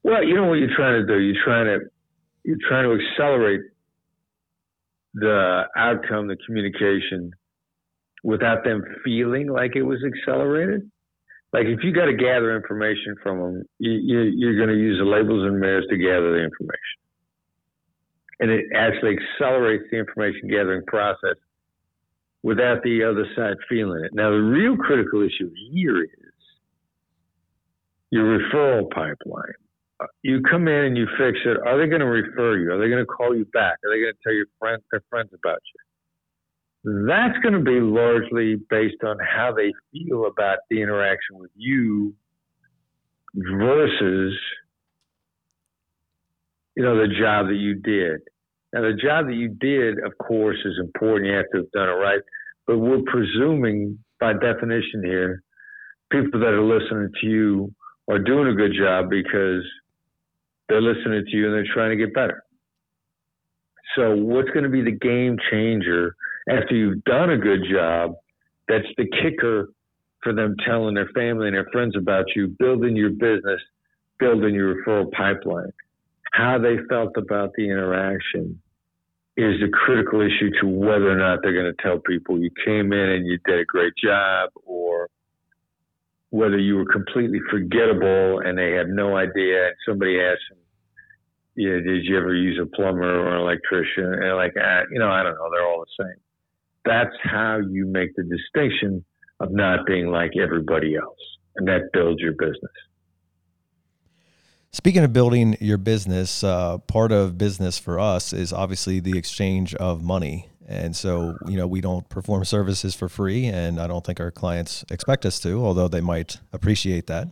Well, 0.03 0.23
you 0.23 0.35
know 0.35 0.45
what 0.45 0.59
you're 0.59 0.77
trying 0.77 1.01
to 1.01 1.07
do. 1.07 1.19
You're 1.21 1.43
trying 1.43 1.65
to 1.65 1.87
you're 2.45 2.59
trying 2.69 2.85
to 2.85 3.03
accelerate 3.03 3.63
the 5.15 5.63
outcome, 5.75 6.29
the 6.29 6.37
communication, 6.45 7.33
without 8.23 8.65
them 8.65 8.83
feeling 9.05 9.49
like 9.49 9.77
it 9.77 9.83
was 9.83 9.99
accelerated. 10.05 10.91
Like 11.53 11.67
if 11.67 11.81
you 11.83 11.93
got 11.93 12.07
to 12.07 12.15
gather 12.15 12.57
information 12.57 13.17
from 13.23 13.39
them, 13.39 13.63
you, 13.79 13.93
you, 13.93 14.21
you're 14.37 14.57
going 14.57 14.69
to 14.69 14.81
use 14.81 14.99
the 14.99 15.05
labels 15.05 15.47
and 15.47 15.59
mirrors 15.59 15.87
to 15.89 15.97
gather 15.97 16.33
the 16.33 16.45
information, 16.45 16.99
and 18.41 18.51
it 18.51 18.67
actually 18.77 19.17
accelerates 19.17 19.85
the 19.91 19.99
information 19.99 20.49
gathering 20.49 20.83
process 20.87 21.37
without 22.43 22.83
the 22.83 23.03
other 23.03 23.27
side 23.35 23.57
feeling 23.69 24.05
it. 24.05 24.11
Now, 24.13 24.31
the 24.31 24.37
real 24.37 24.77
critical 24.77 25.23
issue 25.23 25.51
here 25.73 26.03
is 26.03 26.11
your 28.11 28.39
referral 28.39 28.91
pipeline 28.91 29.55
you 30.23 30.41
come 30.43 30.69
in 30.69 30.85
and 30.85 30.97
you 30.97 31.07
fix 31.19 31.39
it, 31.45 31.57
are 31.67 31.79
they 31.79 31.89
going 31.89 32.01
to 32.01 32.07
refer 32.07 32.57
you? 32.59 32.73
Are 32.73 32.79
they 32.79 32.89
going 32.89 33.05
to 33.05 33.07
call 33.07 33.35
you 33.35 33.45
back? 33.47 33.79
Are 33.85 33.91
they 33.91 34.01
going 34.01 34.13
to 34.15 34.19
tell 34.23 34.33
your 34.33 34.47
friends, 34.59 34.83
their 34.91 35.03
friends 35.11 35.31
about 35.33 35.61
you? 35.75 35.88
That's 36.89 37.39
going 37.43 37.53
to 37.53 37.61
be 37.61 37.81
largely 37.81 38.57
based 38.71 39.03
on 39.05 39.19
how 39.19 39.53
they 39.53 39.73
feel 39.93 40.27
about 40.27 40.59
the 40.71 40.81
interaction 40.81 41.37
with 41.39 41.51
you 41.55 42.15
versus, 43.35 44.35
you 46.77 46.83
know, 46.83 46.97
the 46.97 47.09
job 47.09 47.49
that 47.49 47.57
you 47.57 47.75
did. 47.75 48.21
Now, 48.73 48.83
the 48.83 48.95
job 48.95 49.27
that 49.27 49.35
you 49.35 49.49
did, 49.49 50.03
of 50.03 50.17
course, 50.19 50.57
is 50.65 50.79
important. 50.81 51.27
You 51.27 51.37
have 51.37 51.51
to 51.53 51.59
have 51.59 51.71
done 51.73 51.89
it 51.89 51.93
right. 51.93 52.21
But 52.67 52.79
we're 52.79 53.03
presuming, 53.07 53.99
by 54.19 54.33
definition 54.33 55.03
here, 55.05 55.43
people 56.11 56.41
that 56.41 56.55
are 56.55 56.63
listening 56.63 57.11
to 57.21 57.27
you 57.27 57.75
are 58.09 58.19
doing 58.19 58.49
a 58.49 58.55
good 58.55 58.73
job 58.79 59.11
because 59.11 59.63
they're 60.69 60.81
listening 60.81 61.25
to 61.27 61.37
you 61.37 61.47
and 61.47 61.55
they're 61.55 61.75
trying 61.75 61.91
to 61.91 62.03
get 62.03 62.15
better. 62.15 62.43
So, 63.97 64.17
what's 64.17 64.51
going 64.51 64.65
to 64.65 64.71
be 64.71 64.83
the 64.83 64.97
game 64.97 65.37
changer 65.51 66.15
after 66.49 66.75
you've 66.75 67.05
done 67.05 67.31
a 67.31 67.39
good 67.39 67.61
job? 67.71 68.15
That's 68.69 68.87
the 68.97 69.07
kicker 69.23 69.69
for 70.23 70.33
them 70.33 70.57
telling 70.67 70.95
their 70.95 71.09
family 71.15 71.49
and 71.49 71.57
their 71.57 71.69
friends 71.73 71.97
about 71.97 72.27
you, 72.35 72.49
building 72.59 72.97
your 72.97 73.11
business, 73.11 73.61
building 74.19 74.55
your 74.55 74.75
referral 74.75 75.11
pipeline. 75.13 75.73
How 76.33 76.59
they 76.59 76.77
felt 76.89 77.17
about 77.17 77.53
the 77.57 77.65
interaction 77.65 78.61
is 79.37 79.61
the 79.61 79.69
critical 79.73 80.21
issue 80.21 80.51
to 80.61 80.67
whether 80.67 81.11
or 81.11 81.17
not 81.17 81.39
they're 81.43 81.53
going 81.53 81.73
to 81.73 81.83
tell 81.83 82.01
people 82.01 82.41
you 82.41 82.51
came 82.65 82.93
in 82.93 83.09
and 83.11 83.27
you 83.27 83.39
did 83.47 83.61
a 83.61 83.65
great 83.65 83.93
job 84.03 84.51
or 84.65 85.09
whether 86.31 86.59
you 86.59 86.77
were 86.77 86.85
completely 86.85 87.39
forgettable 87.49 88.41
and 88.41 88.59
they 88.59 88.73
had 88.73 88.89
no 88.89 89.17
idea 89.17 89.69
and 89.69 89.77
somebody 89.87 90.21
asked 90.21 90.43
them, 90.51 90.59
yeah, 91.55 91.79
did 91.81 92.05
you 92.05 92.19
ever 92.19 92.35
use 92.35 92.59
a 92.61 92.67
plumber 92.77 93.21
or 93.21 93.35
an 93.35 93.41
electrician? 93.41 94.13
And 94.13 94.37
like, 94.37 94.55
ah, 94.61 94.83
you 94.91 94.99
know, 94.99 95.09
I 95.09 95.23
don't 95.23 95.35
know, 95.35 95.49
they're 95.51 95.67
all 95.67 95.85
the 95.85 96.05
same. 96.05 96.21
That's 96.89 97.15
how 97.23 97.59
you 97.59 97.85
make 97.87 98.17
the 98.17 98.23
distinction 98.25 99.05
of 99.41 99.53
not 99.53 99.87
being 99.87 100.07
like 100.11 100.33
everybody 100.43 100.97
else. 100.97 101.19
And 101.57 101.69
that 101.69 101.91
builds 101.93 102.21
your 102.21 102.33
business. 102.33 102.73
Speaking 104.73 105.05
of 105.05 105.13
building 105.13 105.57
your 105.61 105.77
business, 105.77 106.43
uh, 106.43 106.79
part 106.79 107.13
of 107.13 107.37
business 107.37 107.79
for 107.79 107.99
us 107.99 108.33
is 108.33 108.55
obviously 108.55 109.01
the 109.01 109.19
exchange 109.19 109.75
of 109.75 110.03
money. 110.03 110.49
And 110.67 110.97
so, 110.97 111.37
you 111.47 111.57
know, 111.59 111.67
we 111.67 111.83
don't 111.83 112.09
perform 112.09 112.45
services 112.45 112.95
for 112.95 113.09
free, 113.09 113.47
and 113.47 113.79
I 113.81 113.87
don't 113.87 114.05
think 114.05 114.21
our 114.21 114.31
clients 114.31 114.85
expect 114.91 115.27
us 115.27 115.41
to, 115.41 115.63
although 115.63 115.89
they 115.89 116.01
might 116.03 116.39
appreciate 116.53 117.07
that. 117.07 117.29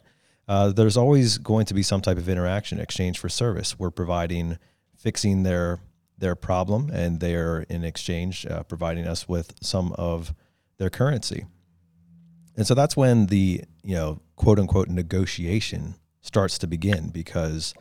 Uh, 0.49 0.71
there's 0.71 0.97
always 0.97 1.39
going 1.39 1.67
to 1.67 1.75
be 1.75 1.83
some 1.83 2.01
type 2.01 2.19
of 2.19 2.29
interaction, 2.29 2.79
exchange 2.79 3.19
for 3.19 3.29
service. 3.29 3.79
We're 3.79 3.91
providing, 3.91 4.59
fixing 4.97 5.43
their 5.43 5.81
their 6.19 6.35
problem, 6.35 6.91
and 6.91 7.21
they're 7.21 7.61
in 7.69 7.85
exchange 7.85 8.47
uh, 8.47 8.63
providing 8.63 9.07
us 9.07 9.29
with 9.29 9.55
some 9.61 9.93
of 9.93 10.35
their 10.79 10.91
currency. 10.91 11.45
And 12.57 12.67
so 12.67 12.75
that's 12.75 12.97
when 12.97 13.27
the 13.27 13.63
you 13.83 13.95
know 13.95 14.21
quote 14.37 14.59
unquote 14.59 14.89
negotiation 14.89 15.95
starts 16.23 16.59
to 16.59 16.67
begin 16.67 17.11
because 17.11 17.75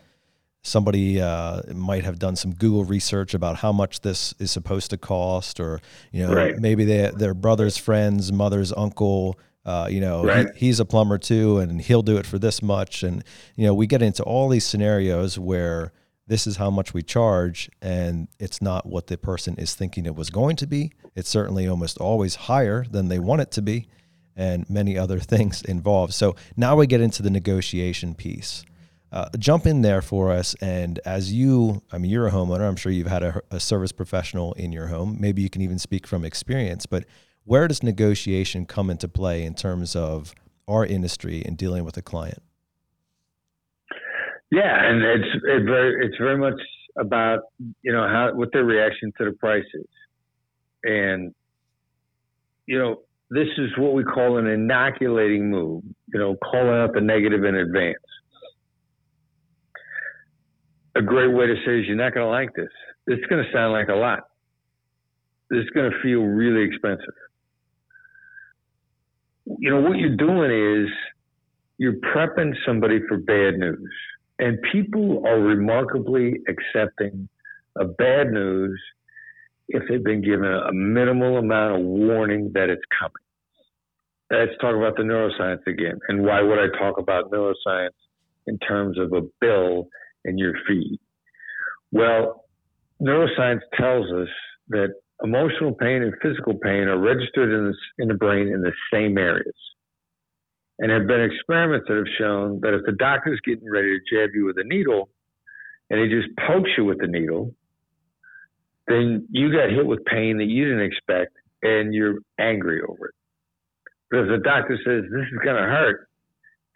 somebody 0.61 1.21
uh, 1.21 1.61
might 1.73 2.03
have 2.03 2.19
done 2.19 2.35
some 2.35 2.53
Google 2.53 2.83
research 2.83 3.33
about 3.33 3.57
how 3.57 3.71
much 3.71 4.01
this 4.01 4.33
is 4.39 4.51
supposed 4.51 4.89
to 4.89 4.97
cost, 4.97 5.59
or 5.59 5.79
you 6.11 6.25
know 6.27 6.33
Right. 6.33 6.57
maybe 6.57 6.85
they, 6.85 7.11
their 7.15 7.33
brother's 7.33 7.77
friend's 7.77 8.31
mother's 8.31 8.73
uncle. 8.73 9.39
Uh, 9.65 9.87
you 9.89 9.99
know, 9.99 10.27
he- 10.27 10.59
he's 10.67 10.79
a 10.79 10.85
plumber 10.85 11.17
too, 11.17 11.57
and 11.57 11.81
he'll 11.81 12.03
do 12.03 12.17
it 12.17 12.25
for 12.27 12.37
this 12.37 12.61
much. 12.61 13.01
And 13.01 13.23
you 13.55 13.65
know, 13.65 13.73
we 13.73 13.87
get 13.87 14.01
into 14.01 14.21
all 14.23 14.47
these 14.49 14.65
scenarios 14.65 15.39
where 15.39 15.91
this 16.27 16.47
is 16.47 16.57
how 16.57 16.71
much 16.71 16.93
we 16.93 17.03
charge, 17.03 17.69
and 17.81 18.27
it's 18.39 18.61
not 18.61 18.85
what 18.85 19.07
the 19.07 19.17
person 19.17 19.55
is 19.57 19.75
thinking 19.75 20.05
it 20.05 20.15
was 20.15 20.29
going 20.29 20.55
to 20.57 20.67
be. 20.67 20.91
It's 21.15 21.29
certainly 21.29 21.67
almost 21.67 21.97
always 21.97 22.35
higher 22.35 22.85
than 22.89 23.09
they 23.09 23.19
want 23.19 23.41
it 23.41 23.51
to 23.51 23.61
be 23.61 23.87
and 24.35 24.69
many 24.69 24.97
other 24.97 25.19
things 25.33 25.61
involved. 25.61 26.13
So 26.13 26.35
now 26.57 26.75
we 26.75 26.87
get 26.87 27.01
into 27.01 27.23
the 27.23 27.29
negotiation 27.29 28.15
piece. 28.15 28.65
Uh, 29.11 29.29
jump 29.37 29.65
in 29.65 29.81
there 29.81 30.01
for 30.01 30.31
us. 30.31 30.55
And 30.55 30.99
as 31.05 31.31
you, 31.31 31.81
I 31.91 31.99
mean, 31.99 32.11
you're 32.11 32.27
a 32.27 32.31
homeowner. 32.31 32.67
I'm 32.67 32.75
sure 32.75 32.91
you've 32.91 33.07
had 33.07 33.23
a, 33.23 33.41
a 33.49 33.59
service 33.59 33.93
professional 33.93 34.51
in 34.53 34.73
your 34.73 34.87
home. 34.87 35.17
Maybe 35.19 35.41
you 35.41 35.49
can 35.49 35.61
even 35.61 35.79
speak 35.79 36.05
from 36.05 36.25
experience. 36.25 36.85
But 36.85 37.05
where 37.45 37.67
does 37.67 37.81
negotiation 37.81 38.65
come 38.65 38.89
into 38.89 39.07
play 39.07 39.43
in 39.43 39.53
terms 39.53 39.95
of 39.95 40.33
our 40.67 40.85
industry 40.85 41.43
and 41.45 41.55
dealing 41.55 41.85
with 41.85 41.95
a 41.95 42.01
client? 42.01 42.41
Yeah, 44.51 44.89
and 44.89 45.03
it's 45.03 45.43
it 45.43 45.63
very 45.65 46.05
it's 46.05 46.17
very 46.17 46.37
much 46.37 46.59
about 46.99 47.39
you 47.81 47.91
know 47.91 48.07
how 48.07 48.31
what 48.33 48.49
their 48.53 48.63
reaction 48.63 49.11
to 49.17 49.25
the 49.25 49.31
price 49.33 49.65
is, 49.73 49.87
and 50.83 51.33
you 52.67 52.77
know 52.77 53.01
this 53.31 53.47
is 53.57 53.71
what 53.77 53.93
we 53.93 54.03
call 54.03 54.37
an 54.37 54.47
inoculating 54.47 55.49
move. 55.49 55.83
You 56.13 56.19
know, 56.19 56.35
calling 56.35 56.75
out 56.79 56.93
the 56.93 57.01
negative 57.01 57.43
in 57.43 57.55
advance. 57.55 57.97
A 60.95 61.01
great 61.01 61.33
way 61.33 61.47
to 61.47 61.55
say 61.65 61.79
is 61.79 61.87
you're 61.87 61.97
not 61.97 62.13
going 62.13 62.25
to 62.25 62.31
like 62.31 62.53
this. 62.55 62.69
It's 63.07 63.25
going 63.25 63.43
to 63.43 63.51
sound 63.51 63.73
like 63.73 63.89
a 63.89 63.95
lot. 63.95 64.19
This 65.49 65.63
is 65.63 65.69
going 65.71 65.91
to 65.91 65.97
feel 66.01 66.21
really 66.21 66.63
expensive. 66.63 67.13
You 69.59 69.71
know 69.71 69.81
what 69.81 69.97
you're 69.97 70.15
doing 70.15 70.85
is 70.85 70.89
you're 71.77 71.99
prepping 72.15 72.53
somebody 72.65 72.99
for 73.09 73.17
bad 73.17 73.59
news 73.59 73.91
And 74.39 74.59
people 74.71 75.23
are 75.25 75.39
remarkably 75.39 76.41
accepting 76.47 77.29
of 77.77 77.95
bad 77.97 78.31
news 78.31 78.81
if 79.69 79.83
they've 79.89 80.03
been 80.03 80.21
given 80.21 80.45
a 80.45 80.71
minimal 80.71 81.37
amount 81.37 81.75
of 81.75 81.81
warning 81.85 82.51
that 82.53 82.69
it's 82.69 82.83
coming. 82.99 83.13
Let's 84.29 84.57
talk 84.59 84.75
about 84.75 84.97
the 84.97 85.03
neuroscience 85.03 85.65
again. 85.67 85.99
And 86.07 86.23
why 86.23 86.41
would 86.41 86.59
I 86.59 86.67
talk 86.77 86.97
about 86.97 87.31
neuroscience 87.31 87.89
in 88.47 88.57
terms 88.59 88.97
of 88.99 89.13
a 89.13 89.21
bill 89.39 89.87
and 90.23 90.37
your 90.37 90.53
fee? 90.67 90.99
Well, 91.91 92.45
neuroscience 93.01 93.61
tells 93.75 94.11
us 94.11 94.29
that 94.69 94.89
emotional 95.23 95.73
pain 95.73 96.01
and 96.03 96.13
physical 96.21 96.55
pain 96.55 96.87
are 96.87 96.99
registered 96.99 97.51
in 97.51 97.67
the, 97.67 98.03
in 98.03 98.07
the 98.07 98.15
brain 98.15 98.47
in 98.47 98.61
the 98.61 98.73
same 98.91 99.17
areas. 99.17 99.55
And 100.77 100.91
have 100.91 101.07
been 101.07 101.21
experiments 101.21 101.85
that 101.87 101.95
have 101.95 102.13
shown 102.17 102.59
that 102.61 102.73
if 102.73 102.81
the 102.85 102.91
doctor's 102.91 103.39
getting 103.45 103.69
ready 103.69 103.97
to 103.97 104.15
jab 104.15 104.31
you 104.33 104.45
with 104.45 104.57
a 104.57 104.63
needle 104.65 105.09
and 105.89 105.99
he 105.99 106.09
just 106.09 106.27
pokes 106.47 106.69
you 106.77 106.83
with 106.83 106.99
the 106.99 107.07
needle, 107.07 107.53
then 108.87 109.25
you 109.31 109.51
got 109.51 109.69
hit 109.69 109.85
with 109.85 110.03
pain 110.05 110.37
that 110.37 110.45
you 110.45 110.65
didn't 110.65 110.83
expect 110.85 111.31
and 111.63 111.93
you're 111.93 112.17
angry 112.39 112.81
over 112.81 113.07
it. 113.07 113.15
But 114.11 114.19
if 114.19 114.27
the 114.27 114.43
doctor 114.43 114.77
says 114.85 115.03
this 115.09 115.27
is 115.31 115.39
going 115.43 115.55
to 115.55 115.63
hurt, 115.63 116.07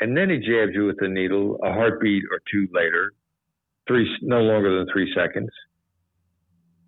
and 0.02 0.16
then 0.16 0.30
he 0.30 0.38
jabs 0.38 0.72
you 0.74 0.86
with 0.86 0.98
the 1.00 1.08
needle 1.10 1.58
a 1.64 1.74
heartbeat 1.74 2.24
or 2.32 2.40
two 2.52 2.68
later, 2.72 3.12
three 3.88 4.08
no 4.22 4.40
longer 4.40 4.78
than 4.78 4.88
three 4.92 5.14
seconds, 5.14 5.50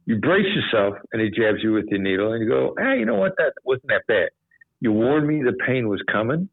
you 0.06 0.18
brace 0.18 0.48
yourself 0.56 0.96
and 1.12 1.22
he 1.22 1.30
jabs 1.30 1.60
you 1.62 1.74
with 1.74 1.90
the 1.90 1.98
needle 1.98 2.34
and 2.34 2.44
you 2.44 2.50
go, 2.50 2.74
hey, 2.80 3.00
you 3.00 3.06
know 3.06 3.16
what? 3.16 3.34
That 3.38 3.54
wasn't 3.64 3.90
that 3.90 4.08
bad. 4.08 4.30
You 4.80 4.92
warned 4.94 5.28
me 5.28 5.44
the 5.44 5.58
pain 5.66 5.88
was 5.88 6.02
coming. 6.12 6.50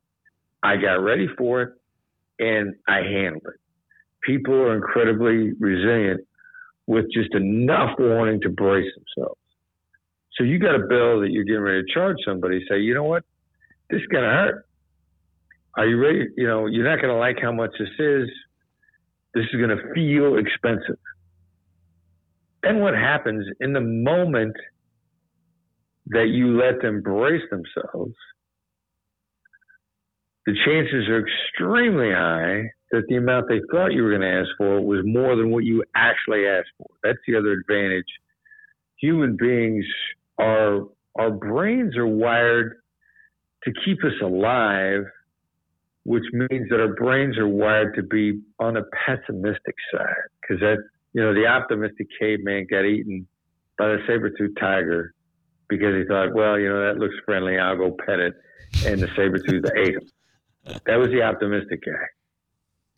I 0.63 0.77
got 0.77 0.95
ready 0.95 1.29
for 1.37 1.63
it 1.63 1.73
and 2.39 2.75
I 2.87 2.99
handled 2.99 3.43
it. 3.47 3.61
People 4.25 4.55
are 4.55 4.75
incredibly 4.75 5.53
resilient 5.59 6.21
with 6.87 7.07
just 7.13 7.35
enough 7.35 7.99
warning 7.99 8.41
to 8.43 8.49
brace 8.49 8.91
themselves. 8.95 9.41
So 10.33 10.45
you 10.45 10.59
got 10.59 10.75
a 10.75 10.87
bill 10.89 11.21
that 11.21 11.31
you're 11.31 11.45
getting 11.45 11.63
ready 11.63 11.83
to 11.83 11.93
charge 11.93 12.17
somebody. 12.25 12.65
Say, 12.69 12.81
you 12.81 12.95
know 12.95 13.05
what? 13.05 13.25
This 13.91 14.01
is 14.01 14.07
going 14.07 14.25
to 14.25 14.31
hurt. 14.31 14.67
Are 15.77 15.87
you 15.87 16.01
ready? 16.01 16.27
You 16.37 16.47
know, 16.47 16.67
you're 16.67 16.89
not 16.89 17.01
going 17.01 17.13
to 17.13 17.19
like 17.19 17.39
how 17.41 17.53
much 17.53 17.71
this 17.79 17.89
is. 17.99 18.29
This 19.35 19.45
is 19.53 19.61
going 19.61 19.77
to 19.77 19.93
feel 19.95 20.37
expensive. 20.37 20.99
Then 22.63 22.81
what 22.81 22.95
happens 22.95 23.47
in 23.61 23.73
the 23.73 23.81
moment 23.81 24.57
that 26.07 26.29
you 26.29 26.59
let 26.59 26.83
them 26.83 27.03
brace 27.03 27.43
themselves? 27.51 28.15
The 30.49 30.55
chances 30.65 31.07
are 31.11 31.27
extremely 31.27 32.11
high 32.11 32.71
that 32.91 33.03
the 33.07 33.17
amount 33.17 33.51
they 33.51 33.61
thought 33.71 33.93
you 33.93 34.03
were 34.03 34.09
going 34.09 34.23
to 34.23 34.41
ask 34.41 34.49
for 34.57 34.81
was 34.81 35.01
more 35.05 35.37
than 35.37 35.51
what 35.51 35.65
you 35.65 35.85
actually 35.95 36.47
asked 36.47 36.71
for. 36.79 36.87
That's 37.03 37.19
the 37.27 37.37
other 37.37 37.53
advantage. 37.53 38.07
Human 38.97 39.37
beings 39.37 39.85
are, 40.39 40.85
our 41.19 41.31
brains 41.31 41.99
are 41.99 42.07
wired 42.07 42.77
to 43.65 43.73
keep 43.85 43.99
us 44.03 44.15
alive, 44.23 45.03
which 46.05 46.25
means 46.33 46.71
that 46.71 46.81
our 46.81 46.95
brains 46.95 47.37
are 47.37 47.47
wired 47.47 47.95
to 47.97 48.03
be 48.03 48.41
on 48.59 48.79
a 48.79 48.85
pessimistic 49.05 49.75
side. 49.93 50.31
Because 50.41 50.61
that, 50.61 50.79
you 51.13 51.21
know, 51.21 51.35
the 51.35 51.45
optimistic 51.45 52.07
caveman 52.19 52.69
got 52.71 52.87
eaten 52.87 53.29
by 53.77 53.89
the 53.89 53.99
saber-toothed 54.07 54.57
tiger 54.59 55.13
because 55.69 55.95
he 55.95 56.05
thought, 56.09 56.33
well, 56.33 56.59
you 56.59 56.71
know, 56.71 56.81
that 56.87 56.99
looks 56.99 57.17
friendly. 57.27 57.59
I'll 57.59 57.77
go 57.77 57.95
pet 58.07 58.19
it. 58.19 58.33
And 58.87 59.03
the 59.03 59.09
saber-tooth 59.15 59.67
ate 59.77 59.97
him. 59.97 60.09
That 60.65 60.97
was 60.97 61.09
the 61.09 61.23
optimistic 61.23 61.85
guy. 61.85 61.93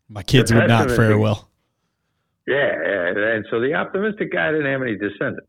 My 0.09 0.23
kids 0.23 0.53
would 0.53 0.67
not 0.67 0.91
fare 0.91 1.17
well. 1.17 1.49
Yeah, 2.47 2.55
yeah, 2.55 3.35
and 3.35 3.45
so 3.49 3.59
the 3.61 3.75
optimistic 3.75 4.33
guy 4.33 4.51
didn't 4.51 4.65
have 4.65 4.81
any 4.81 4.97
descendants. 4.97 5.47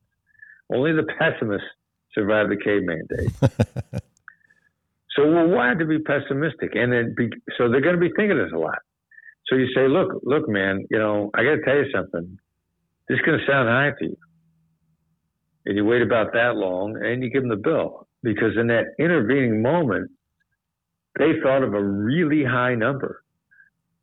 Only 0.73 0.93
the 0.93 1.05
pessimist 1.19 1.65
survived 2.15 2.51
the 2.51 2.57
caveman 2.57 3.07
days. 3.09 3.33
so 5.17 5.25
we're 5.27 5.49
wired 5.49 5.79
to 5.81 5.87
be 5.87 5.99
pessimistic, 5.99 6.75
and 6.75 6.93
then 6.93 7.15
be, 7.17 7.31
so 7.59 7.69
they're 7.71 7.81
going 7.81 7.97
to 7.97 8.01
be 8.01 8.13
thinking 8.15 8.39
this 8.39 8.53
a 8.55 8.59
lot. 8.59 8.79
So 9.47 9.57
you 9.57 9.67
say, 9.75 9.89
"Look, 9.89 10.21
look, 10.23 10.49
man, 10.49 10.87
you 10.91 10.99
know, 10.99 11.31
I 11.35 11.43
got 11.43 11.57
to 11.57 11.63
tell 11.65 11.77
you 11.77 11.91
something. 11.93 12.39
This 13.09 13.17
is 13.17 13.23
going 13.25 13.39
to 13.39 13.47
sound 13.47 13.69
high 13.69 13.91
to 13.99 14.05
you." 14.05 14.17
And 15.67 15.77
you 15.77 15.85
wait 15.85 16.03
about 16.03 16.33
that 16.35 16.57
long, 16.57 16.97
and 17.03 17.23
you 17.23 17.31
give 17.31 17.43
them 17.43 17.51
the 17.51 17.57
bill 17.57 18.07
because 18.23 18.57
in 18.57 18.69
that 18.69 18.95
intervening 18.99 19.63
moment, 19.63 20.11
they 21.19 21.33
thought 21.43 21.63
of 21.63 21.75
a 21.75 21.83
really 21.83 22.45
high 22.45 22.75
number 22.75 23.23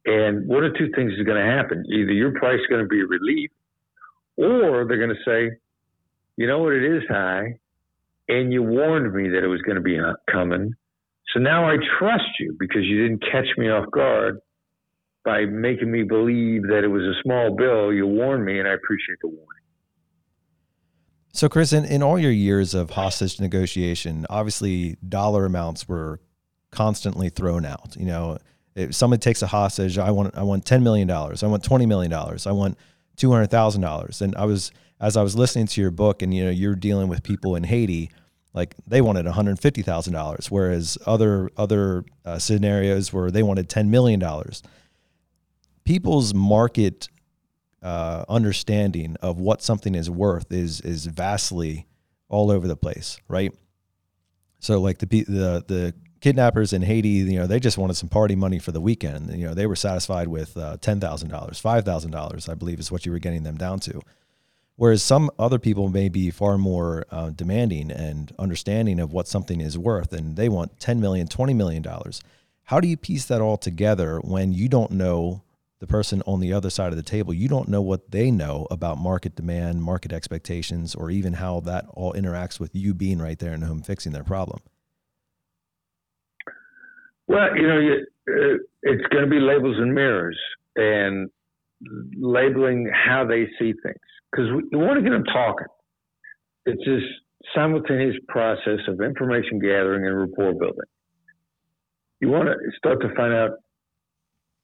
and 0.05 0.47
one 0.47 0.63
of 0.63 0.73
two 0.75 0.89
things 0.95 1.13
is 1.13 1.25
going 1.25 1.43
to 1.43 1.51
happen. 1.51 1.83
Either 1.87 2.11
your 2.11 2.31
price 2.31 2.59
is 2.59 2.67
going 2.67 2.81
to 2.81 2.87
be 2.87 3.01
a 3.01 3.05
relief, 3.05 3.51
or 4.37 4.85
they're 4.87 4.97
going 4.97 5.09
to 5.09 5.23
say, 5.25 5.57
you 6.37 6.47
know 6.47 6.59
what, 6.59 6.73
it 6.73 6.83
is 6.83 7.03
high, 7.09 7.59
and 8.27 8.53
you 8.53 8.63
warned 8.63 9.13
me 9.13 9.29
that 9.29 9.43
it 9.43 9.47
was 9.47 9.61
going 9.61 9.75
to 9.75 9.81
be 9.81 9.99
coming. 10.31 10.73
So 11.33 11.39
now 11.39 11.69
I 11.69 11.75
trust 11.99 12.39
you 12.39 12.55
because 12.59 12.83
you 12.83 13.07
didn't 13.07 13.21
catch 13.31 13.45
me 13.57 13.69
off 13.69 13.91
guard 13.91 14.39
by 15.25 15.45
making 15.45 15.91
me 15.91 16.03
believe 16.03 16.63
that 16.63 16.83
it 16.83 16.87
was 16.87 17.03
a 17.03 17.21
small 17.21 17.55
bill. 17.55 17.93
You 17.93 18.07
warned 18.07 18.45
me, 18.45 18.57
and 18.57 18.67
I 18.67 18.73
appreciate 18.73 19.19
the 19.21 19.27
warning. 19.27 19.45
So, 21.33 21.47
Chris, 21.47 21.71
in, 21.71 21.85
in 21.85 22.01
all 22.01 22.17
your 22.17 22.31
years 22.31 22.73
of 22.73 22.91
hostage 22.91 23.39
negotiation, 23.39 24.25
obviously 24.29 24.97
dollar 25.07 25.45
amounts 25.45 25.87
were 25.87 26.19
constantly 26.79 27.27
thrown 27.27 27.65
out. 27.65 27.97
You 27.99 28.05
know, 28.05 28.37
if 28.73 28.95
somebody 28.95 29.19
takes 29.19 29.41
a 29.41 29.47
hostage, 29.47 29.97
I 29.97 30.11
want 30.11 30.37
I 30.37 30.43
want 30.43 30.65
ten 30.65 30.81
million 30.81 31.09
dollars. 31.09 31.43
I 31.43 31.47
want 31.47 31.61
twenty 31.61 31.85
million 31.85 32.09
dollars. 32.09 32.47
I 32.47 32.53
want 32.53 32.77
two 33.17 33.29
hundred 33.33 33.51
thousand 33.51 33.81
dollars. 33.81 34.21
And 34.21 34.33
I 34.37 34.45
was 34.45 34.71
as 35.01 35.17
I 35.17 35.21
was 35.21 35.35
listening 35.35 35.67
to 35.67 35.81
your 35.81 35.91
book, 35.91 36.21
and 36.21 36.33
you 36.33 36.45
know 36.45 36.51
you're 36.51 36.75
dealing 36.75 37.09
with 37.09 37.21
people 37.21 37.57
in 37.57 37.65
Haiti, 37.65 38.11
like 38.53 38.75
they 38.87 39.01
wanted 39.01 39.25
one 39.25 39.33
hundred 39.33 39.59
fifty 39.59 39.81
thousand 39.81 40.13
dollars, 40.13 40.49
whereas 40.49 40.97
other 41.05 41.49
other 41.57 42.05
uh, 42.23 42.39
scenarios 42.39 43.11
where 43.11 43.29
they 43.29 43.43
wanted 43.43 43.67
ten 43.67 43.91
million 43.91 44.17
dollars. 44.17 44.63
People's 45.83 46.33
market 46.33 47.09
uh, 47.83 48.23
understanding 48.29 49.17
of 49.21 49.41
what 49.41 49.61
something 49.61 49.95
is 49.95 50.09
worth 50.09 50.49
is 50.49 50.79
is 50.79 51.07
vastly 51.07 51.87
all 52.29 52.49
over 52.49 52.69
the 52.69 52.77
place, 52.77 53.19
right? 53.27 53.51
So 54.59 54.79
like 54.79 54.99
the 54.99 55.07
the 55.07 55.65
the 55.67 55.93
kidnappers 56.21 56.73
in 56.73 56.81
Haiti, 56.81 57.09
you 57.09 57.39
know, 57.39 57.47
they 57.47 57.59
just 57.59 57.77
wanted 57.77 57.95
some 57.95 58.09
party 58.09 58.35
money 58.35 58.59
for 58.59 58.71
the 58.71 58.81
weekend. 58.81 59.33
You 59.33 59.47
know, 59.47 59.53
they 59.53 59.67
were 59.67 59.75
satisfied 59.75 60.27
with 60.27 60.57
uh, 60.57 60.77
ten 60.81 60.99
thousand 60.99 61.29
dollars, 61.29 61.59
five 61.59 61.85
thousand 61.85 62.11
dollars, 62.11 62.49
I 62.49 62.55
believe, 62.55 62.79
is 62.79 62.91
what 62.91 63.05
you 63.05 63.11
were 63.11 63.19
getting 63.19 63.43
them 63.43 63.57
down 63.57 63.79
to. 63.81 64.01
Whereas 64.75 65.03
some 65.03 65.29
other 65.37 65.59
people 65.59 65.89
may 65.89 66.07
be 66.07 66.31
far 66.31 66.57
more 66.57 67.05
uh, 67.11 67.31
demanding 67.31 67.91
and 67.91 68.33
understanding 68.39 68.99
of 68.99 69.11
what 69.11 69.27
something 69.27 69.59
is 69.59 69.77
worth, 69.77 70.13
and 70.13 70.35
they 70.37 70.47
want 70.47 70.79
ten 70.79 70.99
million, 71.01 71.27
twenty 71.27 71.53
million 71.53 71.81
dollars. 71.81 72.21
How 72.63 72.79
do 72.79 72.87
you 72.87 72.97
piece 72.97 73.25
that 73.25 73.41
all 73.41 73.57
together 73.57 74.19
when 74.19 74.53
you 74.53 74.69
don't 74.69 74.91
know 74.91 75.41
the 75.79 75.87
person 75.87 76.21
on 76.27 76.39
the 76.39 76.53
other 76.53 76.69
side 76.69 76.91
of 76.91 76.97
the 76.97 77.03
table? 77.03 77.33
You 77.33 77.47
don't 77.47 77.67
know 77.67 77.81
what 77.81 78.11
they 78.11 78.31
know 78.31 78.67
about 78.69 78.97
market 78.97 79.35
demand, 79.35 79.81
market 79.83 80.13
expectations, 80.13 80.95
or 80.95 81.09
even 81.09 81.33
how 81.33 81.61
that 81.61 81.85
all 81.93 82.13
interacts 82.13 82.59
with 82.59 82.75
you 82.75 82.93
being 82.93 83.19
right 83.19 83.39
there 83.39 83.57
the 83.57 83.65
home 83.65 83.81
fixing 83.81 84.11
their 84.11 84.23
problem. 84.23 84.61
Well, 87.29 87.55
you 87.55 87.67
know, 87.67 87.79
you, 87.79 88.05
uh, 88.27 88.57
it's 88.81 89.05
going 89.13 89.23
to 89.23 89.29
be 89.29 89.39
labels 89.39 89.77
and 89.77 89.93
mirrors 89.93 90.37
and 90.75 91.29
labeling 92.17 92.91
how 92.91 93.23
they 93.23 93.45
see 93.59 93.73
things 93.83 93.99
because 94.31 94.47
we, 94.51 94.77
want 94.77 94.97
to 94.97 95.03
get 95.03 95.11
them 95.11 95.23
talking. 95.25 95.67
It's 96.65 96.81
this 96.85 97.03
simultaneous 97.55 98.15
process 98.27 98.79
of 98.87 98.99
information 98.99 99.59
gathering 99.59 100.07
and 100.07 100.19
rapport 100.19 100.53
building. 100.53 100.89
You 102.19 102.29
want 102.29 102.49
to 102.49 102.55
start 102.77 102.99
to 103.01 103.13
find 103.15 103.31
out 103.31 103.51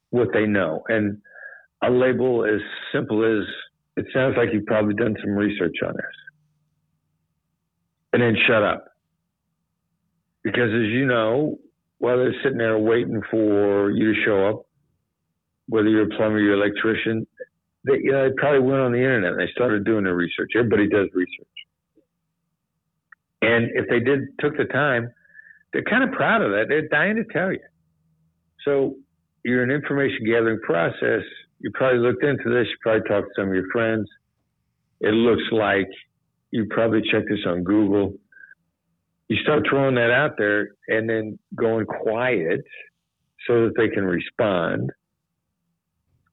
what 0.09 0.29
they 0.33 0.47
know. 0.47 0.83
And 0.89 1.19
a 1.83 1.91
label 1.91 2.45
as 2.45 2.61
simple 2.91 3.23
as 3.23 3.45
it 3.95 4.07
sounds 4.11 4.35
like 4.37 4.49
you've 4.51 4.65
probably 4.65 4.95
done 4.95 5.15
some 5.21 5.31
research 5.31 5.75
on 5.85 5.93
this. 5.93 6.15
And 8.11 8.23
then 8.23 8.35
shut 8.47 8.63
up. 8.63 8.85
Because 10.43 10.69
as 10.69 10.89
you 10.91 11.05
know, 11.05 11.59
while 12.05 12.19
they're 12.19 12.35
sitting 12.43 12.59
there 12.59 12.77
waiting 12.77 13.19
for 13.31 13.89
you 13.89 14.13
to 14.13 14.21
show 14.23 14.47
up, 14.47 14.61
whether 15.67 15.89
you're 15.89 16.03
a 16.03 16.15
plumber, 16.15 16.37
you're 16.37 16.53
an 16.53 16.59
electrician, 16.59 17.25
they, 17.83 17.93
you 17.93 18.11
know, 18.11 18.29
they 18.29 18.35
probably 18.37 18.59
went 18.59 18.79
on 18.79 18.91
the 18.91 18.99
internet 18.99 19.31
and 19.31 19.39
they 19.39 19.51
started 19.51 19.85
doing 19.85 20.03
their 20.03 20.13
research. 20.13 20.51
Everybody 20.55 20.87
does 20.87 21.07
research. 21.15 21.47
And 23.41 23.71
if 23.73 23.89
they 23.89 24.01
did 24.01 24.19
took 24.39 24.55
the 24.55 24.65
time, 24.65 25.09
they're 25.73 25.81
kind 25.81 26.03
of 26.03 26.11
proud 26.11 26.43
of 26.43 26.51
that. 26.51 26.65
They're 26.69 26.87
dying 26.89 27.15
to 27.15 27.23
tell 27.33 27.51
you. 27.51 27.65
So 28.65 28.97
you're 29.43 29.63
an 29.63 29.71
information 29.71 30.27
gathering 30.27 30.59
process. 30.61 31.23
You 31.57 31.71
probably 31.73 32.01
looked 32.01 32.23
into 32.23 32.53
this. 32.53 32.67
You 32.69 32.77
probably 32.83 33.09
talked 33.09 33.29
to 33.29 33.41
some 33.41 33.49
of 33.49 33.55
your 33.55 33.71
friends. 33.71 34.07
It 35.01 35.15
looks 35.15 35.49
like 35.51 35.89
you 36.51 36.67
probably 36.69 37.01
checked 37.11 37.29
this 37.29 37.47
on 37.47 37.63
Google 37.63 38.13
you 39.27 39.37
start 39.41 39.63
throwing 39.69 39.95
that 39.95 40.11
out 40.11 40.37
there 40.37 40.69
and 40.87 41.09
then 41.09 41.39
going 41.55 41.85
quiet 41.85 42.63
so 43.47 43.65
that 43.65 43.73
they 43.77 43.89
can 43.89 44.03
respond. 44.03 44.91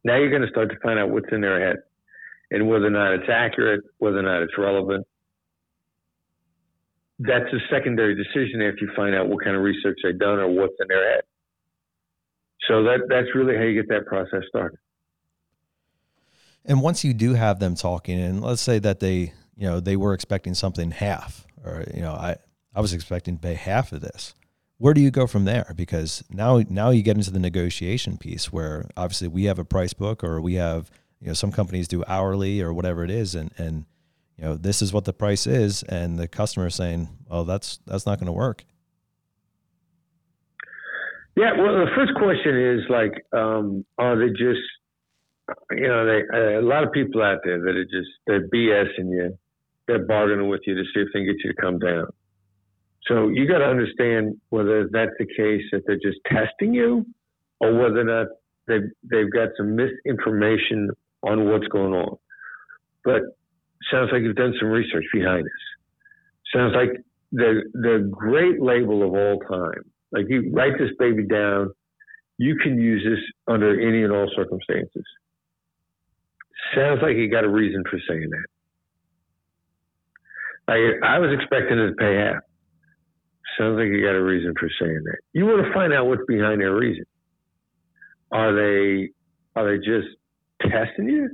Now 0.05 0.17
you're 0.17 0.31
going 0.31 0.43
to 0.43 0.49
start 0.49 0.71
to 0.71 0.79
find 0.83 0.99
out 0.99 1.11
what's 1.11 1.29
in 1.33 1.41
their 1.41 1.69
head 1.69 1.77
and 2.51 2.69
whether 2.69 2.87
or 2.87 2.91
not 2.91 3.15
it's 3.15 3.29
accurate, 3.31 3.83
whether 3.99 4.19
or 4.19 4.23
not 4.23 4.43
it's 4.43 4.59
relevant. 4.59 5.07
That's 7.19 7.53
a 7.53 7.59
secondary 7.71 8.15
decision 8.15 8.61
after 8.63 8.85
you 8.85 8.91
find 8.97 9.15
out 9.15 9.29
what 9.29 9.45
kind 9.45 9.57
of 9.57 9.63
research 9.63 9.99
they've 10.03 10.19
done 10.19 10.39
or 10.39 10.49
what's 10.49 10.75
in 10.81 10.89
their 10.89 11.15
head. 11.15 11.23
So 12.69 12.83
that 12.85 13.01
that's 13.09 13.29
really 13.35 13.57
how 13.57 13.63
you 13.63 13.75
get 13.75 13.89
that 13.89 14.07
process 14.07 14.43
started. 14.49 14.79
And 16.65 16.81
once 16.81 17.05
you 17.05 17.13
do 17.13 17.35
have 17.35 17.59
them 17.59 17.75
talking, 17.75 18.21
and 18.21 18.41
let's 18.41 18.63
say 18.63 18.79
that 18.81 19.01
they, 19.01 19.33
you 19.57 19.69
know, 19.69 19.81
they 19.81 19.97
were 19.97 20.15
expecting 20.15 20.55
something 20.55 20.91
half, 20.91 21.47
or 21.65 21.85
you 21.95 22.03
know, 22.03 22.13
I 22.13 22.37
I 22.75 22.81
was 22.81 22.93
expecting 22.93 23.37
to 23.37 23.41
pay 23.41 23.55
half 23.55 23.93
of 23.93 24.01
this. 24.01 24.35
Where 24.79 24.95
do 24.95 25.01
you 25.01 25.11
go 25.11 25.27
from 25.27 25.45
there? 25.45 25.73
Because 25.77 26.25
now 26.31 26.63
now 26.69 26.91
you 26.91 27.03
get 27.03 27.17
into 27.17 27.31
the 27.31 27.39
negotiation 27.39 28.17
piece 28.17 28.53
where 28.53 28.89
obviously 28.97 29.29
we 29.29 29.45
have 29.45 29.59
a 29.59 29.65
price 29.65 29.93
book 29.93 30.25
or 30.25 30.41
we 30.41 30.55
have 30.55 30.91
you 31.21 31.29
know 31.29 31.35
some 31.35 31.53
companies 31.53 31.87
do 31.87 32.03
hourly 32.09 32.61
or 32.61 32.73
whatever 32.73 33.05
it 33.05 33.11
is, 33.11 33.35
and 33.35 33.53
and 33.57 33.85
you 34.37 34.45
know 34.45 34.57
this 34.57 34.83
is 34.83 34.93
what 34.93 35.05
the 35.05 35.13
price 35.13 35.47
is, 35.47 35.85
and 35.85 36.19
the 36.19 36.27
customer 36.27 36.67
is 36.67 36.75
saying, 36.75 37.09
well, 37.29 37.45
that's 37.45 37.79
that's 37.87 38.07
not 38.07 38.19
going 38.19 38.27
to 38.27 38.33
work. 38.33 38.65
Yeah, 41.37 41.53
well, 41.57 41.75
the 41.75 41.91
first 41.97 42.13
question 42.15 42.61
is 42.61 42.81
like, 42.91 43.25
um, 43.33 43.87
are 43.97 44.19
they 44.19 44.29
just, 44.29 44.61
you 45.71 45.89
know, 45.89 46.05
they 46.05 46.23
uh, 46.31 46.61
a 46.61 46.67
lot 46.67 46.85
of 46.85 46.93
people 46.93 47.23
out 47.23 47.39
there 47.45 47.59
that 47.59 47.75
are 47.75 47.85
just 47.85 48.11
they're 48.27 48.49
BSing 48.49 49.11
you, 49.11 49.39
they're 49.87 50.05
bargaining 50.07 50.49
with 50.49 50.61
you 50.67 50.75
to 50.75 50.83
see 50.93 51.01
if 51.01 51.09
they 51.15 51.21
can 51.21 51.27
get 51.27 51.37
you 51.43 51.53
to 51.53 51.61
come 51.61 51.79
down. 51.79 52.07
So 53.09 53.29
you 53.29 53.49
got 53.49 53.59
to 53.59 53.67
understand 53.67 54.37
whether 54.51 54.89
that's 54.91 55.11
the 55.19 55.27
case 55.27 55.63
that 55.73 55.83
they're 55.87 55.97
just 55.97 56.19
testing 56.27 56.73
you, 56.75 57.05
or 57.61 57.75
whether 57.75 58.01
or 58.01 58.05
not 58.05 58.27
they've 58.69 58.91
they've 59.11 59.33
got 59.33 59.49
some 59.57 59.77
misinformation 59.77 60.91
on 61.23 61.49
what's 61.51 61.67
going 61.69 61.93
on. 61.93 62.17
But 63.05 63.23
sounds 63.91 64.11
like 64.13 64.23
you've 64.23 64.37
done 64.37 64.55
some 64.61 64.69
research 64.69 65.05
behind 65.13 65.45
this. 65.45 66.53
Sounds 66.55 66.75
like 66.75 67.03
the 67.33 67.63
the 67.75 68.09
great 68.11 68.63
label 68.63 69.03
of 69.03 69.15
all 69.15 69.39
time. 69.49 69.85
Like 70.13 70.27
you 70.29 70.51
write 70.53 70.79
this 70.79 70.91
baby 70.99 71.27
down, 71.27 71.73
you 72.39 72.57
can 72.57 72.79
use 72.79 73.03
this 73.05 73.21
under 73.49 73.81
any 73.81 74.05
and 74.05 74.13
all 74.13 74.31
circumstances. 74.37 75.05
Sounds 76.75 77.01
like 77.03 77.17
you 77.17 77.31
got 77.31 77.45
a 77.45 77.49
reason 77.49 77.83
for 77.91 77.99
saying 78.09 78.29
that. 78.31 78.47
I 80.69 81.07
I 81.17 81.19
was 81.19 81.31
expecting 81.33 81.79
it 81.79 81.89
to 81.89 81.95
pay 81.95 82.15
half. 82.17 82.43
Sounds 83.59 83.77
like 83.79 83.89
you 83.89 84.03
got 84.03 84.15
a 84.15 84.23
reason 84.23 84.55
for 84.59 84.69
saying 84.81 85.03
that. 85.05 85.19
You 85.33 85.47
want 85.47 85.65
to 85.67 85.73
find 85.73 85.93
out 85.93 86.07
what's 86.07 86.23
behind 86.27 86.61
their 86.61 86.75
reason. 86.75 87.05
Are 88.31 88.55
they 88.55 89.11
are 89.55 89.71
they 89.71 89.79
just 89.79 90.09
testing 90.63 91.09
you, 91.09 91.29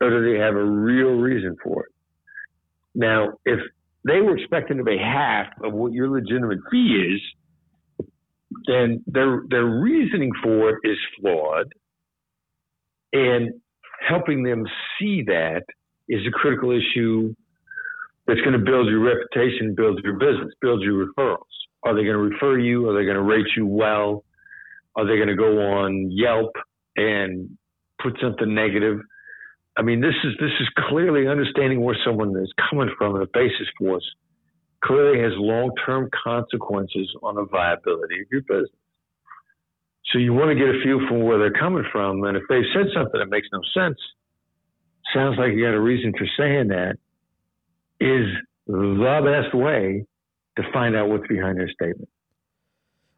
or 0.00 0.10
do 0.10 0.32
they 0.32 0.38
have 0.38 0.54
a 0.54 0.64
real 0.64 1.10
reason 1.10 1.56
for 1.62 1.84
it? 1.84 1.92
Now, 2.94 3.32
if 3.44 3.60
they 4.06 4.20
were 4.20 4.36
expecting 4.38 4.78
to 4.78 4.84
pay 4.84 4.98
half 4.98 5.48
of 5.62 5.74
what 5.74 5.92
your 5.92 6.08
legitimate 6.08 6.58
fee 6.70 7.14
is, 7.14 8.06
then 8.66 9.04
their 9.06 9.42
their 9.50 9.66
reasoning 9.66 10.30
for 10.42 10.70
it 10.70 10.78
is 10.84 10.98
flawed, 11.20 11.70
and 13.12 13.50
helping 14.08 14.42
them 14.42 14.64
see 14.98 15.24
that 15.26 15.64
is 16.08 16.26
a 16.26 16.30
critical 16.30 16.70
issue 16.70 17.34
that's 18.28 18.40
going 18.40 18.52
to 18.52 18.58
build 18.58 18.88
your 18.88 19.00
reputation, 19.00 19.74
build 19.74 20.00
your 20.04 20.18
business, 20.18 20.52
build 20.60 20.82
your 20.82 21.06
referrals. 21.06 21.38
Are 21.82 21.94
they 21.94 22.04
going 22.04 22.14
to 22.14 22.18
refer 22.18 22.58
you? 22.58 22.88
Are 22.88 22.92
they 22.92 23.04
going 23.04 23.16
to 23.16 23.22
rate 23.22 23.46
you 23.56 23.66
well? 23.66 24.22
Are 24.94 25.06
they 25.06 25.16
going 25.16 25.28
to 25.28 25.36
go 25.36 25.58
on 25.58 26.10
Yelp 26.12 26.52
and 26.96 27.56
put 28.02 28.18
something 28.20 28.54
negative? 28.54 29.00
I 29.78 29.82
mean, 29.82 30.00
this 30.00 30.14
is 30.24 30.34
this 30.38 30.52
is 30.60 30.68
clearly 30.88 31.26
understanding 31.26 31.80
where 31.80 31.96
someone 32.04 32.36
is 32.36 32.52
coming 32.68 32.90
from 32.98 33.14
and 33.14 33.22
the 33.22 33.30
basis 33.32 33.66
for 33.78 33.96
us 33.96 34.02
clearly 34.84 35.20
has 35.22 35.32
long 35.36 35.70
term 35.86 36.10
consequences 36.22 37.08
on 37.22 37.36
the 37.36 37.46
viability 37.50 38.20
of 38.20 38.26
your 38.30 38.42
business. 38.42 38.70
So 40.12 40.18
you 40.18 40.32
want 40.32 40.50
to 40.50 40.54
get 40.54 40.68
a 40.68 40.80
feel 40.84 41.00
from 41.08 41.22
where 41.22 41.38
they're 41.38 41.58
coming 41.58 41.84
from, 41.92 42.24
and 42.24 42.36
if 42.36 42.42
they've 42.48 42.68
said 42.74 42.86
something 42.94 43.20
that 43.20 43.30
makes 43.30 43.48
no 43.52 43.60
sense, 43.74 43.98
sounds 45.14 45.38
like 45.38 45.52
you 45.52 45.64
got 45.64 45.74
a 45.74 45.80
reason 45.80 46.12
for 46.12 46.26
saying 46.36 46.68
that 46.68 46.96
is 48.00 48.26
the 48.66 49.20
best 49.24 49.54
way 49.54 50.04
to 50.56 50.72
find 50.72 50.96
out 50.96 51.08
what's 51.08 51.26
behind 51.26 51.58
their 51.58 51.70
statement. 51.70 52.08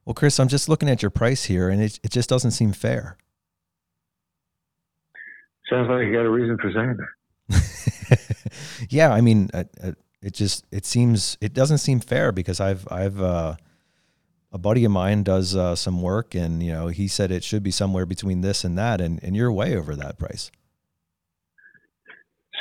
Well, 0.04 0.14
Chris, 0.14 0.40
I'm 0.40 0.48
just 0.48 0.68
looking 0.68 0.88
at 0.88 1.02
your 1.02 1.10
price 1.10 1.44
here, 1.44 1.68
and 1.68 1.82
it 1.82 2.00
it 2.02 2.10
just 2.10 2.28
doesn't 2.28 2.52
seem 2.52 2.72
fair. 2.72 3.16
Sounds 5.68 5.88
like 5.88 6.06
you 6.06 6.12
got 6.12 6.26
a 6.26 6.30
reason 6.30 6.58
for 6.58 6.72
saying 6.72 6.96
that. 6.96 8.60
yeah, 8.90 9.12
I 9.12 9.20
mean, 9.20 9.50
it 10.22 10.34
just 10.34 10.64
it 10.70 10.84
seems 10.84 11.38
it 11.40 11.54
doesn't 11.54 11.78
seem 11.78 12.00
fair 12.00 12.32
because 12.32 12.60
I've 12.60 12.86
I've 12.90 13.20
uh, 13.20 13.56
a 14.52 14.58
buddy 14.58 14.84
of 14.84 14.90
mine 14.90 15.22
does 15.22 15.54
uh, 15.54 15.76
some 15.76 16.02
work, 16.02 16.34
and 16.34 16.62
you 16.62 16.72
know 16.72 16.88
he 16.88 17.06
said 17.06 17.30
it 17.30 17.44
should 17.44 17.62
be 17.62 17.70
somewhere 17.70 18.06
between 18.06 18.40
this 18.40 18.64
and 18.64 18.76
that, 18.78 19.00
and 19.00 19.22
and 19.22 19.36
you're 19.36 19.52
way 19.52 19.76
over 19.76 19.94
that 19.96 20.18
price. 20.18 20.50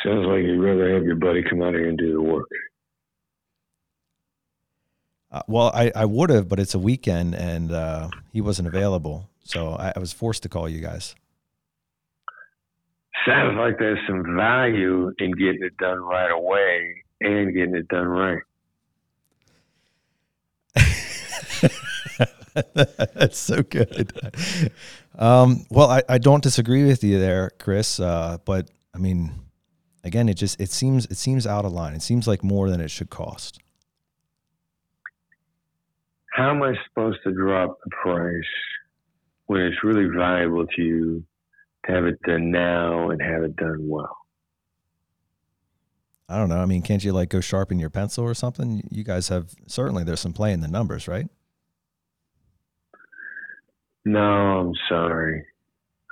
Sounds 0.04 0.26
like 0.28 0.43
you'd 0.43 0.62
rather 0.62 0.93
have 0.93 1.04
your 1.04 1.16
buddy 1.16 1.43
come 1.43 1.62
out 1.62 1.74
here 1.74 1.89
and 1.89 1.97
do 1.97 2.14
the 2.14 2.22
work. 2.22 2.47
Uh, 5.32 5.41
well, 5.47 5.72
I, 5.74 5.91
I 5.95 6.06
would 6.06 6.30
have, 6.30 6.47
but 6.47 6.60
it's 6.60 6.74
a 6.74 6.80
weekend 6.80 7.36
and 7.36 7.72
uh, 7.72 8.10
he 8.32 8.41
wasn't 8.41 8.68
available. 8.68 9.30
So 9.43 9.74
I, 9.74 9.93
I, 9.95 10.00
was 10.00 10.12
forced 10.12 10.43
to 10.43 10.50
call 10.50 10.68
you 10.68 10.80
guys. 10.82 11.16
Sounds 13.28 13.58
like 13.58 13.78
there's 13.78 14.00
some 14.08 14.36
value 14.36 15.12
in 15.20 15.32
getting 15.32 15.62
it 15.62 15.78
done 15.78 16.00
right 16.00 16.32
away 16.32 17.04
and 17.22 17.54
getting 17.54 17.76
it 17.76 17.88
done 17.89 18.08
right. 18.08 18.41
That's 23.14 23.38
so 23.38 23.62
good. 23.62 24.14
Um, 25.18 25.66
well, 25.70 25.89
I, 25.89 26.02
I 26.08 26.18
don't 26.18 26.41
disagree 26.41 26.86
with 26.86 27.04
you 27.04 27.20
there, 27.20 27.52
Chris. 27.60 28.00
Uh, 28.00 28.38
but 28.45 28.70
I 28.95 28.97
mean, 28.97 29.32
again, 30.04 30.30
it 30.30 30.36
just 30.36 30.60
it 30.60 30.70
seems 30.70 31.06
it 31.08 31.18
seems 31.18 31.45
out 31.45 31.66
of 31.66 31.72
line. 31.72 31.93
It 31.93 32.02
seems 32.02 32.28
like 32.28 32.43
more 32.43 32.70
than 32.70 32.82
it 32.82 32.91
should 32.91 33.10
cost. 33.10 33.60
How 36.32 36.52
am 36.52 36.64
I 36.64 36.74
supposed 36.88 37.20
to 37.26 37.34
drop 37.34 37.80
the 37.84 37.89
price 38.02 38.43
when 39.47 39.62
it's 39.62 39.84
really 39.84 40.06
valuable 40.16 40.66
to 40.66 40.82
you 40.82 41.24
to 41.86 41.91
have 41.91 42.06
it 42.06 42.22
done 42.22 42.52
now 42.52 43.10
and 43.10 43.22
have 43.22 43.43
it 43.43 43.56
done 43.56 43.88
well? 43.88 44.16
I 46.30 46.38
don't 46.38 46.50
know. 46.50 46.60
I 46.60 46.66
mean, 46.66 46.84
can't 46.84 47.04
you 47.04 47.12
like 47.12 47.30
go 47.30 47.41
sharpen 47.41 47.80
your 47.80 47.89
pencil 47.89 48.24
or 48.24 48.36
something? 48.36 48.88
You 48.91 49.04
guys 49.04 49.30
have 49.30 49.56
certainly 49.66 50.04
there's 50.04 50.20
some 50.20 50.34
play 50.34 50.54
in 50.54 50.62
the 50.62 50.68
numbers, 50.68 51.08
right? 51.08 51.28
No, 54.06 54.20
I'm 54.20 54.74
sorry. 54.88 55.43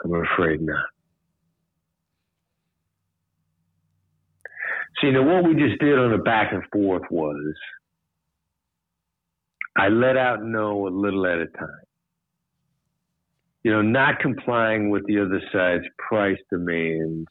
I'm 0.04 0.14
afraid 0.14 0.62
not. 0.62 0.86
See, 5.02 5.12
now 5.12 5.24
what 5.24 5.44
we 5.44 5.54
just 5.56 5.80
did 5.80 5.98
on 5.98 6.12
the 6.12 6.18
back 6.18 6.52
and 6.54 6.64
forth 6.72 7.04
was 7.12 7.54
I 9.78 9.90
let 9.90 10.18
out 10.18 10.44
no 10.44 10.88
a 10.88 10.90
little 10.90 11.26
at 11.28 11.38
a 11.38 11.46
time. 11.46 11.86
You 13.64 13.72
know, 13.72 13.82
not 13.82 14.20
complying 14.20 14.90
with 14.90 15.06
the 15.06 15.20
other 15.20 15.42
side's 15.54 15.86
price 15.98 16.40
demands. 16.50 17.28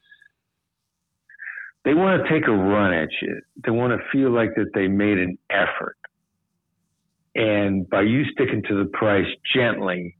They 1.84 1.94
want 1.94 2.22
to 2.22 2.28
take 2.28 2.46
a 2.46 2.52
run 2.52 2.92
at 2.92 3.08
you. 3.22 3.40
They 3.64 3.70
want 3.70 3.92
to 3.92 4.08
feel 4.12 4.30
like 4.30 4.54
that 4.56 4.70
they 4.74 4.86
made 4.86 5.18
an 5.18 5.38
effort. 5.50 5.96
And 7.34 7.88
by 7.88 8.02
you 8.02 8.24
sticking 8.32 8.62
to 8.68 8.82
the 8.82 8.90
price 8.90 9.26
gently, 9.54 10.16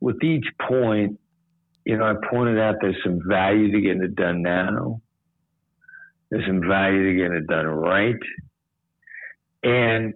with 0.00 0.22
each 0.22 0.46
point, 0.68 1.18
you 1.84 1.96
know, 1.96 2.04
I 2.04 2.14
pointed 2.30 2.58
out 2.58 2.76
there's 2.80 2.96
some 3.04 3.20
value 3.28 3.72
to 3.72 3.80
getting 3.80 4.02
it 4.02 4.14
done 4.14 4.42
now. 4.42 5.00
There's 6.34 6.46
some 6.48 6.68
value 6.68 7.12
to 7.12 7.16
getting 7.16 7.36
it 7.36 7.46
done 7.46 7.66
right. 7.66 8.16
And 9.62 10.14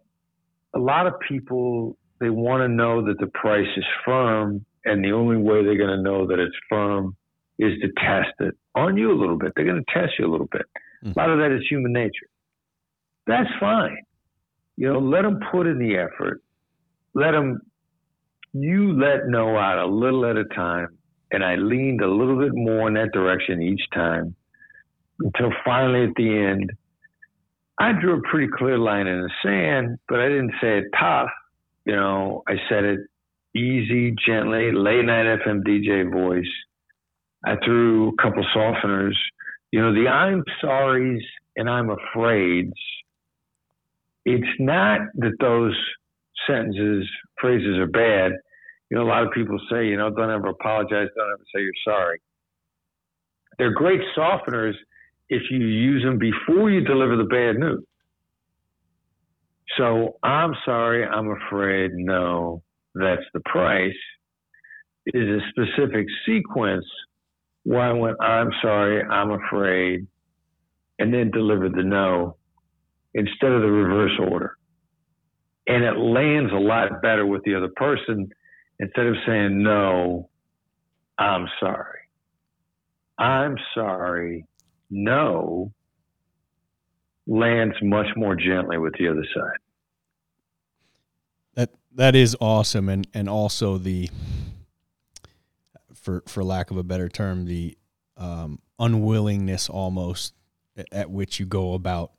a 0.74 0.78
lot 0.80 1.06
of 1.06 1.12
people, 1.28 1.96
they 2.18 2.28
want 2.28 2.62
to 2.62 2.68
know 2.68 3.06
that 3.06 3.20
the 3.20 3.28
price 3.28 3.68
is 3.76 3.84
firm. 4.04 4.66
And 4.84 5.04
the 5.04 5.12
only 5.12 5.36
way 5.36 5.62
they're 5.62 5.78
going 5.78 5.96
to 5.96 6.02
know 6.02 6.26
that 6.26 6.40
it's 6.40 6.56
firm 6.68 7.14
is 7.60 7.80
to 7.82 7.88
test 8.04 8.34
it 8.40 8.56
on 8.74 8.96
you 8.96 9.12
a 9.12 9.14
little 9.14 9.38
bit. 9.38 9.52
They're 9.54 9.64
going 9.64 9.84
to 9.84 9.92
test 9.94 10.14
you 10.18 10.26
a 10.26 10.32
little 10.32 10.48
bit. 10.50 10.66
Mm-hmm. 11.04 11.16
A 11.16 11.22
lot 11.22 11.30
of 11.30 11.38
that 11.38 11.54
is 11.54 11.62
human 11.70 11.92
nature. 11.92 12.26
That's 13.28 13.50
fine. 13.60 13.98
You 14.76 14.92
know, 14.92 14.98
let 14.98 15.22
them 15.22 15.38
put 15.52 15.68
in 15.68 15.78
the 15.78 15.98
effort. 15.98 16.42
Let 17.14 17.30
them, 17.30 17.60
you 18.54 18.92
let 18.98 19.28
know 19.28 19.56
out 19.56 19.78
a 19.78 19.86
little 19.86 20.26
at 20.26 20.36
a 20.36 20.46
time. 20.46 20.98
And 21.30 21.44
I 21.44 21.54
leaned 21.54 22.00
a 22.00 22.10
little 22.10 22.40
bit 22.40 22.54
more 22.54 22.88
in 22.88 22.94
that 22.94 23.12
direction 23.12 23.62
each 23.62 23.82
time 23.94 24.34
until 25.20 25.52
finally 25.64 26.04
at 26.04 26.14
the 26.16 26.36
end, 26.36 26.72
I 27.80 27.92
drew 27.92 28.18
a 28.18 28.22
pretty 28.28 28.48
clear 28.56 28.78
line 28.78 29.06
in 29.06 29.22
the 29.22 29.30
sand, 29.42 29.98
but 30.08 30.20
I 30.20 30.28
didn't 30.28 30.54
say 30.60 30.78
it 30.78 30.84
tough. 30.98 31.30
You 31.84 31.94
know, 31.94 32.42
I 32.48 32.54
said 32.68 32.84
it 32.84 33.00
easy, 33.54 34.14
gently, 34.26 34.72
late 34.72 35.04
night 35.04 35.26
FM 35.26 35.62
DJ 35.62 36.10
voice. 36.10 36.50
I 37.44 37.56
threw 37.64 38.08
a 38.08 38.22
couple 38.22 38.44
softeners. 38.54 39.14
You 39.70 39.80
know, 39.80 39.94
the 39.94 40.08
I'm 40.08 40.42
sorry's 40.60 41.22
and 41.56 41.70
I'm 41.70 41.90
afraid's. 41.90 42.72
It's 44.24 44.58
not 44.58 45.00
that 45.14 45.36
those 45.40 45.76
sentences, 46.46 47.08
phrases 47.40 47.78
are 47.78 47.86
bad. 47.86 48.32
You 48.90 48.96
know, 48.96 49.04
a 49.04 49.08
lot 49.08 49.22
of 49.24 49.32
people 49.32 49.58
say, 49.70 49.86
you 49.86 49.96
know, 49.96 50.10
don't 50.10 50.30
ever 50.30 50.48
apologize, 50.48 51.08
don't 51.16 51.30
ever 51.32 51.44
say 51.54 51.62
you're 51.62 51.72
sorry. 51.84 52.20
They're 53.58 53.72
great 53.72 54.00
softeners 54.16 54.74
if 55.28 55.42
you 55.50 55.58
use 55.58 56.02
them 56.02 56.18
before 56.18 56.70
you 56.70 56.80
deliver 56.80 57.16
the 57.16 57.24
bad 57.24 57.56
news. 57.58 57.84
So 59.76 60.16
I'm 60.22 60.54
sorry, 60.64 61.04
I'm 61.04 61.30
afraid, 61.30 61.92
no, 61.94 62.62
that's 62.94 63.22
the 63.34 63.40
price, 63.40 63.92
is 65.06 65.28
a 65.28 65.40
specific 65.50 66.06
sequence 66.26 66.86
why 67.68 67.92
went, 67.92 68.16
I'm 68.20 68.50
sorry, 68.62 69.02
I'm 69.02 69.30
afraid, 69.30 70.06
and 70.98 71.12
then 71.12 71.30
delivered 71.30 71.74
the 71.74 71.82
no 71.82 72.36
instead 73.12 73.52
of 73.52 73.60
the 73.60 73.70
reverse 73.70 74.18
order. 74.30 74.56
And 75.66 75.84
it 75.84 75.98
lands 75.98 76.50
a 76.52 76.56
lot 76.58 77.02
better 77.02 77.26
with 77.26 77.42
the 77.44 77.54
other 77.54 77.68
person 77.76 78.30
instead 78.80 79.06
of 79.06 79.16
saying, 79.26 79.62
no, 79.62 80.30
I'm 81.18 81.46
sorry. 81.60 81.98
I'm 83.18 83.56
sorry, 83.74 84.46
no, 84.90 85.72
lands 87.26 87.76
much 87.82 88.08
more 88.16 88.34
gently 88.34 88.78
with 88.78 88.94
the 88.98 89.08
other 89.08 89.24
side. 89.34 89.58
That 91.54 91.70
that 91.94 92.14
is 92.14 92.36
awesome, 92.40 92.88
and 92.88 93.06
and 93.12 93.28
also 93.28 93.78
the 93.78 94.08
for 95.94 96.22
for 96.26 96.42
lack 96.42 96.70
of 96.70 96.76
a 96.76 96.82
better 96.82 97.08
term, 97.08 97.44
the 97.44 97.76
um, 98.16 98.60
unwillingness 98.78 99.68
almost 99.68 100.34
at 100.92 101.10
which 101.10 101.40
you 101.40 101.46
go 101.46 101.74
about 101.74 102.12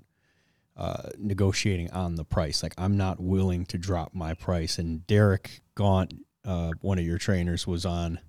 uh, 0.78 1.10
negotiating 1.18 1.92
on 1.92 2.16
the 2.16 2.24
price. 2.24 2.64
Like 2.64 2.74
I'm 2.78 2.98
not 2.98 3.20
willing 3.20 3.66
to 3.68 3.78
drop 3.78 4.14
my 4.14 4.34
price. 4.34 4.78
And 4.78 5.06
Derek 5.08 5.62
Gaunt, 5.76 6.14
uh, 6.46 6.72
one 6.82 7.00
of 7.00 7.06
your 7.06 7.18
trainers, 7.18 7.68
was 7.68 7.86
on 7.86 8.20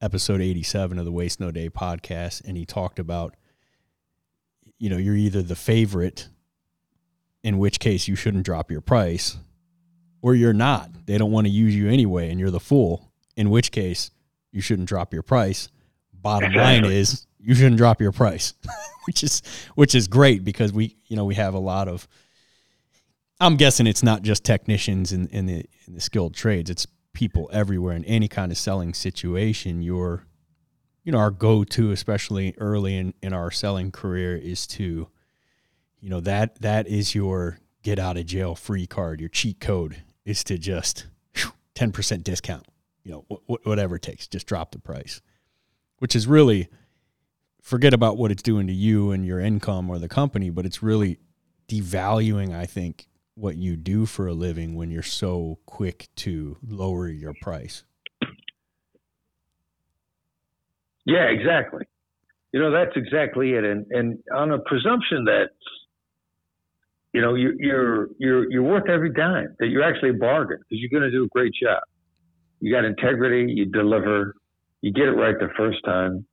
episode 0.00 0.40
87 0.40 0.98
of 0.98 1.04
the 1.04 1.12
Waste 1.12 1.40
No 1.40 1.50
Day 1.50 1.68
podcast, 1.68 2.44
and 2.44 2.56
he 2.56 2.64
talked 2.64 2.98
about 2.98 3.34
you 4.78 4.88
know, 4.88 4.96
you're 4.96 5.16
either 5.16 5.42
the 5.42 5.56
favorite, 5.56 6.28
in 7.42 7.58
which 7.58 7.80
case 7.80 8.08
you 8.08 8.16
shouldn't 8.16 8.44
drop 8.44 8.70
your 8.70 8.80
price, 8.80 9.36
or 10.22 10.34
you're 10.34 10.52
not. 10.52 10.90
They 11.06 11.18
don't 11.18 11.32
want 11.32 11.46
to 11.46 11.52
use 11.52 11.74
you 11.74 11.88
anyway, 11.88 12.30
and 12.30 12.38
you're 12.38 12.50
the 12.50 12.60
fool, 12.60 13.12
in 13.36 13.50
which 13.50 13.70
case 13.72 14.10
you 14.52 14.60
shouldn't 14.60 14.88
drop 14.88 15.12
your 15.12 15.22
price. 15.22 15.68
Bottom 16.12 16.52
line 16.52 16.84
is 16.84 17.26
you 17.38 17.54
shouldn't 17.54 17.76
drop 17.76 18.00
your 18.00 18.12
price, 18.12 18.54
which 19.06 19.22
is 19.22 19.42
which 19.74 19.94
is 19.94 20.08
great 20.08 20.44
because 20.44 20.72
we 20.72 20.96
you 21.06 21.16
know 21.16 21.24
we 21.24 21.34
have 21.34 21.54
a 21.54 21.58
lot 21.58 21.88
of. 21.88 22.06
I'm 23.40 23.56
guessing 23.56 23.86
it's 23.86 24.02
not 24.02 24.22
just 24.22 24.42
technicians 24.42 25.12
in, 25.12 25.28
in 25.28 25.46
the 25.46 25.64
in 25.86 25.94
the 25.94 26.00
skilled 26.00 26.34
trades. 26.34 26.70
It's 26.70 26.86
people 27.12 27.48
everywhere 27.52 27.94
in 27.94 28.04
any 28.04 28.28
kind 28.28 28.52
of 28.52 28.58
selling 28.58 28.94
situation. 28.94 29.82
You're 29.82 30.24
you 31.08 31.12
know, 31.12 31.20
our 31.20 31.30
go 31.30 31.64
to, 31.64 31.90
especially 31.90 32.54
early 32.58 32.94
in, 32.94 33.14
in 33.22 33.32
our 33.32 33.50
selling 33.50 33.90
career, 33.90 34.36
is 34.36 34.66
to, 34.66 35.08
you 36.00 36.10
know, 36.10 36.20
that 36.20 36.60
that 36.60 36.86
is 36.86 37.14
your 37.14 37.60
get 37.82 37.98
out 37.98 38.18
of 38.18 38.26
jail 38.26 38.54
free 38.54 38.86
card. 38.86 39.18
Your 39.18 39.30
cheat 39.30 39.58
code 39.58 40.02
is 40.26 40.44
to 40.44 40.58
just 40.58 41.06
ten 41.74 41.92
percent 41.92 42.24
discount. 42.24 42.66
You 43.04 43.12
know, 43.12 43.38
wh- 43.48 43.66
whatever 43.66 43.96
it 43.96 44.02
takes, 44.02 44.28
just 44.28 44.46
drop 44.46 44.72
the 44.72 44.78
price, 44.78 45.22
which 45.96 46.14
is 46.14 46.26
really 46.26 46.68
forget 47.62 47.94
about 47.94 48.18
what 48.18 48.30
it's 48.30 48.42
doing 48.42 48.66
to 48.66 48.74
you 48.74 49.10
and 49.10 49.24
your 49.24 49.40
income 49.40 49.88
or 49.88 49.98
the 49.98 50.10
company, 50.10 50.50
but 50.50 50.66
it's 50.66 50.82
really 50.82 51.20
devaluing, 51.70 52.54
I 52.54 52.66
think, 52.66 53.08
what 53.34 53.56
you 53.56 53.76
do 53.76 54.04
for 54.04 54.26
a 54.26 54.34
living 54.34 54.74
when 54.74 54.90
you're 54.90 55.02
so 55.02 55.58
quick 55.64 56.10
to 56.16 56.58
lower 56.62 57.08
your 57.08 57.32
price. 57.32 57.84
Yeah, 61.08 61.24
exactly. 61.24 61.86
You 62.52 62.60
know, 62.60 62.70
that's 62.70 62.96
exactly 62.96 63.52
it. 63.54 63.64
And 63.64 63.86
and 63.90 64.18
on 64.34 64.52
a 64.52 64.58
presumption 64.60 65.24
that 65.24 65.48
you 67.14 67.22
know 67.22 67.34
you, 67.34 67.54
you're 67.58 68.08
you're 68.18 68.50
you're 68.52 68.62
worth 68.62 68.88
every 68.90 69.12
dime, 69.12 69.56
that 69.58 69.68
you're 69.68 69.82
actually 69.82 70.10
a 70.10 70.14
bargain 70.14 70.58
because 70.58 70.80
you're 70.82 71.00
going 71.00 71.10
to 71.10 71.16
do 71.16 71.24
a 71.24 71.28
great 71.28 71.52
job. 71.60 71.82
You 72.60 72.72
got 72.74 72.84
integrity, 72.84 73.50
you 73.52 73.66
deliver, 73.66 74.34
you 74.82 74.92
get 74.92 75.04
it 75.08 75.12
right 75.12 75.34
the 75.38 75.48
first 75.56 75.78
time. 75.84 76.26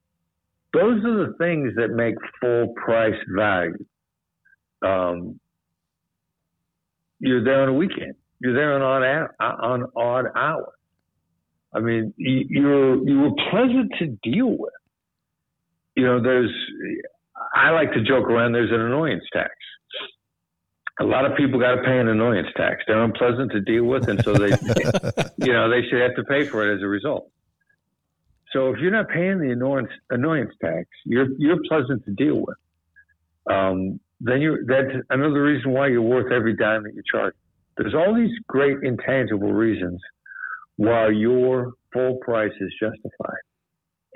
Those 0.73 1.03
are 1.05 1.27
the 1.27 1.33
things 1.39 1.73
that 1.77 1.89
make 1.89 2.15
full 2.41 2.73
price 2.75 3.15
value. 3.35 3.85
Um, 4.85 5.39
you're 7.19 7.43
there 7.43 7.61
on 7.63 7.69
a 7.69 7.73
weekend. 7.73 8.15
You're 8.41 8.53
there 8.53 8.73
on 8.73 8.81
odd 8.81 9.29
on 9.39 9.85
odd 9.95 10.25
hours. 10.35 10.73
I 11.75 11.81
mean, 11.81 12.13
you're 12.17 13.05
you 13.07 13.19
were 13.19 13.31
pleasant 13.51 13.91
to 13.99 14.07
deal 14.23 14.57
with. 14.57 14.73
You 15.95 16.05
know, 16.05 16.21
there's 16.21 16.51
I 17.53 17.71
like 17.71 17.91
to 17.93 18.01
joke 18.01 18.29
around. 18.29 18.53
There's 18.53 18.71
an 18.71 18.79
annoyance 18.79 19.23
tax. 19.33 19.51
A 21.01 21.03
lot 21.03 21.25
of 21.25 21.35
people 21.35 21.59
got 21.59 21.75
to 21.75 21.83
pay 21.83 21.99
an 21.99 22.07
annoyance 22.07 22.47
tax. 22.55 22.83
They're 22.87 23.03
unpleasant 23.03 23.51
to 23.51 23.59
deal 23.59 23.83
with, 23.83 24.07
and 24.07 24.23
so 24.23 24.33
they, 24.33 24.47
you 25.45 25.51
know, 25.51 25.69
they 25.69 25.81
should 25.89 25.99
have 26.01 26.15
to 26.15 26.23
pay 26.23 26.45
for 26.45 26.65
it 26.65 26.77
as 26.77 26.81
a 26.81 26.87
result. 26.87 27.29
So 28.53 28.69
if 28.69 28.79
you're 28.79 28.91
not 28.91 29.09
paying 29.09 29.39
the 29.39 29.51
annoyance 29.51 29.89
annoyance 30.09 30.53
tax, 30.61 30.87
you're 31.03 31.27
you're 31.37 31.61
pleasant 31.67 32.05
to 32.05 32.11
deal 32.11 32.37
with. 32.37 32.57
Um, 33.51 33.99
then 34.21 34.39
you 34.39 34.63
that's 34.65 34.95
another 35.09 35.43
reason 35.43 35.71
why 35.71 35.87
you're 35.87 36.01
worth 36.01 36.31
every 36.31 36.55
dime 36.55 36.83
that 36.83 36.93
you 36.93 37.03
charge. 37.11 37.33
There's 37.75 37.93
all 37.93 38.15
these 38.15 38.31
great 38.47 38.77
intangible 38.83 39.51
reasons 39.51 39.99
while 40.77 41.11
your 41.11 41.73
full 41.93 42.17
price 42.21 42.51
is 42.59 42.73
justified. 42.79 43.43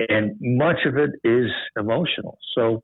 And 0.09 0.35
much 0.39 0.77
of 0.85 0.97
it 0.97 1.11
is 1.23 1.49
emotional. 1.77 2.37
So 2.55 2.83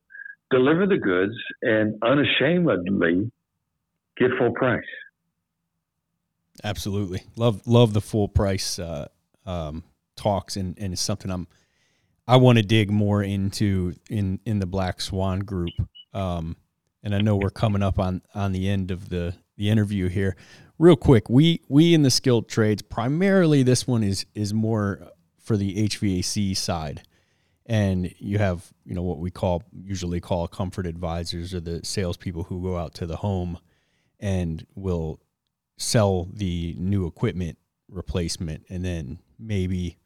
deliver 0.52 0.86
the 0.86 0.98
goods 0.98 1.34
and 1.62 1.96
unashamedly 2.04 3.32
get 4.18 4.32
full 4.38 4.52
price. 4.52 4.84
Absolutely. 6.64 7.24
Love 7.36 7.66
love 7.68 7.94
the 7.94 8.02
full 8.02 8.28
price 8.28 8.80
uh, 8.80 9.08
um, 9.46 9.84
talks 10.16 10.56
and, 10.56 10.78
and 10.80 10.94
it's 10.94 11.02
something 11.02 11.30
I'm 11.30 11.48
I 12.28 12.38
want 12.38 12.58
to 12.58 12.64
dig 12.64 12.90
more 12.90 13.22
into 13.22 13.94
in 14.10 14.40
in 14.46 14.60
the 14.60 14.66
Black 14.66 15.02
Swan 15.02 15.40
group. 15.40 15.74
Um, 16.14 16.56
and 17.04 17.14
I 17.14 17.20
know 17.20 17.36
we're 17.36 17.50
coming 17.50 17.84
up 17.84 18.00
on 18.00 18.22
on 18.34 18.52
the 18.52 18.70
end 18.70 18.90
of 18.90 19.10
the 19.10 19.36
the 19.58 19.70
interview 19.70 20.08
here 20.08 20.36
real 20.78 20.96
quick, 20.96 21.30
we 21.30 21.62
we 21.68 21.94
in 21.94 22.04
the 22.04 22.12
skilled 22.12 22.48
trades 22.48 22.82
primarily 22.82 23.64
this 23.64 23.88
one 23.88 24.04
is 24.04 24.26
is 24.34 24.54
more 24.54 25.12
for 25.40 25.58
the 25.58 25.88
HVAC 25.88 26.56
side, 26.58 27.04
and 27.66 28.14
you 28.20 28.38
have 28.38 28.72
you 28.86 28.96
know 28.96 29.04
what 29.04 29.20
we 29.20 29.32
call 29.32 29.64
usually 29.84 30.20
call 30.20 30.48
comfort 30.48 30.86
advisors 30.86 31.54
or 31.54 31.60
the 31.60 31.84
salespeople 31.84 32.44
who 32.44 32.62
go 32.62 32.78
out 32.78 32.94
to 32.96 33.06
the 33.06 33.18
home 33.18 33.60
and 34.20 34.66
will 34.76 35.20
sell 35.78 36.28
the 36.34 36.76
new 36.78 37.06
equipment 37.06 37.58
replacement, 37.90 38.66
and 38.70 38.84
then 38.84 39.20
maybe 39.40 39.98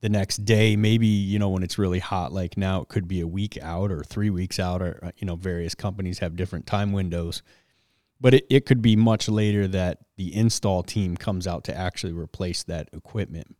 the 0.00 0.08
next 0.08 0.44
day 0.44 0.74
maybe 0.74 1.06
you 1.06 1.38
know 1.38 1.48
when 1.48 1.62
it's 1.62 1.78
really 1.78 2.00
hot 2.00 2.32
like 2.32 2.56
now 2.56 2.80
it 2.80 2.88
could 2.88 3.06
be 3.06 3.20
a 3.20 3.26
week 3.26 3.56
out 3.62 3.92
or 3.92 4.02
three 4.02 4.30
weeks 4.30 4.58
out 4.58 4.82
or 4.82 5.12
you 5.16 5.26
know 5.26 5.36
various 5.36 5.76
companies 5.76 6.18
have 6.18 6.34
different 6.34 6.66
time 6.66 6.92
windows 6.92 7.42
but 8.22 8.34
it, 8.34 8.46
it 8.48 8.64
could 8.64 8.80
be 8.80 8.96
much 8.96 9.28
later 9.28 9.68
that 9.68 9.98
the 10.16 10.34
install 10.34 10.82
team 10.82 11.16
comes 11.16 11.46
out 11.46 11.64
to 11.64 11.76
actually 11.76 12.14
replace 12.14 12.62
that 12.62 12.88
equipment 12.92 13.56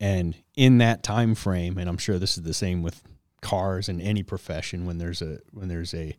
and 0.00 0.34
in 0.56 0.78
that 0.78 1.02
time 1.02 1.34
frame 1.34 1.78
and 1.78 1.88
i'm 1.88 1.98
sure 1.98 2.18
this 2.18 2.36
is 2.36 2.42
the 2.42 2.54
same 2.54 2.82
with 2.82 3.02
cars 3.40 3.88
and 3.88 4.02
any 4.02 4.22
profession 4.22 4.86
when 4.86 4.98
there's 4.98 5.22
a 5.22 5.38
when 5.52 5.68
there's 5.68 5.94
a 5.94 6.16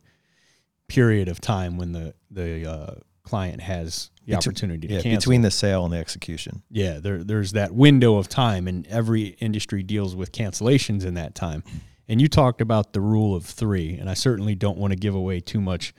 period 0.88 1.28
of 1.28 1.40
time 1.40 1.76
when 1.76 1.92
the 1.92 2.14
the 2.30 2.70
uh, 2.70 2.94
client 3.22 3.60
has 3.60 4.10
the 4.26 4.34
opportunity 4.34 4.88
to 4.88 4.94
yeah, 4.94 5.00
cancel. 5.00 5.18
between 5.18 5.42
the 5.42 5.50
sale 5.50 5.84
and 5.84 5.92
the 5.94 5.98
execution. 5.98 6.62
Yeah, 6.70 6.98
there 6.98 7.22
there's 7.22 7.52
that 7.52 7.72
window 7.72 8.16
of 8.16 8.28
time, 8.28 8.66
and 8.68 8.86
every 8.88 9.28
industry 9.40 9.82
deals 9.82 10.14
with 10.16 10.32
cancellations 10.32 11.04
in 11.04 11.14
that 11.14 11.34
time. 11.34 11.62
And 12.08 12.20
you 12.20 12.26
talked 12.26 12.60
about 12.60 12.92
the 12.92 13.00
rule 13.00 13.36
of 13.36 13.44
three, 13.44 13.96
and 13.96 14.10
I 14.10 14.14
certainly 14.14 14.56
don't 14.56 14.78
want 14.78 14.92
to 14.92 14.98
give 14.98 15.14
away 15.14 15.38
too 15.38 15.60
much 15.60 15.94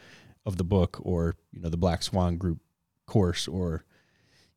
of 0.46 0.58
the 0.58 0.64
book 0.64 1.00
or 1.02 1.36
you 1.52 1.62
know 1.62 1.70
the 1.70 1.78
Black 1.78 2.04
Swan 2.04 2.38
Group 2.38 2.60
course 3.06 3.48
or 3.48 3.84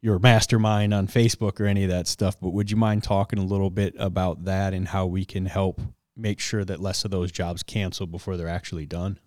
your 0.01 0.19
mastermind 0.19 0.93
on 0.93 1.07
Facebook 1.07 1.61
or 1.61 1.67
any 1.67 1.85
of 1.85 1.91
that 1.91 2.07
stuff. 2.07 2.39
But 2.41 2.51
would 2.51 2.71
you 2.71 2.77
mind 2.77 3.03
talking 3.03 3.39
a 3.39 3.45
little 3.45 3.71
bit 3.71 3.95
about 3.99 4.45
that 4.45 4.75
and 4.75 4.89
how 4.89 5.07
we 5.07 5.25
can 5.25 5.47
help 5.47 5.81
make 6.17 6.41
sure 6.41 6.65
that 6.65 6.81
less 6.81 7.05
of 7.05 7.11
those 7.11 7.33
jobs 7.33 7.63
cancel 7.63 8.07
before 8.07 8.37
they're 8.37 8.49
actually 8.49 8.87
done? 8.87 9.19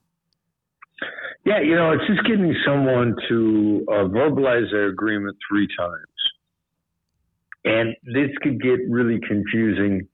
Yeah, 1.46 1.62
you 1.62 1.76
know, 1.76 1.94
it's 1.94 2.06
just 2.08 2.24
getting 2.28 2.54
someone 2.66 3.16
to 3.30 3.86
uh, 3.90 4.04
verbalize 4.10 4.70
their 4.72 4.90
agreement 4.90 5.38
three 5.50 5.68
times. 5.80 6.18
And 7.64 7.96
this 8.04 8.30
could 8.42 8.62
get 8.62 8.80
really 8.90 9.20
confusing 9.28 10.08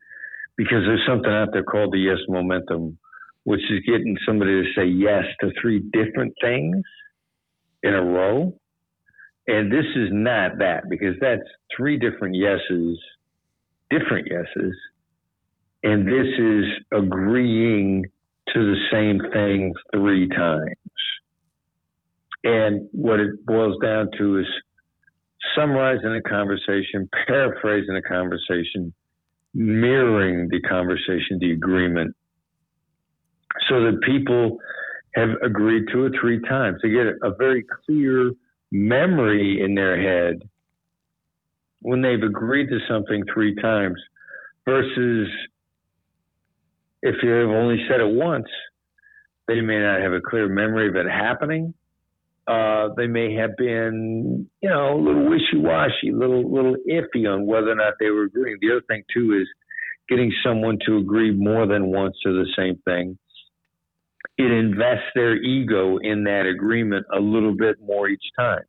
because 0.55 0.83
there's 0.85 1.03
something 1.07 1.31
out 1.31 1.49
there 1.51 1.63
called 1.63 1.91
the 1.91 1.99
yes 1.99 2.19
momentum, 2.29 2.97
which 3.43 3.61
is 3.69 3.79
getting 3.85 4.17
somebody 4.25 4.63
to 4.63 4.69
say 4.75 4.85
yes 4.85 5.23
to 5.41 5.51
three 5.61 5.79
different 5.91 6.33
things 6.41 6.83
in 7.83 7.93
a 7.93 8.03
row. 8.03 8.53
And 9.47 9.71
this 9.71 9.85
is 9.95 10.09
not 10.11 10.59
that 10.59 10.89
because 10.89 11.15
that's 11.19 11.41
three 11.75 11.97
different 11.97 12.35
yeses, 12.35 12.97
different 13.89 14.27
yeses. 14.31 14.73
And 15.83 16.07
this 16.07 16.27
is 16.39 16.65
agreeing 16.93 18.05
to 18.53 18.59
the 18.59 18.77
same 18.91 19.19
thing 19.33 19.73
three 19.93 20.29
times. 20.29 20.75
And 22.45 22.87
what 22.91 23.19
it 23.19 23.45
boils 23.45 23.77
down 23.81 24.09
to 24.17 24.39
is 24.39 24.45
summarizing 25.55 26.15
a 26.15 26.21
conversation, 26.21 27.09
paraphrasing 27.27 27.95
a 27.95 28.01
conversation, 28.01 28.93
mirroring 29.53 30.47
the 30.49 30.61
conversation, 30.61 31.37
the 31.39 31.51
agreement, 31.51 32.15
so 33.69 33.83
that 33.83 34.01
people 34.05 34.59
have 35.15 35.29
agreed 35.43 35.85
to 35.91 36.05
it 36.05 36.13
three 36.19 36.41
times. 36.41 36.79
They 36.81 36.89
get 36.89 37.07
a 37.21 37.33
very 37.37 37.63
clear 37.85 38.31
memory 38.71 39.61
in 39.61 39.75
their 39.75 40.01
head 40.01 40.41
when 41.81 42.01
they've 42.01 42.23
agreed 42.23 42.69
to 42.69 42.79
something 42.89 43.23
three 43.31 43.55
times 43.55 43.99
versus 44.65 45.27
if 47.01 47.15
you've 47.21 47.49
only 47.49 47.85
said 47.89 47.99
it 47.99 48.15
once, 48.15 48.47
they 49.47 49.59
may 49.59 49.79
not 49.79 49.99
have 49.99 50.13
a 50.13 50.21
clear 50.21 50.47
memory 50.47 50.87
of 50.87 50.95
it 50.95 51.05
happening. 51.05 51.73
Uh, 52.47 52.89
they 52.95 53.07
may 53.07 53.35
have 53.35 53.55
been, 53.57 54.49
you 54.61 54.69
know, 54.69 54.95
a 54.95 54.99
little 55.01 55.29
wishy-washy, 55.29 56.09
a 56.09 56.15
little, 56.15 56.49
little 56.51 56.75
iffy 56.89 57.31
on 57.31 57.45
whether 57.45 57.71
or 57.71 57.75
not 57.75 57.93
they 57.99 58.09
were 58.09 58.23
agreeing. 58.23 58.57
The 58.61 58.71
other 58.71 58.83
thing 58.87 59.03
too 59.13 59.37
is 59.39 59.47
getting 60.09 60.31
someone 60.45 60.77
to 60.85 60.97
agree 60.97 61.31
more 61.31 61.67
than 61.67 61.87
once 61.87 62.15
to 62.23 62.31
the 62.31 62.47
same 62.57 62.77
thing. 62.85 63.17
It 64.37 64.51
invests 64.51 65.11
their 65.15 65.35
ego 65.35 65.97
in 65.97 66.23
that 66.23 66.45
agreement 66.45 67.05
a 67.13 67.19
little 67.19 67.55
bit 67.55 67.77
more 67.85 68.07
each 68.07 68.25
time, 68.37 68.63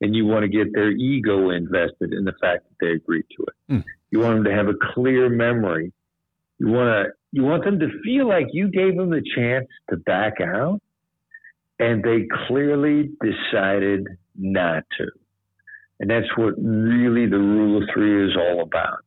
and 0.00 0.14
you 0.14 0.26
want 0.26 0.42
to 0.42 0.48
get 0.48 0.72
their 0.72 0.90
ego 0.90 1.50
invested 1.50 2.12
in 2.12 2.24
the 2.24 2.34
fact 2.40 2.64
that 2.68 2.76
they 2.80 2.92
agreed 2.92 3.24
to 3.36 3.44
it. 3.44 3.72
Mm. 3.72 3.84
You 4.10 4.20
want 4.20 4.36
them 4.36 4.44
to 4.44 4.54
have 4.54 4.68
a 4.68 4.94
clear 4.94 5.28
memory. 5.28 5.92
You 6.58 6.68
want 6.68 7.06
to, 7.06 7.12
you 7.32 7.42
want 7.42 7.64
them 7.64 7.78
to 7.80 7.88
feel 8.04 8.28
like 8.28 8.46
you 8.52 8.70
gave 8.70 8.96
them 8.96 9.10
the 9.10 9.22
chance 9.34 9.66
to 9.90 9.96
back 9.96 10.40
out 10.40 10.80
and 11.78 12.02
they 12.02 12.26
clearly 12.46 13.10
decided 13.22 14.06
not 14.36 14.84
to. 14.98 15.06
And 16.00 16.10
that's 16.10 16.26
what 16.36 16.54
really 16.58 17.26
the 17.26 17.38
rule 17.38 17.82
of 17.82 17.88
three 17.92 18.28
is 18.28 18.36
all 18.36 18.62
about. 18.62 18.98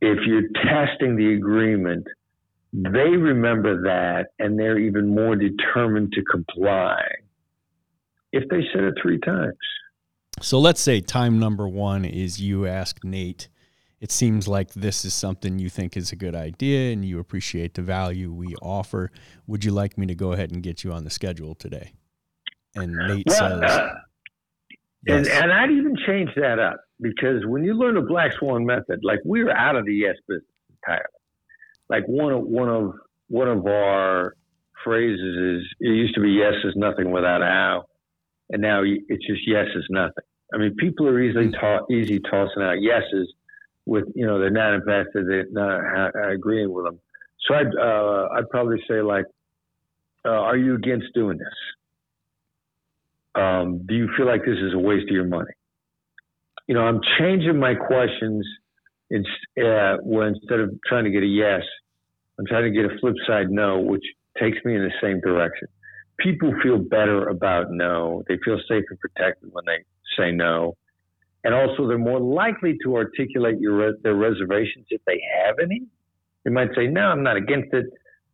If 0.00 0.18
you're 0.26 0.48
testing 0.64 1.16
the 1.16 1.34
agreement, 1.34 2.06
they 2.72 3.16
remember 3.16 3.82
that 3.82 4.26
and 4.38 4.58
they're 4.58 4.78
even 4.78 5.14
more 5.14 5.36
determined 5.36 6.12
to 6.12 6.22
comply 6.30 7.00
if 8.32 8.48
they 8.48 8.62
said 8.72 8.84
it 8.84 8.94
three 9.00 9.18
times. 9.18 9.56
So 10.40 10.58
let's 10.58 10.80
say 10.80 11.00
time 11.00 11.38
number 11.38 11.68
one 11.68 12.04
is 12.04 12.40
you 12.40 12.66
ask 12.66 13.04
Nate 13.04 13.48
it 14.02 14.10
seems 14.10 14.48
like 14.48 14.74
this 14.74 15.04
is 15.04 15.14
something 15.14 15.60
you 15.60 15.68
think 15.68 15.96
is 15.96 16.10
a 16.10 16.16
good 16.16 16.34
idea 16.34 16.92
and 16.92 17.04
you 17.04 17.20
appreciate 17.20 17.74
the 17.74 17.82
value 17.82 18.32
we 18.32 18.56
offer. 18.60 19.12
Would 19.46 19.64
you 19.64 19.70
like 19.70 19.96
me 19.96 20.06
to 20.06 20.14
go 20.16 20.32
ahead 20.32 20.50
and 20.50 20.60
get 20.60 20.82
you 20.82 20.90
on 20.90 21.04
the 21.04 21.10
schedule 21.10 21.54
today? 21.54 21.92
And 22.74 22.96
Nate 22.96 23.28
well, 23.28 23.38
says, 23.38 23.62
uh, 23.62 23.90
yes. 25.06 25.18
and, 25.18 25.28
and 25.28 25.52
I'd 25.52 25.70
even 25.70 25.94
change 26.04 26.30
that 26.34 26.58
up 26.58 26.80
because 27.00 27.46
when 27.46 27.62
you 27.62 27.74
learn 27.74 27.94
the 27.94 28.00
black 28.00 28.32
swan 28.40 28.66
method, 28.66 28.98
like 29.04 29.20
we're 29.24 29.52
out 29.52 29.76
of 29.76 29.86
the 29.86 29.94
yes 29.94 30.16
business 30.26 30.46
entirely. 30.68 31.04
Like 31.88 32.04
one 32.06 32.32
of, 32.32 32.44
one 32.44 32.68
of, 32.68 32.92
one 33.28 33.48
of 33.48 33.66
our 33.66 34.34
phrases 34.84 35.60
is, 35.60 35.68
it 35.80 35.88
used 35.88 36.14
to 36.14 36.20
be 36.20 36.30
yes 36.30 36.54
is 36.64 36.74
nothing 36.76 37.10
without 37.10 37.42
a 37.42 37.46
how. 37.46 37.84
And 38.50 38.60
now 38.60 38.82
it's 38.84 39.26
just 39.26 39.46
yes 39.46 39.66
is 39.74 39.86
nothing. 39.90 40.24
I 40.54 40.58
mean, 40.58 40.74
people 40.76 41.08
are 41.08 41.20
easily 41.20 41.46
hmm. 41.46 41.52
ta- 41.52 41.86
easy 41.90 42.20
tossing 42.20 42.62
out 42.62 42.80
yeses 42.80 43.32
with 43.86 44.04
you 44.14 44.26
know 44.26 44.38
they're 44.38 44.50
not 44.50 44.74
invested, 44.74 45.26
they're 45.26 45.46
not 45.50 46.12
agreeing 46.30 46.72
with 46.72 46.84
them. 46.84 47.00
So 47.46 47.54
I'd 47.54 47.74
uh, 47.76 48.28
I'd 48.36 48.48
probably 48.50 48.82
say 48.88 49.00
like, 49.00 49.24
uh, 50.24 50.30
are 50.30 50.56
you 50.56 50.74
against 50.74 51.06
doing 51.14 51.38
this? 51.38 51.48
Um, 53.34 53.86
do 53.86 53.94
you 53.94 54.08
feel 54.16 54.26
like 54.26 54.44
this 54.44 54.58
is 54.58 54.74
a 54.74 54.78
waste 54.78 55.04
of 55.04 55.14
your 55.14 55.24
money? 55.26 55.52
You 56.66 56.74
know, 56.74 56.82
I'm 56.82 57.00
changing 57.18 57.58
my 57.58 57.74
questions. 57.74 58.46
In, 59.12 59.24
uh, 59.64 59.98
where 60.02 60.26
instead 60.26 60.60
of 60.60 60.70
trying 60.88 61.04
to 61.04 61.10
get 61.10 61.22
a 61.22 61.26
yes, 61.26 61.62
I'm 62.38 62.46
trying 62.46 62.64
to 62.64 62.70
get 62.70 62.90
a 62.90 62.98
flip 62.98 63.14
side 63.26 63.50
no, 63.50 63.78
which 63.78 64.04
takes 64.40 64.58
me 64.64 64.74
in 64.74 64.82
the 64.82 64.92
same 65.00 65.20
direction. 65.20 65.68
People 66.18 66.52
feel 66.62 66.78
better 66.78 67.28
about 67.28 67.70
no. 67.70 68.24
They 68.28 68.38
feel 68.44 68.58
safe 68.68 68.84
and 68.90 68.98
protected 68.98 69.50
when 69.52 69.64
they 69.66 69.84
say 70.16 70.32
no 70.32 70.76
and 71.44 71.54
also 71.54 71.88
they're 71.88 71.98
more 71.98 72.20
likely 72.20 72.76
to 72.84 72.96
articulate 72.96 73.58
your, 73.58 73.94
their 74.02 74.14
reservations 74.14 74.86
if 74.90 75.00
they 75.06 75.20
have 75.44 75.56
any. 75.62 75.82
They 76.44 76.50
might 76.50 76.70
say, 76.76 76.86
"No, 76.86 77.02
I'm 77.02 77.22
not 77.22 77.36
against 77.36 77.72
it," 77.72 77.86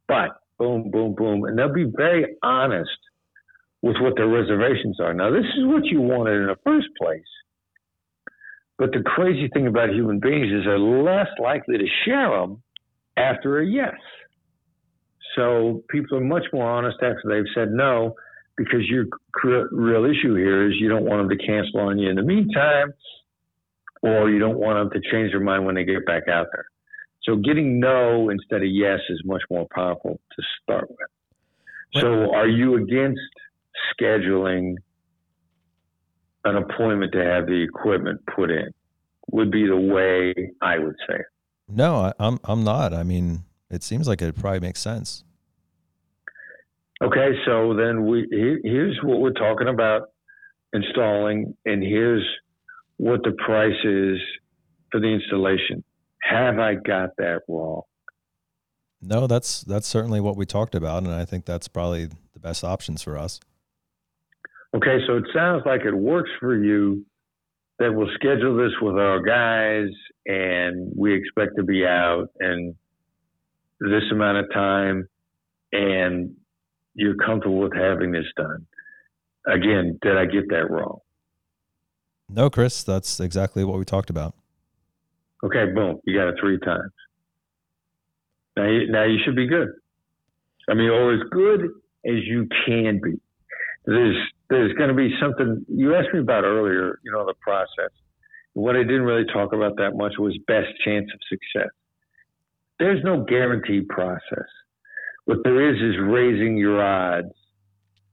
but 0.06 0.30
boom, 0.58 0.90
boom, 0.90 1.14
boom, 1.14 1.44
and 1.44 1.58
they'll 1.58 1.72
be 1.72 1.90
very 1.96 2.36
honest 2.42 2.98
with 3.82 3.96
what 4.00 4.16
their 4.16 4.28
reservations 4.28 4.98
are. 5.00 5.14
Now, 5.14 5.30
this 5.30 5.44
is 5.56 5.66
what 5.66 5.84
you 5.86 6.00
wanted 6.00 6.40
in 6.40 6.46
the 6.46 6.56
first 6.64 6.88
place. 7.00 7.22
But 8.78 8.92
the 8.92 9.02
crazy 9.04 9.48
thing 9.52 9.66
about 9.66 9.90
human 9.90 10.20
beings 10.20 10.52
is 10.52 10.64
they're 10.64 10.78
less 10.78 11.28
likely 11.42 11.78
to 11.78 11.86
share 12.04 12.30
them 12.30 12.62
after 13.16 13.58
a 13.58 13.66
yes. 13.66 13.96
So 15.34 15.82
people 15.90 16.18
are 16.18 16.24
much 16.24 16.44
more 16.52 16.68
honest 16.68 16.96
after 17.02 17.22
they've 17.26 17.52
said 17.54 17.70
no 17.72 18.14
because 18.56 18.88
your 18.88 19.06
real 19.72 20.04
issue 20.04 20.34
here 20.34 20.68
is 20.68 20.74
you 20.80 20.88
don't 20.88 21.04
want 21.04 21.28
them 21.28 21.38
to 21.38 21.44
cancel 21.44 21.80
on 21.80 21.98
you 21.98 22.08
in 22.08 22.16
the 22.16 22.22
meantime, 22.22 22.92
or 24.02 24.30
you 24.30 24.38
don't 24.38 24.58
want 24.58 24.90
them 24.90 25.00
to 25.00 25.10
change 25.10 25.32
their 25.32 25.40
mind 25.40 25.64
when 25.64 25.74
they 25.74 25.84
get 25.84 26.06
back 26.06 26.28
out 26.28 26.46
there. 26.52 26.66
So 27.22 27.36
getting 27.36 27.78
no 27.78 28.30
instead 28.30 28.62
of 28.62 28.68
yes 28.68 29.00
is 29.10 29.22
much 29.24 29.42
more 29.50 29.66
powerful 29.74 30.20
to 30.36 30.42
start 30.62 30.88
with. 30.88 30.98
So 32.02 32.34
are 32.34 32.48
you 32.48 32.76
against 32.76 33.20
scheduling 33.94 34.76
an 36.48 36.56
appointment 36.56 37.12
to 37.12 37.24
have 37.24 37.46
the 37.46 37.62
equipment 37.62 38.20
put 38.34 38.50
in? 38.50 38.70
Would 39.30 39.50
be 39.50 39.66
the 39.66 39.76
way 39.76 40.34
I 40.62 40.78
would 40.78 40.96
say 41.08 41.16
it. 41.16 41.26
No, 41.68 42.12
I'm 42.18 42.40
I'm 42.44 42.64
not. 42.64 42.94
I 42.94 43.02
mean, 43.02 43.44
it 43.70 43.82
seems 43.82 44.08
like 44.08 44.22
it 44.22 44.36
probably 44.36 44.60
makes 44.60 44.80
sense. 44.80 45.24
Okay, 47.02 47.32
so 47.44 47.74
then 47.74 48.06
we 48.06 48.26
here's 48.64 48.98
what 49.02 49.20
we're 49.20 49.32
talking 49.32 49.68
about 49.68 50.10
installing, 50.72 51.54
and 51.64 51.82
here's 51.82 52.26
what 52.96 53.22
the 53.22 53.32
price 53.32 53.76
is 53.84 54.18
for 54.90 55.00
the 55.00 55.06
installation. 55.06 55.84
Have 56.22 56.58
I 56.58 56.74
got 56.74 57.10
that 57.18 57.42
wrong? 57.48 57.82
No, 59.00 59.26
that's 59.26 59.60
that's 59.62 59.86
certainly 59.86 60.20
what 60.20 60.36
we 60.36 60.44
talked 60.44 60.74
about, 60.74 61.04
and 61.04 61.12
I 61.12 61.24
think 61.24 61.44
that's 61.44 61.68
probably 61.68 62.06
the 62.06 62.40
best 62.40 62.64
options 62.64 63.02
for 63.02 63.16
us. 63.16 63.38
Okay, 64.76 64.98
so 65.06 65.16
it 65.16 65.24
sounds 65.34 65.62
like 65.64 65.82
it 65.82 65.94
works 65.94 66.30
for 66.40 66.54
you 66.56 67.04
that 67.78 67.92
we'll 67.92 68.10
schedule 68.14 68.56
this 68.56 68.72
with 68.82 68.96
our 68.96 69.22
guys, 69.22 69.88
and 70.26 70.92
we 70.96 71.14
expect 71.14 71.56
to 71.56 71.62
be 71.62 71.86
out 71.86 72.28
in 72.40 72.74
this 73.80 74.02
amount 74.10 74.38
of 74.38 74.52
time, 74.52 75.08
and 75.72 76.34
you're 76.94 77.14
comfortable 77.14 77.60
with 77.60 77.74
having 77.74 78.12
this 78.12 78.26
done. 78.36 78.66
Again, 79.46 79.98
did 80.02 80.18
I 80.18 80.26
get 80.26 80.48
that 80.50 80.70
wrong? 80.70 80.98
No, 82.28 82.50
Chris, 82.50 82.82
that's 82.82 83.20
exactly 83.20 83.64
what 83.64 83.78
we 83.78 83.84
talked 83.84 84.10
about. 84.10 84.34
Okay, 85.42 85.66
boom, 85.72 86.00
you 86.04 86.18
got 86.18 86.28
it 86.28 86.34
three 86.40 86.58
times. 86.58 86.92
Now, 88.56 88.68
you, 88.68 88.90
now 88.90 89.04
you 89.04 89.18
should 89.24 89.36
be 89.36 89.46
good. 89.46 89.68
I 90.68 90.74
mean, 90.74 90.90
or 90.90 91.14
as 91.14 91.20
good 91.30 91.62
as 92.04 92.24
you 92.26 92.48
can 92.66 93.00
be. 93.02 93.20
There's 93.86 94.16
there's 94.50 94.72
going 94.74 94.88
to 94.88 94.94
be 94.94 95.10
something 95.20 95.64
you 95.68 95.94
asked 95.94 96.08
me 96.12 96.20
about 96.20 96.44
earlier. 96.44 96.98
You 97.04 97.12
know, 97.12 97.26
the 97.26 97.34
process. 97.40 97.90
What 98.54 98.76
I 98.76 98.82
didn't 98.82 99.02
really 99.02 99.26
talk 99.32 99.52
about 99.52 99.76
that 99.76 99.92
much 99.96 100.14
was 100.18 100.36
best 100.46 100.68
chance 100.84 101.06
of 101.12 101.20
success. 101.28 101.70
There's 102.78 103.02
no 103.04 103.24
guaranteed 103.24 103.88
process. 103.88 104.48
What 105.26 105.38
there 105.44 105.70
is 105.70 105.76
is 105.76 106.00
raising 106.00 106.56
your 106.56 106.82
odds 106.82 107.32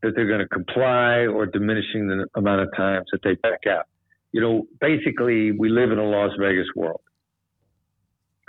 that 0.01 0.13
they're 0.15 0.27
going 0.27 0.39
to 0.39 0.47
comply 0.47 1.25
or 1.25 1.45
diminishing 1.45 2.07
the 2.07 2.27
amount 2.35 2.61
of 2.61 2.67
times 2.75 3.05
that 3.11 3.21
they 3.23 3.35
back 3.35 3.61
out. 3.67 3.85
You 4.31 4.41
know, 4.41 4.67
basically, 4.81 5.51
we 5.51 5.69
live 5.69 5.91
in 5.91 5.97
a 5.97 6.03
Las 6.03 6.31
Vegas 6.39 6.67
world. 6.75 7.01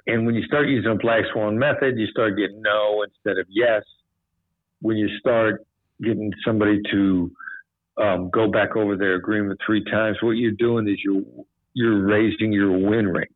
And 0.06 0.26
when 0.26 0.34
you 0.34 0.42
start 0.44 0.68
using 0.68 0.90
a 0.90 0.96
black 0.96 1.22
swan 1.32 1.58
method, 1.58 1.96
you 1.96 2.06
start 2.08 2.36
getting 2.36 2.60
no 2.60 3.04
instead 3.04 3.38
of 3.38 3.46
yes. 3.48 3.82
When 4.80 4.96
you 4.96 5.08
start 5.18 5.64
getting 6.02 6.32
somebody 6.44 6.80
to 6.90 7.30
um, 7.98 8.30
go 8.30 8.50
back 8.50 8.76
over 8.76 8.96
their 8.96 9.14
agreement 9.14 9.60
three 9.64 9.84
times, 9.84 10.18
what 10.20 10.32
you're 10.32 10.52
doing 10.52 10.88
is 10.88 10.98
you're 11.04 11.22
you're 11.74 12.06
raising 12.06 12.52
your 12.52 12.72
win 12.72 13.06
rate. 13.06 13.28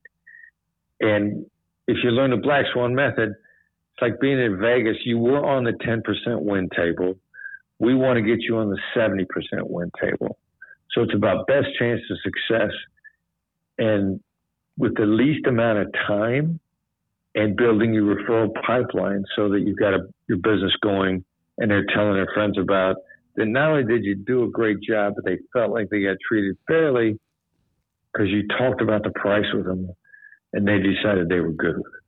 And 1.00 1.44
if 1.86 1.98
you 2.02 2.10
learn 2.10 2.30
the 2.30 2.36
Black 2.36 2.64
Swan 2.72 2.94
method, 2.94 3.30
it's 3.30 4.02
like 4.02 4.20
being 4.20 4.38
in 4.38 4.58
Vegas. 4.58 4.96
You 5.04 5.18
were 5.18 5.44
on 5.44 5.64
the 5.64 5.72
10% 5.72 6.02
win 6.40 6.68
table. 6.74 7.14
We 7.78 7.94
want 7.94 8.16
to 8.16 8.22
get 8.22 8.40
you 8.40 8.56
on 8.56 8.70
the 8.70 8.78
70% 8.96 9.26
win 9.64 9.90
table. 10.00 10.38
So 10.92 11.02
it's 11.02 11.14
about 11.14 11.46
best 11.46 11.66
chance 11.78 12.00
of 12.10 12.18
success 12.22 12.72
and 13.78 14.20
with 14.78 14.96
the 14.96 15.06
least 15.06 15.46
amount 15.46 15.78
of 15.78 15.92
time 16.06 16.60
and 17.34 17.56
building 17.56 17.94
your 17.94 18.16
referral 18.16 18.50
pipeline 18.66 19.24
so 19.36 19.48
that 19.50 19.60
you've 19.60 19.78
got 19.78 19.94
a, 19.94 20.00
your 20.28 20.38
business 20.38 20.72
going 20.82 21.24
and 21.58 21.70
they're 21.70 21.86
telling 21.94 22.14
their 22.14 22.30
friends 22.34 22.58
about 22.58 22.96
that 23.40 23.46
not 23.46 23.70
only 23.70 23.84
did 23.84 24.04
you 24.04 24.14
do 24.14 24.44
a 24.44 24.50
great 24.50 24.82
job, 24.82 25.14
but 25.16 25.24
they 25.24 25.38
felt 25.52 25.72
like 25.72 25.88
they 25.88 26.02
got 26.02 26.18
treated 26.26 26.56
fairly 26.66 27.18
because 28.12 28.28
you 28.28 28.46
talked 28.48 28.82
about 28.82 29.02
the 29.02 29.10
price 29.10 29.46
with 29.54 29.64
them 29.64 29.88
and 30.52 30.68
they 30.68 30.78
decided 30.78 31.28
they 31.28 31.40
were 31.40 31.52
good 31.52 31.76
with 31.76 31.86
it. 31.86 32.02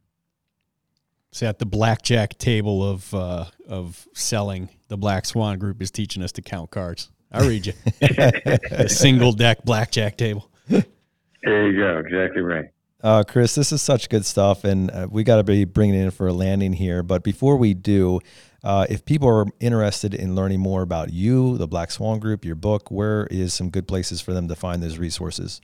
So 1.31 1.47
at 1.47 1.59
the 1.59 1.65
blackjack 1.65 2.37
table 2.37 2.87
of 2.87 3.15
uh, 3.15 3.47
of 3.67 4.07
selling, 4.13 4.69
the 4.89 4.99
Black 4.99 5.25
Swan 5.25 5.59
Group 5.59 5.81
is 5.81 5.91
teaching 5.91 6.23
us 6.23 6.33
to 6.33 6.43
count 6.43 6.71
cards. 6.71 7.11
I 7.31 7.47
read 7.47 7.65
you. 7.65 7.73
the 8.01 8.87
single 8.91 9.33
deck 9.33 9.65
blackjack 9.65 10.19
table. 10.19 10.51
There 10.69 11.71
you 11.71 11.79
go. 11.79 11.99
Exactly 12.07 12.43
right. 12.43 12.67
Uh, 13.03 13.25
Chris, 13.27 13.57
this 13.57 13.73
is 13.73 13.83
such 13.83 14.09
good 14.09 14.25
stuff, 14.25 14.63
and 14.63 14.91
uh, 14.91 15.09
we 15.11 15.25
got 15.25 15.37
to 15.37 15.43
be 15.43 15.65
bringing 15.65 15.97
it 15.97 16.05
in 16.05 16.11
for 16.13 16.29
a 16.29 16.33
landing 16.33 16.73
here. 16.73 17.03
But 17.03 17.25
before 17.25 17.57
we 17.57 17.75
do, 17.75 18.21
uh, 18.63 18.87
if 18.89 19.05
people 19.05 19.29
are 19.29 19.47
interested 19.59 20.15
in 20.15 20.37
learning 20.37 20.61
more 20.61 20.83
about 20.83 21.13
you, 21.13 21.59
the 21.59 21.67
Black 21.67 21.91
Swan 21.91 22.21
Group, 22.21 22.45
your 22.45 22.55
book, 22.55 22.93
where 22.93 23.27
is 23.29 23.53
some 23.53 23.71
good 23.71 23.89
places 23.89 24.21
for 24.21 24.33
them 24.33 24.47
to 24.47 24.55
find 24.55 24.81
those 24.81 24.99
resources? 24.99 25.61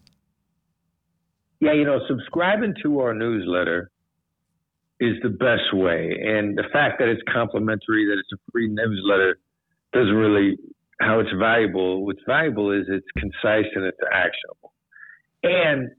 Yeah, 1.60 1.74
you 1.74 1.84
know, 1.84 2.00
subscribing 2.08 2.74
to 2.82 3.00
our 3.00 3.14
newsletter 3.14 3.90
is 4.98 5.14
the 5.22 5.28
best 5.28 5.72
way. 5.72 6.18
And 6.20 6.58
the 6.58 6.64
fact 6.72 6.98
that 6.98 7.08
it's 7.08 7.22
complimentary, 7.32 8.06
that 8.06 8.16
it's 8.18 8.32
a 8.32 8.50
free 8.50 8.68
newsletter, 8.68 9.38
doesn't 9.92 10.14
really 10.14 10.58
how 11.00 11.20
it's 11.20 11.30
valuable. 11.38 12.04
What's 12.04 12.22
valuable 12.26 12.72
is 12.72 12.86
it's 12.88 13.06
concise 13.16 13.70
and 13.76 13.84
it's 13.84 13.98
actionable. 14.12 14.72
And 15.44 15.90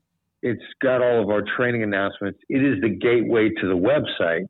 it's 0.41 0.63
got 0.81 1.01
all 1.01 1.21
of 1.21 1.29
our 1.29 1.43
training 1.57 1.83
announcements. 1.83 2.39
It 2.49 2.63
is 2.63 2.79
the 2.81 2.89
gateway 2.89 3.49
to 3.49 3.67
the 3.67 3.75
website, 3.75 4.45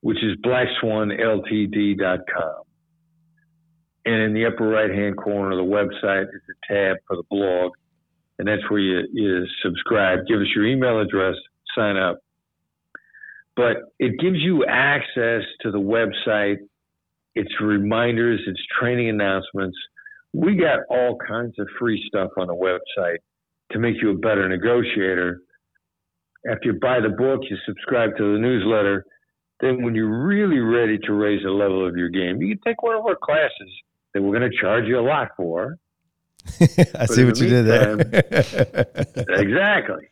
which 0.00 0.18
is 0.22 0.36
blackswanltd.com. 0.44 2.62
And 4.04 4.22
in 4.22 4.34
the 4.34 4.46
upper 4.46 4.66
right 4.66 4.90
hand 4.90 5.16
corner 5.16 5.52
of 5.52 5.58
the 5.58 5.64
website 5.64 6.24
is 6.24 6.42
a 6.48 6.54
tab 6.72 6.96
for 7.06 7.16
the 7.16 7.22
blog 7.30 7.72
and 8.38 8.46
that's 8.46 8.68
where 8.70 8.80
you, 8.80 9.00
you 9.12 9.44
subscribe. 9.62 10.20
Give 10.28 10.40
us 10.40 10.46
your 10.54 10.66
email 10.66 11.00
address, 11.00 11.34
sign 11.76 11.96
up. 11.96 12.18
But 13.56 13.78
it 13.98 14.20
gives 14.20 14.38
you 14.38 14.64
access 14.64 15.42
to 15.62 15.72
the 15.72 15.80
website. 15.80 16.58
It's 17.34 17.52
reminders, 17.60 18.40
it's 18.46 18.60
training 18.78 19.08
announcements. 19.08 19.76
We 20.32 20.56
got 20.56 20.80
all 20.88 21.18
kinds 21.26 21.54
of 21.58 21.66
free 21.78 22.02
stuff 22.06 22.30
on 22.38 22.46
the 22.46 22.54
website 22.54 23.18
to 23.72 23.78
make 23.78 23.96
you 24.00 24.10
a 24.10 24.14
better 24.14 24.48
negotiator. 24.48 25.42
After 26.50 26.72
you 26.72 26.78
buy 26.80 27.00
the 27.00 27.10
book, 27.10 27.40
you 27.50 27.56
subscribe 27.66 28.16
to 28.16 28.32
the 28.32 28.38
newsletter. 28.38 29.04
Then, 29.60 29.82
when 29.82 29.94
you're 29.94 30.24
really 30.26 30.60
ready 30.60 30.98
to 30.98 31.12
raise 31.12 31.42
the 31.42 31.50
level 31.50 31.86
of 31.86 31.96
your 31.96 32.08
game, 32.08 32.40
you 32.40 32.54
can 32.54 32.62
take 32.64 32.82
one 32.82 32.94
of 32.94 33.04
our 33.04 33.16
classes 33.16 33.70
that 34.14 34.22
we're 34.22 34.38
going 34.38 34.48
to 34.48 34.56
charge 34.56 34.84
you 34.86 34.98
a 34.98 35.02
lot 35.02 35.28
for 35.36 35.78
I 36.94 37.06
see 37.06 37.24
what 37.24 37.38
you 37.38 37.48
did 37.48 37.66
there. 37.66 37.94
exactly. 39.28 40.08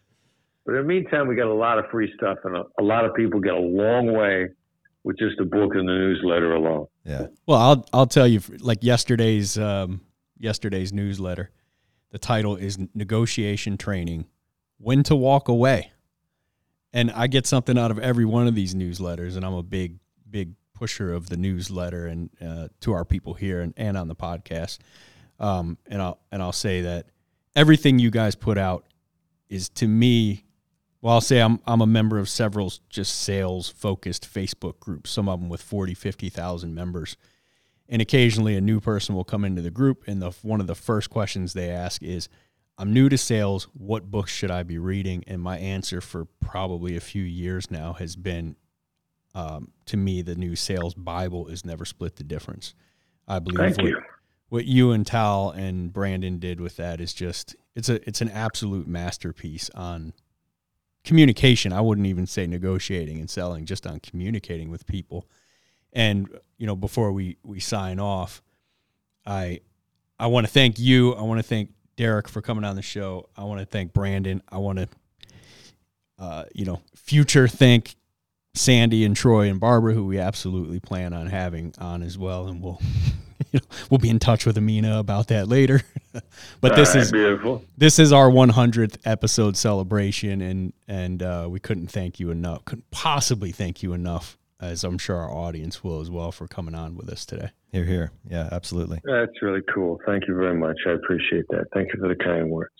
But 0.64 0.74
in 0.74 0.82
the 0.82 0.84
meantime, 0.84 1.28
we 1.28 1.36
got 1.36 1.46
a 1.46 1.54
lot 1.54 1.78
of 1.78 1.86
free 1.90 2.12
stuff, 2.16 2.38
and 2.44 2.56
a, 2.56 2.64
a, 2.78 2.82
lot 2.82 3.04
of 3.04 3.14
people 3.14 3.40
get 3.40 3.54
a 3.54 3.58
long 3.58 4.12
way 4.12 4.48
with 5.04 5.16
just 5.18 5.38
a 5.38 5.44
book 5.44 5.74
and 5.74 5.88
the 5.88 5.92
newsletter 5.92 6.54
alone. 6.54 6.86
Yeah. 7.04 7.26
Well, 7.46 7.58
I'll 7.58 7.86
I'll 7.92 8.06
tell 8.06 8.26
you, 8.26 8.40
like 8.58 8.82
yesterday's 8.82 9.56
um, 9.56 10.00
yesterday's 10.38 10.92
newsletter, 10.92 11.50
the 12.16 12.20
title 12.20 12.56
is 12.56 12.78
negotiation 12.94 13.76
training, 13.76 14.24
when 14.78 15.02
to 15.02 15.14
walk 15.14 15.48
away, 15.48 15.92
and 16.94 17.10
I 17.10 17.26
get 17.26 17.46
something 17.46 17.76
out 17.76 17.90
of 17.90 17.98
every 17.98 18.24
one 18.24 18.46
of 18.46 18.54
these 18.54 18.74
newsletters, 18.74 19.36
and 19.36 19.44
I'm 19.44 19.52
a 19.52 19.62
big 19.62 19.98
big 20.30 20.54
pusher 20.72 21.12
of 21.12 21.28
the 21.28 21.36
newsletter 21.36 22.06
and 22.06 22.30
uh, 22.40 22.68
to 22.80 22.94
our 22.94 23.04
people 23.04 23.34
here 23.34 23.60
and, 23.60 23.74
and 23.76 23.98
on 23.98 24.08
the 24.08 24.14
podcast. 24.14 24.78
Um, 25.38 25.76
and 25.88 26.00
I'll 26.00 26.18
and 26.32 26.40
I'll 26.40 26.54
say 26.54 26.80
that 26.80 27.08
everything 27.54 27.98
you 27.98 28.10
guys 28.10 28.34
put 28.34 28.56
out 28.56 28.86
is 29.50 29.68
to 29.70 29.86
me. 29.86 30.46
Well, 31.02 31.12
I'll 31.12 31.20
say 31.20 31.42
I'm 31.42 31.60
I'm 31.66 31.82
a 31.82 31.86
member 31.86 32.18
of 32.18 32.30
several 32.30 32.72
just 32.88 33.14
sales 33.14 33.68
focused 33.68 34.26
Facebook 34.32 34.80
groups. 34.80 35.10
Some 35.10 35.28
of 35.28 35.38
them 35.38 35.50
with 35.50 35.60
40, 35.60 35.92
50,000 35.92 36.74
members. 36.74 37.18
And 37.88 38.02
occasionally 38.02 38.56
a 38.56 38.60
new 38.60 38.80
person 38.80 39.14
will 39.14 39.24
come 39.24 39.44
into 39.44 39.62
the 39.62 39.70
group 39.70 40.04
and 40.06 40.20
the 40.20 40.30
one 40.42 40.60
of 40.60 40.66
the 40.66 40.74
first 40.74 41.10
questions 41.10 41.52
they 41.52 41.70
ask 41.70 42.02
is 42.02 42.28
I'm 42.78 42.92
new 42.92 43.08
to 43.08 43.16
sales. 43.16 43.68
What 43.72 44.10
books 44.10 44.32
should 44.32 44.50
I 44.50 44.62
be 44.62 44.78
reading? 44.78 45.24
And 45.26 45.40
my 45.40 45.58
answer 45.58 46.00
for 46.00 46.26
probably 46.40 46.96
a 46.96 47.00
few 47.00 47.22
years 47.22 47.70
now 47.70 47.94
has 47.94 48.16
been 48.16 48.56
um, 49.36 49.72
to 49.84 49.98
me, 49.98 50.22
the 50.22 50.34
new 50.34 50.56
sales 50.56 50.94
Bible 50.94 51.48
is 51.48 51.62
never 51.62 51.84
split 51.84 52.16
the 52.16 52.24
difference. 52.24 52.74
I 53.28 53.38
believe 53.38 53.58
Thank 53.58 53.76
what, 53.76 53.86
you 53.86 54.02
what 54.48 54.64
you 54.64 54.92
and 54.92 55.06
Tahl 55.06 55.50
and 55.50 55.92
Brandon 55.92 56.38
did 56.38 56.58
with 56.58 56.76
that 56.76 57.00
is 57.02 57.12
just 57.12 57.54
it's 57.74 57.90
a 57.90 58.06
it's 58.08 58.22
an 58.22 58.30
absolute 58.30 58.86
masterpiece 58.86 59.68
on 59.74 60.14
communication. 61.04 61.72
I 61.72 61.82
wouldn't 61.82 62.06
even 62.06 62.26
say 62.26 62.46
negotiating 62.46 63.18
and 63.18 63.28
selling, 63.28 63.66
just 63.66 63.86
on 63.86 64.00
communicating 64.00 64.70
with 64.70 64.86
people. 64.86 65.28
And 65.92 66.28
you 66.58 66.66
know, 66.66 66.76
before 66.76 67.12
we 67.12 67.36
we 67.42 67.60
sign 67.60 67.98
off, 67.98 68.42
I 69.24 69.60
I 70.18 70.26
want 70.28 70.46
to 70.46 70.52
thank 70.52 70.78
you. 70.78 71.14
I 71.14 71.22
want 71.22 71.38
to 71.38 71.42
thank 71.42 71.70
Derek 71.96 72.28
for 72.28 72.42
coming 72.42 72.64
on 72.64 72.76
the 72.76 72.82
show. 72.82 73.28
I 73.36 73.44
want 73.44 73.60
to 73.60 73.66
thank 73.66 73.92
Brandon. 73.92 74.42
I 74.50 74.58
want 74.58 74.78
to 74.78 74.88
uh, 76.18 76.44
you 76.54 76.64
know, 76.64 76.80
future 76.94 77.46
thank 77.48 77.94
Sandy 78.54 79.04
and 79.04 79.14
Troy 79.14 79.48
and 79.48 79.60
Barbara, 79.60 79.92
who 79.92 80.06
we 80.06 80.18
absolutely 80.18 80.80
plan 80.80 81.12
on 81.12 81.26
having 81.26 81.74
on 81.78 82.02
as 82.02 82.16
well, 82.16 82.48
and 82.48 82.62
we'll 82.62 82.80
you 83.52 83.60
know, 83.60 83.66
we'll 83.90 83.98
be 83.98 84.08
in 84.08 84.18
touch 84.18 84.46
with 84.46 84.56
Amina 84.56 84.98
about 84.98 85.28
that 85.28 85.48
later. 85.48 85.82
but 86.60 86.74
this 86.74 86.94
right, 86.94 87.02
is 87.02 87.12
beautiful. 87.12 87.62
This 87.76 87.98
is 87.98 88.12
our 88.12 88.30
100th 88.30 88.96
episode 89.04 89.56
celebration, 89.56 90.40
and 90.40 90.72
and 90.88 91.22
uh, 91.22 91.46
we 91.50 91.60
couldn't 91.60 91.88
thank 91.88 92.18
you 92.18 92.30
enough. 92.30 92.64
Couldn't 92.64 92.90
possibly 92.90 93.52
thank 93.52 93.82
you 93.82 93.92
enough, 93.92 94.38
as 94.60 94.84
I'm 94.84 94.98
sure 94.98 95.16
our 95.16 95.30
audience 95.30 95.84
will 95.84 96.00
as 96.00 96.10
well, 96.10 96.32
for 96.32 96.48
coming 96.48 96.74
on 96.74 96.96
with 96.96 97.08
us 97.08 97.26
today. 97.26 97.50
Here, 97.72 97.84
here, 97.84 98.12
yeah, 98.28 98.48
absolutely. 98.52 99.00
That's 99.04 99.42
really 99.42 99.62
cool. 99.72 100.00
Thank 100.06 100.28
you 100.28 100.34
very 100.34 100.56
much. 100.56 100.76
I 100.86 100.92
appreciate 100.92 101.46
that. 101.50 101.66
Thank 101.74 101.92
you 101.92 102.00
for 102.00 102.08
the 102.08 102.16
kind 102.16 102.50
words. 102.50 102.72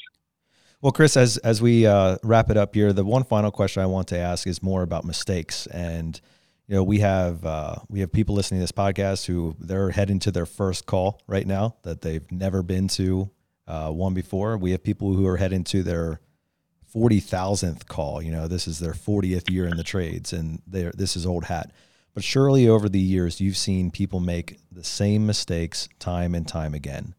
Well, 0.81 0.93
Chris, 0.93 1.17
as 1.17 1.39
as 1.39 1.61
we 1.63 1.87
uh, 1.87 2.17
wrap 2.23 2.51
it 2.51 2.57
up 2.57 2.75
here, 2.75 2.93
the 2.93 3.05
one 3.05 3.25
final 3.25 3.51
question 3.51 3.83
I 3.83 3.87
want 3.87 4.09
to 4.09 4.19
ask 4.19 4.47
is 4.47 4.63
more 4.63 4.83
about 4.83 5.05
mistakes. 5.05 5.67
And 5.67 6.21
you 6.69 6.75
know, 6.75 6.85
we 6.85 6.99
have 7.01 7.45
uh, 7.45 7.77
we 7.89 8.01
have 8.01 8.13
people 8.13 8.35
listening 8.35 8.61
to 8.61 8.63
this 8.63 8.73
podcast 8.73 9.27
who 9.27 9.57
they're 9.59 9.91
heading 9.91 10.19
to 10.21 10.31
their 10.31 10.47
first 10.47 10.87
call 10.87 11.21
right 11.27 11.47
now 11.47 11.77
that 11.83 12.03
they've 12.03 12.31
never 12.31 12.63
been 12.63 12.89
to 12.89 13.31
uh, 13.67 13.91
one 13.91 14.15
before. 14.15 14.57
We 14.59 14.73
have 14.73 14.83
people 14.83 15.15
who 15.15 15.27
are 15.27 15.39
heading 15.39 15.65
to 15.65 15.83
their 15.83 16.21
forty 16.97 17.21
thousandth 17.21 17.87
call. 17.89 18.23
You 18.23 18.33
know, 18.33 18.49
this 18.49 18.67
is 18.67 18.79
their 18.79 18.95
fortieth 18.95 19.51
year 19.51 19.67
in 19.67 19.77
the 19.77 19.85
trades, 19.85 20.33
and 20.33 20.63
they 20.67 20.91
this 20.95 21.17
is 21.17 21.27
old 21.27 21.45
hat. 21.45 21.71
But 22.15 22.25
surely 22.25 22.67
over 22.67 22.89
the 22.89 22.99
years, 22.99 23.43
you've 23.43 23.59
seen 23.59 23.91
people 23.91 24.21
make 24.21 24.59
the 24.73 24.85
same 24.85 25.27
mistakes 25.27 25.91
time 25.99 26.35
and 26.35 26.49
time 26.49 26.73
again 26.73 27.15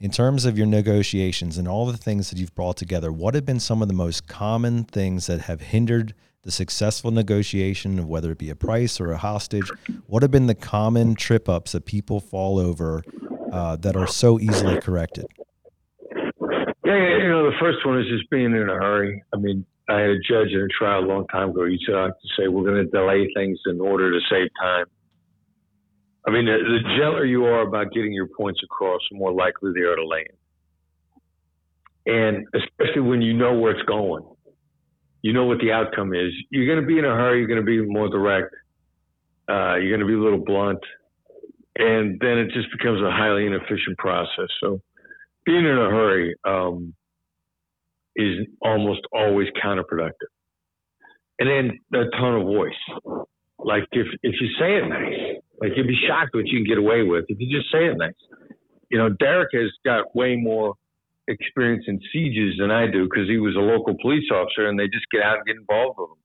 in 0.00 0.10
terms 0.10 0.44
of 0.44 0.58
your 0.58 0.66
negotiations 0.66 1.56
and 1.56 1.68
all 1.68 1.86
the 1.86 1.96
things 1.96 2.30
that 2.30 2.38
you've 2.38 2.54
brought 2.54 2.76
together, 2.76 3.12
what 3.12 3.34
have 3.34 3.46
been 3.46 3.60
some 3.60 3.80
of 3.80 3.88
the 3.88 3.94
most 3.94 4.26
common 4.26 4.84
things 4.84 5.26
that 5.28 5.42
have 5.42 5.60
hindered 5.60 6.14
the 6.42 6.50
successful 6.50 7.10
negotiation, 7.10 7.98
of 7.98 8.06
whether 8.06 8.30
it 8.30 8.38
be 8.38 8.50
a 8.50 8.54
price 8.54 9.00
or 9.00 9.12
a 9.12 9.16
hostage? 9.16 9.70
What 10.06 10.22
have 10.22 10.30
been 10.30 10.46
the 10.46 10.54
common 10.54 11.14
trip 11.14 11.48
ups 11.48 11.72
that 11.72 11.86
people 11.86 12.20
fall 12.20 12.58
over 12.58 13.02
uh, 13.50 13.76
that 13.76 13.96
are 13.96 14.06
so 14.06 14.38
easily 14.38 14.78
corrected? 14.80 15.26
Yeah, 16.84 17.18
you 17.18 17.28
know, 17.28 17.50
the 17.50 17.56
first 17.60 17.84
one 17.86 17.98
is 17.98 18.06
just 18.08 18.28
being 18.30 18.52
in 18.52 18.68
a 18.68 18.74
hurry. 18.74 19.22
I 19.32 19.38
mean, 19.38 19.64
I 19.88 20.00
had 20.00 20.10
a 20.10 20.18
judge 20.18 20.48
in 20.52 20.60
a 20.60 20.68
trial 20.68 21.04
a 21.04 21.06
long 21.06 21.26
time 21.28 21.50
ago. 21.50 21.66
He 21.66 21.78
said, 21.86 21.94
I 21.94 22.02
have 22.04 22.10
to 22.20 22.28
say, 22.36 22.48
we're 22.48 22.64
going 22.64 22.84
to 22.84 22.90
delay 22.90 23.28
things 23.34 23.58
in 23.66 23.80
order 23.80 24.10
to 24.10 24.20
save 24.30 24.48
time. 24.60 24.86
I 26.26 26.30
mean, 26.30 26.46
the, 26.46 26.52
the 26.52 26.80
gentler 26.98 27.24
you 27.24 27.44
are 27.44 27.62
about 27.62 27.92
getting 27.92 28.12
your 28.12 28.28
points 28.28 28.60
across, 28.64 29.00
the 29.10 29.18
more 29.18 29.32
likely 29.32 29.72
they 29.74 29.82
are 29.82 29.96
to 29.96 30.04
land. 30.04 30.28
And 32.06 32.46
especially 32.54 33.02
when 33.02 33.22
you 33.22 33.34
know 33.34 33.58
where 33.58 33.72
it's 33.72 33.86
going, 33.86 34.24
you 35.22 35.32
know 35.32 35.44
what 35.44 35.58
the 35.58 35.72
outcome 35.72 36.14
is. 36.14 36.32
You're 36.50 36.66
going 36.66 36.80
to 36.80 36.86
be 36.86 36.98
in 36.98 37.04
a 37.04 37.14
hurry. 37.14 37.38
You're 37.38 37.48
going 37.48 37.60
to 37.60 37.66
be 37.66 37.80
more 37.80 38.08
direct. 38.08 38.54
Uh, 39.48 39.76
you're 39.76 39.88
going 39.88 40.00
to 40.00 40.06
be 40.06 40.14
a 40.14 40.22
little 40.22 40.42
blunt, 40.44 40.80
and 41.76 42.18
then 42.20 42.38
it 42.38 42.50
just 42.52 42.68
becomes 42.76 43.02
a 43.02 43.10
highly 43.10 43.46
inefficient 43.46 43.96
process. 43.98 44.48
So, 44.60 44.80
being 45.46 45.64
in 45.66 45.78
a 45.78 45.90
hurry 45.90 46.36
um, 46.44 46.94
is 48.16 48.46
almost 48.62 49.02
always 49.12 49.48
counterproductive. 49.64 50.30
and 51.40 51.48
then 51.48 51.80
the 51.92 52.10
tone 52.18 52.40
of 52.40 52.46
voice. 52.46 53.26
Like 53.58 53.84
if 53.92 54.06
if 54.22 54.34
you 54.40 54.48
say 54.60 54.76
it 54.76 54.88
nice, 54.88 55.36
like 55.60 55.72
you'd 55.76 55.88
be 55.88 55.98
shocked 56.08 56.34
what 56.34 56.46
you 56.46 56.60
can 56.60 56.68
get 56.68 56.78
away 56.78 57.02
with 57.02 57.26
if 57.28 57.38
you 57.40 57.48
just 57.56 57.72
say 57.72 57.86
it 57.86 57.96
nice. 57.98 58.14
You 58.90 58.98
know, 58.98 59.10
Derek 59.10 59.50
has 59.54 59.70
got 59.84 60.14
way 60.16 60.36
more 60.36 60.74
experience 61.28 61.84
in 61.88 62.00
sieges 62.12 62.56
than 62.58 62.70
I 62.70 62.86
do 62.86 63.04
because 63.04 63.28
he 63.28 63.38
was 63.38 63.56
a 63.56 63.60
local 63.60 63.96
police 64.02 64.30
officer, 64.32 64.68
and 64.68 64.78
they 64.78 64.88
just 64.88 65.06
get 65.12 65.22
out 65.22 65.38
and 65.38 65.46
get 65.46 65.56
involved 65.56 65.98
with 65.98 66.10
them 66.10 66.18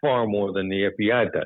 far 0.00 0.26
more 0.26 0.52
than 0.52 0.68
the 0.68 0.90
FBI 0.98 1.32
does. 1.32 1.44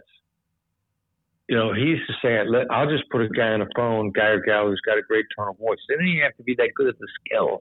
You 1.51 1.57
know, 1.57 1.75
he 1.75 1.83
used 1.83 2.07
to 2.07 2.15
say, 2.23 2.39
"I'll 2.71 2.89
just 2.89 3.11
put 3.11 3.23
a 3.23 3.29
guy 3.29 3.49
on 3.49 3.59
the 3.59 3.69
phone, 3.75 4.13
guy 4.13 4.29
or 4.29 4.41
gal 4.41 4.69
who's 4.69 4.81
got 4.87 4.99
a 4.99 5.03
great 5.03 5.27
tone 5.37 5.49
of 5.49 5.59
voice. 5.59 5.79
They 5.89 5.97
don't 5.97 6.07
even 6.07 6.23
have 6.23 6.37
to 6.37 6.45
be 6.45 6.55
that 6.55 6.71
good 6.77 6.87
at 6.87 6.97
the 7.01 7.09
skills. 7.19 7.61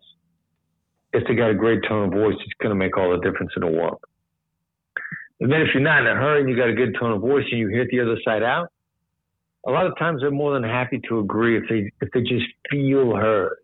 If 1.12 1.28
they 1.28 1.34
got 1.34 1.50
a 1.50 1.56
great 1.56 1.82
tone 1.90 2.06
of 2.06 2.14
voice, 2.14 2.36
it's 2.40 2.54
going 2.62 2.70
to 2.70 2.76
make 2.76 2.98
all 2.98 3.10
the 3.10 3.18
difference 3.18 3.52
in 3.56 3.62
the 3.62 3.68
world." 3.68 4.00
And 5.40 5.52
then 5.52 5.62
if 5.62 5.70
you're 5.74 5.82
not 5.82 6.02
in 6.02 6.08
a 6.08 6.14
hurry 6.14 6.42
and 6.42 6.50
you 6.50 6.56
got 6.56 6.70
a 6.70 6.74
good 6.74 6.98
tone 7.00 7.14
of 7.14 7.22
voice 7.22 7.46
and 7.50 7.60
you 7.60 7.70
hit 7.70 7.88
the 7.90 8.00
other 8.02 8.20
side 8.24 8.44
out, 8.44 8.68
a 9.66 9.72
lot 9.72 9.88
of 9.88 9.98
times 9.98 10.22
they're 10.22 10.30
more 10.30 10.54
than 10.54 10.64
happy 10.64 11.00
to 11.10 11.18
agree 11.18 11.58
if 11.58 11.64
they 11.68 11.92
if 12.00 12.12
they 12.14 12.22
just 12.22 12.46
feel 12.70 13.16
heard. 13.16 13.58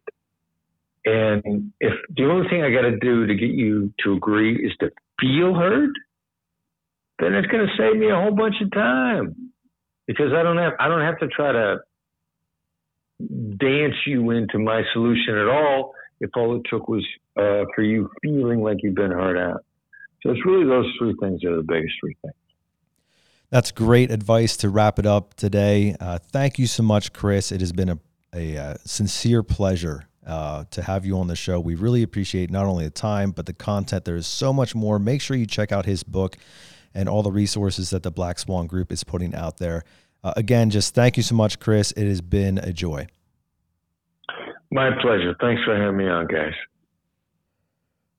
And 1.05 1.71
if 1.79 1.93
the 2.17 2.25
only 2.25 2.49
thing 2.49 2.63
I 2.63 2.71
got 2.71 2.81
to 2.81 2.97
do 2.97 3.27
to 3.27 3.35
get 3.35 3.51
you 3.51 3.93
to 4.03 4.13
agree 4.13 4.55
is 4.55 4.75
to 4.79 4.89
feel 5.21 5.53
heard, 5.53 5.91
then 7.19 7.35
it's 7.35 7.45
going 7.45 7.67
to 7.67 7.73
save 7.77 7.97
me 7.97 8.09
a 8.09 8.15
whole 8.15 8.33
bunch 8.33 8.55
of 8.59 8.71
time 8.71 9.51
because 10.07 10.33
I 10.33 10.43
don't 10.43 10.57
have 10.57 10.73
I 10.79 10.87
don't 10.87 11.01
have 11.01 11.19
to 11.19 11.27
try 11.27 11.51
to 11.51 11.77
dance 13.57 13.95
you 14.05 14.31
into 14.31 14.59
my 14.59 14.83
solution 14.93 15.35
at 15.37 15.47
all 15.47 15.93
if 16.19 16.29
all 16.35 16.55
it 16.55 16.63
took 16.69 16.87
was 16.87 17.05
uh, 17.37 17.63
for 17.75 17.81
you 17.81 18.09
feeling 18.21 18.61
like 18.61 18.77
you've 18.81 18.95
been 18.95 19.11
heard 19.11 19.37
out. 19.37 19.63
So 20.21 20.31
it's 20.31 20.45
really 20.45 20.65
those 20.65 20.85
three 20.97 21.15
things 21.19 21.41
that 21.41 21.51
are 21.51 21.57
the 21.57 21.63
biggest 21.63 21.93
three 22.01 22.15
things. 22.21 22.33
That's 23.49 23.71
great 23.71 24.11
advice 24.11 24.57
to 24.57 24.69
wrap 24.69 24.97
it 24.97 25.05
up 25.05 25.35
today. 25.35 25.95
Uh, 25.99 26.17
thank 26.17 26.57
you 26.57 26.67
so 26.67 26.83
much, 26.83 27.13
Chris. 27.13 27.51
It 27.51 27.61
has 27.61 27.71
been 27.71 27.89
a, 27.89 27.99
a, 28.33 28.55
a 28.55 28.61
uh, 28.61 28.75
sincere 28.85 29.43
pleasure 29.43 30.07
uh, 30.25 30.65
to 30.71 30.81
have 30.81 31.05
you 31.05 31.17
on 31.19 31.27
the 31.27 31.35
show. 31.35 31.59
We 31.59 31.75
really 31.75 32.01
appreciate 32.01 32.49
not 32.49 32.65
only 32.65 32.85
the 32.85 32.91
time, 32.91 33.31
but 33.31 33.45
the 33.45 33.53
content. 33.53 34.05
There 34.05 34.15
is 34.15 34.27
so 34.27 34.51
much 34.51 34.73
more. 34.73 34.97
Make 34.97 35.21
sure 35.21 35.37
you 35.37 35.45
check 35.45 35.71
out 35.71 35.85
his 35.85 36.03
book 36.03 36.37
and 36.95 37.07
all 37.07 37.21
the 37.21 37.31
resources 37.31 37.91
that 37.91 38.01
the 38.01 38.11
Black 38.11 38.39
Swan 38.39 38.65
Group 38.65 38.91
is 38.91 39.03
putting 39.03 39.35
out 39.35 39.57
there. 39.57 39.83
Uh, 40.23 40.33
again, 40.35 40.71
just 40.71 40.95
thank 40.95 41.17
you 41.17 41.23
so 41.23 41.35
much, 41.35 41.59
Chris. 41.59 41.91
It 41.91 42.07
has 42.07 42.21
been 42.21 42.57
a 42.57 42.73
joy. 42.73 43.05
My 44.71 44.89
pleasure. 45.01 45.35
Thanks 45.39 45.61
for 45.63 45.77
having 45.77 45.97
me 45.97 46.07
on, 46.07 46.25
guys. 46.27 46.53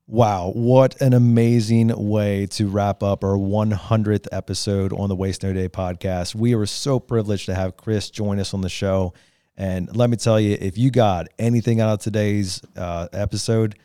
Wow, 0.09 0.53
what 0.55 1.01
an 1.01 1.11
amazing 1.11 1.91
way 1.93 2.45
to 2.51 2.69
wrap 2.69 3.03
up 3.03 3.25
our 3.25 3.35
100th 3.35 4.25
episode 4.31 4.93
on 4.93 5.09
the 5.09 5.15
Waste 5.17 5.43
No 5.43 5.51
Day 5.51 5.67
podcast. 5.67 6.33
We 6.33 6.55
are 6.55 6.65
so 6.65 6.97
privileged 6.97 7.47
to 7.47 7.55
have 7.55 7.75
Chris 7.75 8.09
join 8.09 8.39
us 8.39 8.53
on 8.53 8.61
the 8.61 8.69
show. 8.69 9.13
And 9.57 9.93
let 9.97 10.09
me 10.09 10.15
tell 10.15 10.39
you, 10.39 10.57
if 10.61 10.77
you 10.77 10.91
got 10.91 11.27
anything 11.37 11.81
out 11.81 11.89
of 11.89 11.99
today's 11.99 12.61
uh, 12.77 13.09
episode, 13.11 13.75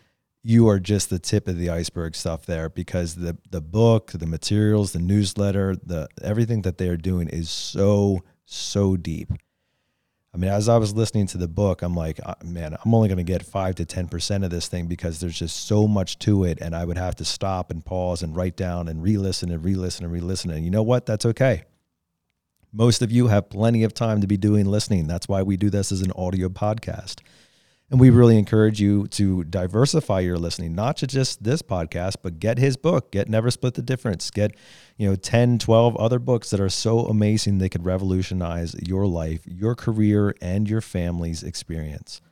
you 0.43 0.68
are 0.68 0.80
just 0.80 1.09
the 1.11 1.18
tip 1.18 1.47
of 1.47 1.57
the 1.57 1.70
iceberg 1.70 2.14
stuff 2.14 2.47
there 2.47 2.68
because 2.68 3.14
the 3.14 3.36
the 3.51 3.61
book, 3.61 4.12
the 4.12 4.26
materials, 4.26 4.93
the 4.93 4.99
newsletter, 4.99 5.76
the 5.76 6.09
everything 6.22 6.62
that 6.62 6.78
they 6.78 6.88
are 6.88 6.97
doing 6.97 7.28
is 7.28 7.51
so 7.51 8.22
so 8.45 8.97
deep. 8.97 9.32
I 10.34 10.38
mean, 10.38 10.51
as 10.51 10.66
I 10.66 10.78
was 10.78 10.95
listening 10.95 11.26
to 11.28 11.38
the 11.38 11.49
book, 11.49 11.82
I'm 11.82 11.95
like, 11.95 12.18
uh, 12.24 12.34
man, 12.43 12.74
I'm 12.82 12.95
only 12.95 13.09
going 13.09 13.18
to 13.18 13.22
get 13.22 13.45
five 13.45 13.74
to 13.74 13.84
10% 13.84 14.45
of 14.45 14.51
this 14.51 14.66
thing 14.66 14.86
because 14.86 15.20
there's 15.20 15.38
just 15.38 15.66
so 15.66 15.86
much 15.86 16.18
to 16.20 16.45
it. 16.45 16.59
And 16.62 16.74
I 16.74 16.86
would 16.86 16.97
have 16.97 17.16
to 17.16 17.24
stop 17.26 17.70
and 17.70 17.84
pause 17.84 18.22
and 18.22 18.34
write 18.34 18.57
down 18.57 18.88
and 18.88 19.03
re 19.03 19.18
listen 19.18 19.51
and 19.51 19.62
re 19.62 19.74
listen 19.74 20.05
and 20.05 20.12
re 20.12 20.20
listen. 20.20 20.51
And 20.51 20.64
you 20.64 20.70
know 20.70 20.82
what? 20.82 21.05
That's 21.05 21.26
okay. 21.26 21.64
Most 22.72 23.03
of 23.03 23.12
you 23.12 23.26
have 23.26 23.51
plenty 23.51 23.84
of 23.84 23.93
time 23.93 24.22
to 24.22 24.26
be 24.26 24.38
doing 24.38 24.64
listening. 24.64 25.07
That's 25.07 25.28
why 25.28 25.43
we 25.43 25.59
do 25.59 25.68
this 25.68 25.93
as 25.93 26.01
an 26.01 26.12
audio 26.12 26.49
podcast. 26.49 27.20
And 27.93 28.01
we 28.01 28.09
really 28.09 28.38
encourage 28.38 28.80
you 28.80 29.07
to 29.09 29.45
diversify 29.45 30.20
your 30.20 30.38
listening, 30.38 30.74
not 30.74 30.97
to 30.97 31.07
just 31.07 31.45
this 31.45 31.61
podcast, 31.61 32.16
but 32.22 32.38
get 32.38 32.57
his 32.57 32.78
book, 32.78 33.12
get 33.12 33.28
Never 33.28 33.51
Split 33.51 33.74
the 33.74 33.82
Difference, 33.82 34.30
get, 34.30 34.57
you 34.97 35.07
know, 35.07 35.14
10, 35.14 35.59
12 35.59 35.97
other 35.99 36.18
books 36.18 36.49
that 36.49 36.59
are 36.59 36.70
so 36.70 37.01
amazing 37.01 37.59
they 37.59 37.68
could 37.68 37.84
revolutionize 37.84 38.74
your 38.82 39.07
life, 39.07 39.43
your 39.47 39.74
career, 39.74 40.34
and 40.40 40.70
your 40.70 40.80
family's 40.80 41.43
experience. 41.43 42.22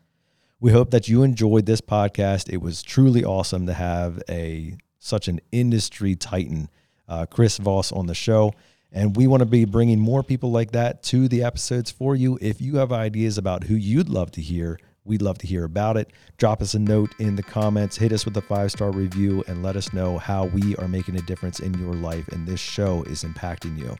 We 0.60 0.72
hope 0.72 0.92
that 0.92 1.08
you 1.08 1.22
enjoyed 1.22 1.66
this 1.66 1.82
podcast. 1.82 2.50
It 2.50 2.62
was 2.62 2.82
truly 2.82 3.22
awesome 3.22 3.66
to 3.66 3.74
have 3.74 4.22
a 4.30 4.78
such 4.98 5.28
an 5.28 5.40
industry 5.52 6.16
titan, 6.16 6.70
uh, 7.06 7.26
Chris 7.26 7.58
Voss, 7.58 7.92
on 7.92 8.06
the 8.06 8.14
show. 8.14 8.54
And 8.92 9.14
we 9.14 9.26
want 9.26 9.42
to 9.42 9.46
be 9.46 9.66
bringing 9.66 10.00
more 10.00 10.22
people 10.22 10.50
like 10.50 10.70
that 10.70 11.02
to 11.04 11.28
the 11.28 11.44
episodes 11.44 11.90
for 11.90 12.16
you. 12.16 12.38
If 12.40 12.62
you 12.62 12.76
have 12.76 12.92
ideas 12.92 13.36
about 13.36 13.64
who 13.64 13.74
you'd 13.74 14.08
love 14.08 14.30
to 14.32 14.40
hear, 14.40 14.78
We'd 15.04 15.22
love 15.22 15.38
to 15.38 15.46
hear 15.46 15.64
about 15.64 15.96
it. 15.96 16.12
Drop 16.36 16.60
us 16.60 16.74
a 16.74 16.78
note 16.78 17.14
in 17.18 17.36
the 17.36 17.42
comments, 17.42 17.96
hit 17.96 18.12
us 18.12 18.24
with 18.24 18.36
a 18.36 18.42
five 18.42 18.70
star 18.70 18.90
review, 18.90 19.42
and 19.48 19.62
let 19.62 19.76
us 19.76 19.92
know 19.92 20.18
how 20.18 20.46
we 20.46 20.76
are 20.76 20.88
making 20.88 21.16
a 21.16 21.22
difference 21.22 21.60
in 21.60 21.74
your 21.74 21.94
life 21.94 22.28
and 22.28 22.46
this 22.46 22.60
show 22.60 23.02
is 23.04 23.24
impacting 23.24 23.78
you. 23.78 23.96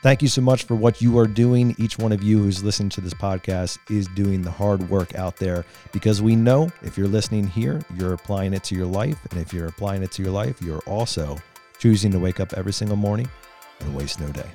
Thank 0.00 0.22
you 0.22 0.28
so 0.28 0.40
much 0.40 0.62
for 0.62 0.76
what 0.76 1.02
you 1.02 1.18
are 1.18 1.26
doing. 1.26 1.74
Each 1.76 1.98
one 1.98 2.12
of 2.12 2.22
you 2.22 2.38
who's 2.38 2.62
listening 2.62 2.88
to 2.90 3.00
this 3.00 3.14
podcast 3.14 3.78
is 3.90 4.06
doing 4.14 4.42
the 4.42 4.50
hard 4.50 4.88
work 4.88 5.16
out 5.16 5.36
there 5.36 5.64
because 5.90 6.22
we 6.22 6.36
know 6.36 6.70
if 6.82 6.96
you're 6.96 7.08
listening 7.08 7.48
here, 7.48 7.82
you're 7.96 8.12
applying 8.12 8.54
it 8.54 8.62
to 8.64 8.76
your 8.76 8.86
life. 8.86 9.18
And 9.32 9.40
if 9.40 9.52
you're 9.52 9.66
applying 9.66 10.04
it 10.04 10.12
to 10.12 10.22
your 10.22 10.30
life, 10.30 10.62
you're 10.62 10.82
also 10.86 11.36
choosing 11.80 12.12
to 12.12 12.18
wake 12.20 12.38
up 12.38 12.52
every 12.52 12.72
single 12.72 12.96
morning 12.96 13.28
and 13.80 13.92
waste 13.92 14.20
no 14.20 14.28
day. 14.28 14.48